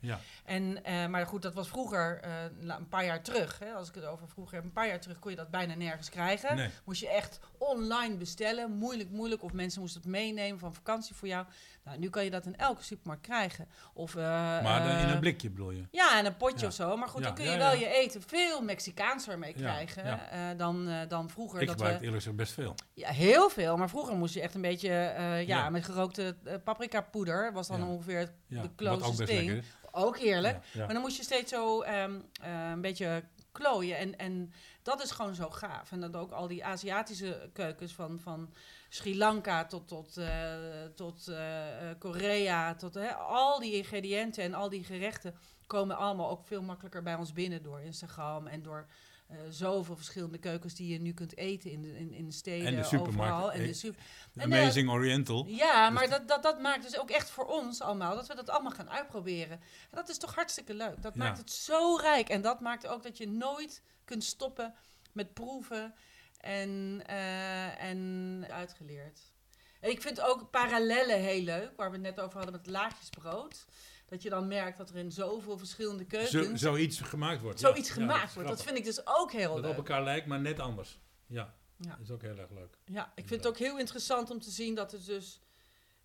En, 0.44 1.10
maar 1.10 1.26
goed, 1.26 1.42
dat 1.42 1.54
was 1.54 1.68
vroeger, 1.68 2.20
een 2.68 2.88
paar 2.88 3.04
jaar 3.04 3.22
terug. 3.22 3.58
Hè, 3.58 3.72
als 3.72 3.88
ik 3.88 3.94
het 3.94 4.04
over 4.04 4.28
vroeger 4.28 4.54
heb, 4.54 4.64
een 4.64 4.72
paar 4.72 4.86
jaar 4.88 5.00
terug 5.00 5.18
kon 5.18 5.30
je 5.30 5.36
dat 5.36 5.50
bijna 5.50 5.74
nergens 5.74 6.08
krijgen. 6.08 6.56
Nee. 6.56 6.70
Moest 6.84 7.00
je 7.00 7.08
echt 7.08 7.40
online 7.58 8.16
bestellen. 8.16 8.70
Moeilijk, 8.70 9.10
moeilijk. 9.10 9.42
Of 9.42 9.52
mensen 9.52 9.80
moesten 9.80 10.00
het 10.00 10.10
meenemen 10.10 10.58
van 10.58 10.74
vakantie 10.74 11.14
voor 11.14 11.28
jou. 11.28 11.46
Nou, 11.84 11.98
nu 11.98 12.10
kan 12.10 12.24
je 12.24 12.30
dat 12.30 12.46
in 12.46 12.56
elke 12.56 12.82
supermarkt 12.84 13.22
krijgen. 13.22 13.68
Of, 13.92 14.14
eh, 14.14 14.22
Maar 14.62 14.82
dan 14.86 14.96
in 14.96 15.08
een 15.08 15.20
blikje 15.20 15.50
bedoel 15.50 15.70
je? 15.70 15.84
Ja, 15.90 16.18
en 16.18 16.26
een 16.26 16.36
potje. 16.36 16.65
Of 16.66 16.72
zo. 16.72 16.96
Maar 16.96 17.08
goed, 17.08 17.22
dan 17.22 17.34
kun 17.34 17.44
je 17.44 17.56
wel 17.56 17.74
je 17.74 17.88
eten 17.88 18.22
veel 18.22 18.62
Mexicaanser 18.62 19.38
mee 19.38 19.52
krijgen 19.52 20.30
eh, 20.30 20.40
dan, 20.56 20.88
eh, 20.88 21.08
dan 21.08 21.30
vroeger. 21.30 21.60
Ik 21.60 21.66
dat 21.66 21.76
gebruik 21.76 21.98
we, 21.98 22.04
eerlijk 22.04 22.22
gezegd 22.22 22.36
best 22.36 22.52
veel. 22.52 22.74
ja, 22.94 23.10
heel 23.10 23.50
veel. 23.50 23.76
Maar 23.76 23.88
vroeger 23.88 24.16
moest 24.16 24.34
je 24.34 24.40
echt 24.40 24.54
een 24.54 24.60
beetje, 24.60 24.90
eh, 24.90 25.46
ja, 25.46 25.70
met 25.70 25.84
gerookte 25.84 26.36
paprika 26.64 27.00
poeder. 27.00 27.52
Was 27.52 27.68
dan 27.68 27.84
ongeveer 27.84 28.32
de 28.48 28.74
closest 28.76 29.26
ding. 29.26 29.64
Ook 29.90 30.16
ja. 30.16 30.60
Maar 30.76 30.92
dan 30.92 31.00
moest 31.00 31.16
je 31.16 31.22
steeds 31.22 31.52
zo 31.52 31.80
ehm, 31.80 32.20
eh, 32.42 32.70
een 32.70 32.80
beetje 32.80 33.24
klooien. 33.52 33.98
En, 33.98 34.16
en 34.18 34.52
dat 34.82 35.02
is 35.02 35.10
gewoon 35.10 35.34
zo 35.34 35.50
gaaf. 35.50 35.92
En 35.92 36.00
dat 36.00 36.16
ook 36.16 36.32
al 36.32 36.46
die 36.46 36.64
Aziatische 36.64 37.50
keukens 37.52 37.94
van, 37.94 38.20
van 38.20 38.54
Sri 38.88 39.16
Lanka 39.16 39.64
tot, 39.64 39.88
tot, 39.88 40.20
tot 40.94 41.30
Korea. 41.98 42.74
Tot, 42.74 42.94
hè, 42.94 43.14
al 43.14 43.60
die 43.60 43.74
ingrediënten 43.74 44.42
en 44.42 44.54
al 44.54 44.68
die 44.68 44.84
gerechten 44.84 45.34
komen 45.66 45.96
allemaal 45.96 46.30
ook 46.30 46.44
veel 46.46 46.62
makkelijker 46.62 47.02
bij 47.02 47.14
ons 47.14 47.32
binnen 47.32 47.62
door 47.62 47.80
Instagram. 47.80 48.46
En 48.46 48.62
door 48.62 48.86
eh, 49.28 49.36
zoveel 49.50 49.96
verschillende 49.96 50.38
keukens 50.38 50.74
die 50.74 50.88
je 50.92 51.00
nu 51.00 51.12
kunt 51.12 51.36
eten 51.36 51.70
in 51.70 51.82
de, 51.82 51.98
in, 51.98 52.12
in 52.12 52.24
de 52.26 52.32
steden. 52.32 52.66
En 52.66 52.76
de 52.76 52.82
supermarkt. 52.84 53.32
Overal. 53.32 53.52
En 53.52 53.62
de 53.62 53.68
Eh, 53.68 53.74
super 53.74 54.02
en, 54.34 54.42
Amazing 54.52 54.90
Oriental. 54.90 55.44
ja, 55.46 55.84
Dus 55.90 55.98
maar 55.98 56.08
dat, 56.08 56.28
dat, 56.28 56.42
dat 56.42 56.60
maakt 56.60 56.82
dus 56.82 56.98
ook 56.98 57.10
echt 57.10 57.30
voor 57.30 57.44
ons 57.44 57.80
allemaal 57.80 58.14
dat 58.14 58.26
we 58.26 58.34
dat 58.34 58.50
allemaal 58.50 58.70
gaan 58.72 58.90
uitproberen. 58.90 59.60
En 59.90 59.90
dat 59.90 60.08
is 60.08 60.18
toch 60.18 60.34
hartstikke 60.34 60.74
leuk. 60.74 61.02
Dat 61.02 61.14
Ja. 61.14 61.24
maakt 61.24 61.38
het 61.38 61.50
zo 61.50 61.96
rijk. 61.96 62.28
En 62.28 62.42
dat 62.42 62.60
maakt 62.60 62.86
ook 62.86 63.02
dat 63.02 63.16
je 63.18 63.28
nooit 63.28 63.82
kunt 64.04 64.24
stoppen 64.24 64.74
met 65.12 65.34
proeven 65.34 65.94
en, 66.40 67.02
eh, 67.06 67.82
en 67.82 68.44
uitgeleerd. 68.50 69.20
En 69.80 69.90
ik 69.90 70.02
vind 70.02 70.20
ook 70.20 70.50
parallellen 70.50 71.20
heel 71.20 71.42
leuk, 71.42 71.72
waar 71.76 71.90
we 71.90 71.96
het 71.96 72.04
net 72.16 72.20
over 72.20 72.36
hadden 72.36 72.56
met 72.56 72.66
laagjesbrood. 72.66 73.66
Dat 74.06 74.22
je 74.22 74.30
dan 74.30 74.46
merkt 74.48 74.76
dat 74.78 74.90
er 74.90 74.96
in 74.96 75.12
zoveel 75.12 75.58
verschillende 75.58 76.04
keukens 76.04 76.30
Zo, 76.30 76.56
zoiets 76.56 77.00
gemaakt 77.00 77.40
wordt. 77.40 77.60
zoiets 77.60 77.88
Ja, 77.88 77.94
gemaakt 77.94 78.28
ja, 78.28 78.34
wordt. 78.34 78.48
Dat 78.48 78.62
vind 78.62 78.76
ik 78.78 78.84
dus 78.84 79.06
ook 79.06 79.32
heel 79.32 79.54
Dat 79.54 79.60
leuk. 79.62 79.70
op 79.70 79.76
elkaar 79.76 80.02
lijkt, 80.04 80.26
maar 80.26 80.40
net 80.40 80.58
anders. 80.60 80.98
Ja, 81.26 81.54
dat 81.76 81.98
is 82.02 82.10
ook 82.10 82.22
heel 82.22 82.38
erg 82.38 82.50
leuk. 82.50 82.78
Ja, 82.84 83.12
ik 83.14 83.26
vind 83.26 83.44
het 83.44 83.46
ook 83.52 83.58
heel 83.58 83.78
interessant 83.78 84.30
om 84.30 84.40
te 84.40 84.50
zien 84.50 84.74
dat 84.74 84.92
het 84.92 85.06
dus 85.06 85.40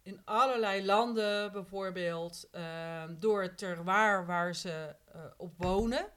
in 0.02 0.22
allerlei 0.26 0.86
landen 0.86 1.52
bijvoorbeeld 1.52 2.48
ehm, 2.52 3.16
door 3.20 3.42
het 3.42 3.58
terroir 3.58 4.26
waar 4.26 4.56
ze 4.56 4.96
eh, 5.14 5.22
op 5.38 5.54
wonen, 5.58 6.08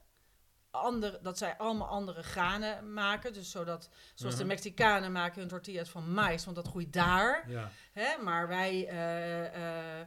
andere, 0.71 1.19
dat 1.23 1.39
zij 1.39 1.57
allemaal 1.57 1.89
andere 1.89 2.23
granen 2.23 2.93
maken. 2.93 3.33
Dus 3.33 3.51
zodat, 3.51 3.89
zoals 4.15 4.35
de 4.35 4.41
Mhm. 4.41 4.49
Mexicanen 4.53 5.13
maken 5.13 5.39
hun 5.41 5.49
tortillas 5.49 5.89
van 5.89 6.13
mais, 6.13 6.45
want 6.45 6.57
dat 6.57 6.69
groeit 6.69 6.93
daar. 6.93 7.51
Ja, 7.51 7.71
Hè? 7.93 8.23
Maar 8.23 8.49
wij, 8.49 8.87
eh, 8.89 10.01
eh, 10.01 10.07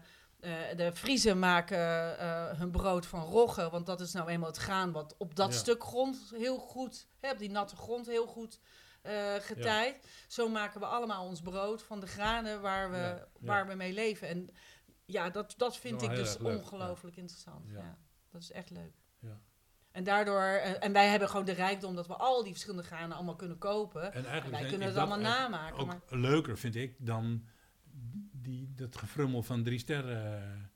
de 0.76 0.92
Friesen 0.94 1.40
maken 1.40 2.20
eh, 2.20 2.60
hun 2.60 2.72
brood 2.72 3.06
van 3.06 3.22
rogge, 3.24 3.70
want 3.70 3.86
dat 3.86 4.00
is 4.02 4.12
nou 4.14 4.30
eenmaal 4.30 4.50
het 4.50 4.58
graan 4.58 4.92
wat 4.92 5.16
op 5.18 5.36
dat 5.36 5.52
Ja. 5.54 5.58
stuk 5.60 5.84
grond 5.84 6.32
heel 6.36 6.58
goed, 6.58 7.08
hè, 7.20 7.32
op 7.32 7.38
die 7.38 7.50
natte 7.50 7.76
grond 7.76 8.06
heel 8.06 8.28
goed 8.28 8.60
eh 9.02 9.34
getijdt. 9.40 10.08
Zo 10.28 10.50
maken 10.50 10.80
we 10.80 10.86
allemaal 10.86 11.26
ons 11.26 11.42
brood 11.42 11.84
van 11.84 12.00
de 12.00 12.08
granen 12.08 12.62
waar 12.62 12.90
we, 12.92 12.98
Ja, 12.98 13.08
ja. 13.08 13.28
waar 13.40 13.68
we 13.68 13.76
mee 13.76 13.94
leven. 13.94 14.28
En 14.28 14.50
ja, 15.06 15.30
dat, 15.30 15.54
dat 15.58 15.78
vind 15.78 16.02
ik 16.02 16.10
dus 16.16 16.38
ongelooflijk 16.38 17.16
interessant. 17.16 17.70
Ja. 17.70 17.98
Dat 18.32 18.42
is 18.42 18.52
echt 18.52 18.70
leuk. 18.70 18.94
Ja. 19.20 19.40
En 19.92 20.04
daardoor, 20.04 20.42
eh, 20.42 20.84
en 20.84 20.94
wij 20.94 21.08
hebben 21.08 21.30
gewoon 21.30 21.46
de 21.46 21.52
rijkdom 21.52 21.96
dat 21.96 22.08
we 22.08 22.16
al 22.16 22.44
die 22.44 22.52
verschillende 22.52 22.86
granen 22.88 23.16
allemaal 23.16 23.36
kunnen 23.36 23.58
kopen. 23.58 24.02
En 24.04 24.12
En 24.14 24.26
eigenlijk 24.26 24.60
wij 24.62 24.70
kunnen 24.70 24.88
het 24.88 24.96
dat 24.96 25.08
allemaal 25.08 25.32
namaken. 25.32 25.78
Ook 25.80 25.88
Maar, 25.88 26.00
leuker 26.10 26.58
vind 26.58 26.76
ik 26.76 26.96
dan 27.06 27.48
die, 28.48 28.74
dat 28.76 28.96
gefrummel 28.98 29.44
van 29.44 29.64
drie 29.64 29.80
sterren. 29.80 30.72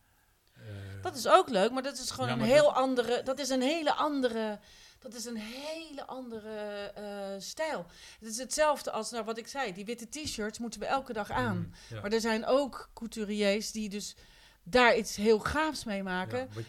eh, 0.53 0.61
Dat 1.01 1.15
is 1.15 1.27
ook 1.27 1.49
leuk, 1.49 1.71
maar 1.71 1.83
dat 1.83 1.97
is 1.97 2.11
gewoon 2.11 2.29
Ja, 2.29 2.33
een 2.35 2.41
heel 2.41 2.63
dat- 2.65 2.73
andere. 2.75 3.23
Dat 3.23 3.39
is 3.39 3.49
een 3.49 3.61
hele 3.61 3.93
andere. 3.93 4.59
Dat 4.99 5.13
is 5.13 5.25
een 5.25 5.37
hele 5.37 6.05
andere 6.05 6.91
eh, 6.95 7.39
stijl. 7.39 7.85
Het 8.19 8.29
is 8.29 8.37
hetzelfde 8.37 8.91
als 8.91 9.11
nou, 9.11 9.25
wat 9.25 9.37
ik 9.37 9.47
zei. 9.47 9.73
Die 9.73 9.85
witte 9.85 10.09
t-shirts 10.09 10.59
moeten 10.59 10.79
we 10.79 10.85
elke 10.85 11.13
dag 11.13 11.29
aan. 11.31 11.57
mm, 11.57 11.71
ja. 11.89 12.01
Maar 12.01 12.11
er 12.11 12.21
zijn 12.21 12.45
ook 12.45 12.89
couturiers 12.93 13.71
die 13.71 13.89
dus 13.89 14.15
daar 14.63 14.97
iets 14.97 15.15
heel 15.15 15.39
gaafs 15.39 15.83
mee 15.83 16.03
maken. 16.03 16.39
Ja, 16.55 16.61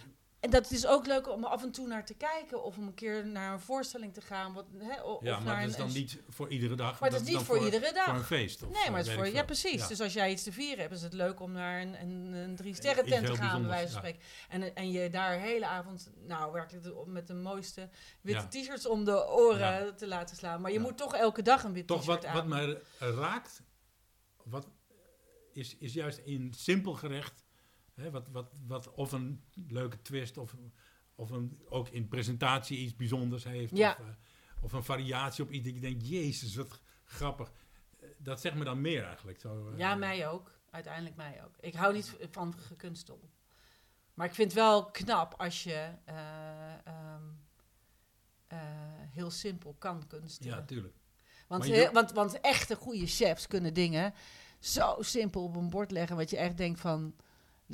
En 0.42 0.50
dat 0.50 0.70
is 0.70 0.86
ook 0.86 1.06
leuk 1.06 1.28
om 1.28 1.44
af 1.44 1.62
en 1.62 1.70
toe 1.72 1.86
naar 1.86 2.04
te 2.04 2.14
kijken. 2.14 2.64
Of 2.64 2.76
om 2.78 2.86
een 2.86 2.94
keer 2.94 3.26
naar 3.26 3.52
een 3.52 3.60
voorstelling 3.60 4.14
te 4.14 4.20
gaan. 4.20 4.52
Wat, 4.52 4.64
hè, 4.78 5.02
of 5.02 5.22
ja, 5.22 5.40
maar 5.40 5.60
dat 5.60 5.70
is 5.70 5.76
dan 5.76 5.92
niet 5.92 6.18
voor 6.28 6.48
iedere 6.48 6.74
dag. 6.74 7.00
Maar 7.00 7.10
dat 7.10 7.20
is 7.20 7.28
niet 7.28 7.38
voor, 7.38 7.64
iedere 7.64 7.92
dag. 7.92 8.04
Voor 8.04 8.14
een 8.14 8.24
feest. 8.24 8.62
Of, 8.62 8.68
nee, 8.70 8.90
maar 8.90 8.98
het 8.98 9.08
is 9.08 9.14
voor, 9.14 9.28
ja, 9.28 9.44
precies. 9.44 9.80
Ja. 9.80 9.88
Dus 9.88 10.00
als 10.00 10.12
jij 10.12 10.30
iets 10.30 10.42
te 10.42 10.52
vieren 10.52 10.78
hebt, 10.78 10.94
is 10.94 11.02
het 11.02 11.12
leuk 11.12 11.40
om 11.40 11.52
naar 11.52 11.80
een, 11.80 12.00
een, 12.00 12.32
een 12.32 12.56
drie 12.56 12.74
sterren 12.74 13.04
tent 13.04 13.26
te 13.26 13.36
gaan, 13.36 13.60
bij 13.60 13.70
wijze 13.70 13.92
van 13.92 14.02
ja. 14.02 14.08
spreken. 14.08 14.20
En, 14.48 14.74
en 14.74 14.90
je 14.90 15.10
daar 15.10 15.38
hele 15.38 15.66
avond, 15.66 16.10
nou 16.26 16.52
werkelijk 16.52 16.84
de- 16.84 17.02
met 17.06 17.26
de 17.26 17.34
mooiste 17.34 17.88
witte 18.20 18.42
Ja. 18.42 18.48
t-shirts 18.62 18.86
om 18.86 19.04
de 19.04 19.28
oren 19.30 19.96
te 19.96 20.06
laten 20.06 20.36
slaan. 20.36 20.60
Maar 20.60 20.72
je 20.72 20.80
moet 20.80 20.96
toch 20.98 21.14
elke 21.14 21.42
dag 21.42 21.64
een 21.64 21.72
wit 21.72 21.86
Toch 21.86 22.00
t-shirt 22.00 22.22
wat, 22.22 22.26
aan. 22.26 22.34
wat 22.34 22.46
mij 22.46 22.80
raakt, 22.98 23.62
wat 24.44 24.68
is, 25.52 25.76
is 25.78 25.92
juist 25.92 26.18
in 26.18 26.52
simpel 26.56 26.92
gerecht, 26.94 27.44
hè, 27.94 28.10
wat, 28.10 28.28
wat, 28.28 28.50
wat, 28.66 28.92
of 28.94 29.12
een 29.12 29.42
leuke 29.68 30.02
twist, 30.02 30.36
of, 30.38 30.54
of 31.14 31.30
een, 31.30 31.58
ook 31.68 31.88
in 31.88 32.08
presentatie 32.08 32.78
iets 32.78 32.96
bijzonders 32.96 33.44
heeft, 33.44 33.76
Ja. 33.76 33.90
of, 34.00 34.06
eh, 34.06 34.12
of 34.60 34.72
een 34.72 34.84
variatie 34.84 35.44
op 35.44 35.50
iets 35.50 35.64
dat 35.64 35.74
je 35.74 35.80
denkt, 35.80 36.08
jezus, 36.08 36.54
wat 36.54 36.80
grappig. 37.04 37.52
Eh, 38.00 38.08
Dat 38.18 38.40
zegt 38.40 38.54
me 38.56 38.64
dan 38.64 38.80
meer 38.80 39.04
eigenlijk. 39.04 39.40
Zo, 39.40 39.68
eh, 39.70 39.78
Ja, 39.78 39.94
mij 39.94 40.28
ook. 40.28 40.60
Uiteindelijk 40.70 41.16
mij 41.16 41.44
ook. 41.44 41.56
Ik 41.60 41.74
hou 41.74 41.92
niet 41.92 42.16
van 42.30 42.54
gekunstel. 42.58 43.30
Maar 44.14 44.26
ik 44.26 44.34
vind 44.34 44.52
het 44.52 44.60
wel 44.60 44.90
knap 44.90 45.34
als 45.36 45.62
je 45.62 45.90
eh, 46.04 46.86
ehm, 46.86 47.22
eh, 48.46 48.58
heel 49.10 49.30
simpel 49.30 49.74
kan 49.78 50.06
kunstelen. 50.06 50.56
Ja, 50.56 50.62
tuurlijk. 50.64 50.94
Want, 51.48 51.66
je 51.66 51.72
heel- 51.72 51.92
want, 51.92 52.12
want 52.12 52.40
echte 52.40 52.74
goede 52.76 53.06
chefs 53.06 53.46
kunnen 53.46 53.74
dingen 53.74 54.14
zo 54.58 54.96
simpel 55.00 55.42
op 55.44 55.56
een 55.56 55.70
bord 55.70 55.90
leggen. 55.90 56.16
Wat 56.16 56.30
je 56.30 56.36
echt 56.36 56.56
denkt 56.56 56.80
van. 56.80 57.14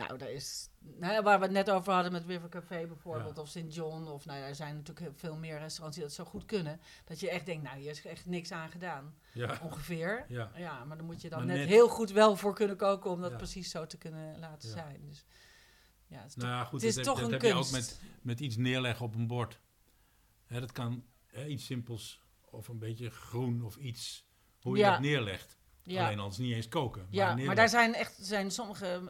Nou, 0.07 0.19
daar 0.19 0.31
is. 0.31 0.69
Nou, 0.79 1.23
waar 1.23 1.39
we 1.39 1.45
het 1.45 1.55
net 1.55 1.71
over 1.71 1.93
hadden 1.93 2.13
met 2.13 2.25
River 2.25 2.49
Café 2.49 2.87
bijvoorbeeld. 2.87 3.37
Ja. 3.37 3.43
Of 3.43 3.49
St. 3.49 3.65
John. 3.75 4.07
Of 4.07 4.25
nou, 4.27 4.39
er 4.43 4.55
zijn 4.55 4.77
natuurlijk 4.77 5.19
veel 5.19 5.37
meer 5.37 5.59
restaurants 5.59 5.97
die 5.97 6.07
dat 6.07 6.15
zo 6.15 6.25
goed 6.25 6.45
kunnen. 6.45 6.81
Dat 7.05 7.21
je 7.21 7.31
echt 7.31 7.47
denkt, 7.47 7.63
nou, 7.63 7.79
hier 7.79 7.91
is 7.91 8.05
echt 8.05 8.27
niks 8.27 8.53
aan 8.53 8.71
gedaan. 8.71 9.15
Ja, 9.33 9.59
Ongeveer. 9.63 10.25
ja. 10.29 10.85
Maar 10.85 10.97
dan 10.97 11.07
moet 11.07 11.23
je 11.23 11.29
dan 11.29 11.47
net, 11.47 11.57
net- 11.57 11.69
heel 11.69 11.89
goed 11.89 12.11
wel 12.11 12.37
voor 12.37 12.55
kunnen 12.55 12.77
koken 12.77 13.11
om 13.11 13.21
dat 13.21 13.37
precies 13.37 13.71
zo 13.71 13.87
te 13.87 13.99
kunnen 13.99 14.39
laten 14.39 14.69
zijn. 14.69 15.01
Dus 15.09 15.25
ja, 16.07 16.19
het 16.21 16.29
is 16.29 16.35
Nou 16.37 16.49
ja, 16.49 16.65
goed, 16.65 16.81
het 16.81 16.89
is 16.89 16.95
dat, 16.95 17.05
toch 17.05 17.21
heb, 17.21 17.31
dat 17.31 17.43
een 17.43 17.47
heb 17.47 17.57
je 17.57 17.63
kunst. 17.71 17.75
ook 17.75 17.81
met, 17.81 18.01
met 18.23 18.41
iets 18.41 18.57
neerleggen 18.57 19.07
op 19.07 19.15
een 19.15 19.27
bord. 19.27 19.61
Hè, 20.47 20.61
dat 20.61 20.73
kan 20.73 21.05
hè, 21.27 21.47
iets 21.47 21.65
simpels 21.65 22.23
of 22.51 22.69
een 22.69 22.79
beetje 22.79 23.11
groen 23.11 23.63
of 23.63 23.77
iets, 23.77 24.27
hoe 24.61 24.77
je 24.77 24.83
dat 24.85 25.01
neerlegt. 25.01 25.58
Ja. 25.91 26.07
Alleen 26.07 26.19
al 26.19 26.29
is 26.29 26.39
niet 26.39 26.55
eens 26.55 26.69
koken. 26.69 27.07
Ja, 27.11 27.25
maar 27.27 27.35
neerleggen. 27.35 27.57
daar 27.57 27.69
zijn 27.69 27.95
echt 27.95 28.17
zijn 28.21 28.51
sommige, 28.51 29.03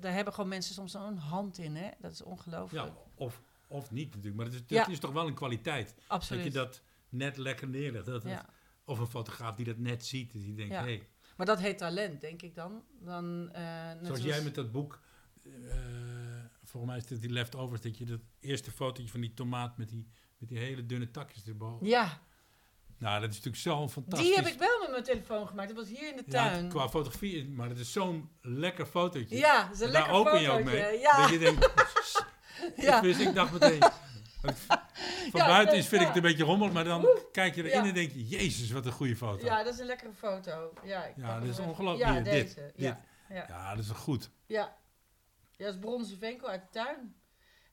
daar 0.00 0.12
hebben 0.12 0.32
gewoon 0.34 0.48
mensen 0.48 0.74
soms 0.74 0.92
zo'n 0.92 1.16
hand 1.16 1.58
in, 1.58 1.76
hè? 1.76 1.90
Dat 2.00 2.12
is 2.12 2.22
ongelooflijk. 2.22 2.86
Ja, 2.86 2.94
of, 3.14 3.40
of 3.66 3.90
niet 3.90 4.06
natuurlijk. 4.08 4.36
Maar 4.36 4.44
het 4.44 4.54
is, 4.54 4.60
het 4.60 4.68
Ja. 4.70 4.86
is 4.88 4.98
toch 4.98 5.12
wel 5.12 5.26
een 5.26 5.34
kwaliteit. 5.34 5.94
Absoluut. 6.06 6.42
Dat 6.44 6.52
je 6.52 6.58
dat 6.58 6.82
net 7.08 7.36
lekker 7.36 7.68
neerlegt. 7.68 8.06
Dat 8.06 8.22
het- 8.22 8.44
of 8.84 8.98
een 8.98 9.06
fotograaf 9.06 9.54
die 9.54 9.64
dat 9.64 9.78
net 9.78 10.06
ziet. 10.06 10.32
Die 10.32 10.54
denkt, 10.54 10.74
hey, 10.74 11.08
Maar 11.36 11.46
dat 11.46 11.60
heet 11.60 11.78
talent, 11.78 12.20
denk 12.20 12.42
ik 12.42 12.54
dan. 12.54 12.82
dan 13.00 13.50
eh, 13.52 13.62
net 13.86 14.06
zoals 14.06 14.22
jij 14.22 14.42
met 14.42 14.54
dat 14.54 14.72
boek... 14.72 15.00
eh, 15.44 15.50
volgens 16.64 16.92
mij 16.92 17.00
is 17.02 17.08
het 17.08 17.20
die 17.20 17.30
leftovers. 17.30 17.80
Dat 17.80 17.98
je 17.98 18.04
dat 18.04 18.20
eerste 18.40 18.70
fotootje 18.70 19.10
van 19.10 19.20
die 19.20 19.34
tomaat 19.34 19.76
met 19.78 19.88
die, 19.88 20.08
met 20.38 20.48
die 20.48 20.58
hele 20.58 20.86
dunne 20.86 21.10
takjes 21.10 21.46
erboven. 21.46 21.86
Ja, 21.86 22.20
Nou, 23.02 23.20
dat 23.20 23.30
is 23.30 23.36
natuurlijk 23.36 23.62
zo'n 23.62 23.90
fantastisch... 23.90 24.26
die 24.28 24.36
heb 24.36 24.46
ik 24.46 24.58
wel 24.58 24.78
met 24.80 24.90
mijn 24.90 25.02
telefoon 25.02 25.46
gemaakt. 25.48 25.68
Dat 25.68 25.76
was 25.76 25.88
hier 25.88 26.08
in 26.10 26.16
de 26.16 26.22
Ja, 26.26 26.48
tuin. 26.50 26.68
qua 26.68 26.88
fotografie, 26.88 27.48
maar 27.48 27.68
het 27.68 27.78
is 27.78 27.92
zo'n 27.92 28.30
lekker 28.40 28.86
fotootje. 28.86 29.36
Ja, 29.36 29.62
dat 29.64 29.74
is 29.74 29.80
een 29.80 29.86
En 29.86 29.92
lekker 29.92 30.10
Daar 30.12 30.20
open 30.20 30.40
je 30.40 30.46
fotootje. 30.46 30.70
ook 30.76 30.80
mee. 30.90 30.98
Ja, 31.00 31.20
Dat 31.20 31.30
je 31.30 31.38
denkt, 31.38 31.72
ja. 32.86 32.96
ik, 32.96 33.02
wist, 33.02 33.20
ik 33.20 33.34
dacht 33.34 33.52
meteen... 33.52 33.80
Van 35.30 35.40
Ja, 35.40 35.46
buiten 35.46 35.66
dat- 35.66 35.74
is, 35.74 35.88
vind 35.88 36.00
ik 36.00 36.00
ja. 36.00 36.06
het 36.06 36.16
een 36.16 36.22
beetje 36.30 36.44
rommel, 36.44 36.70
maar 36.70 36.84
dan 36.84 37.06
kijk 37.32 37.54
je 37.54 37.60
erin 37.64 37.82
Ja. 37.82 37.88
en 37.88 37.94
denk 37.94 38.12
je, 38.12 38.26
jezus, 38.26 38.70
wat 38.70 38.86
een 38.86 38.92
goede 38.92 39.16
foto. 39.16 39.44
ja, 39.44 39.62
dat 39.62 39.74
is 39.74 39.80
een 39.80 39.86
lekkere 39.86 40.12
foto. 40.12 40.72
Ja, 40.84 41.04
ik 41.04 41.16
Ja, 41.16 41.40
dat 41.40 41.48
is 41.48 41.58
ongelooflijk. 41.58 42.08
Ja, 42.08 42.12
Hier, 42.14 42.24
dit, 42.24 42.32
deze. 42.54 42.72
Ja, 42.76 43.00
ja. 43.28 43.44
Ja, 43.48 43.74
dat 43.74 43.84
is 43.84 43.90
goed. 43.90 44.30
ja. 44.46 44.76
Ja, 45.56 45.64
dat 45.68 45.74
is 45.74 45.80
bronzen 45.80 46.18
venkel 46.18 46.48
uit 46.48 46.60
de 46.62 46.68
tuin. 46.70 47.14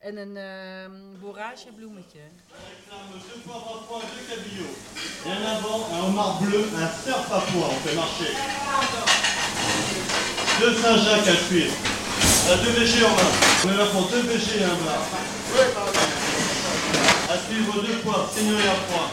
En 0.02 0.18
een 0.18 0.38
ehm 0.38 0.91
borage 1.22 1.72
bloemetje. 1.76 2.20
réclame 2.50 3.12
deux. 4.56 4.76
Et 5.26 5.32
un 5.32 5.45
avant, 5.56 5.82
un 5.93 6.08
homard 6.08 6.41
bleu, 6.41 6.64
un 6.76 6.89
cerf 7.04 7.24
papouas, 7.28 7.68
on 7.68 7.80
fait 7.86 7.95
marcher. 7.95 8.32
Deux 10.60 10.74
Saint-Jacques 10.82 11.28
à 11.28 11.36
cuire. 11.47 11.72
À 12.52 12.56
deux 12.64 12.72
BG 12.72 13.04
en 13.04 13.10
main. 13.10 13.32
On 13.66 13.70
est 13.72 13.78
là 13.78 13.86
pour 13.88 14.08
deux 14.08 14.22
BG 14.22 14.60
et 14.60 14.64
un 14.64 14.78
bar. 14.86 15.04
À 17.34 17.38
suivre 17.38 17.82
deux 17.82 17.97
fois, 18.04 18.30
seigneurie 18.34 18.68
à 18.68 18.76
froid. 18.76 19.12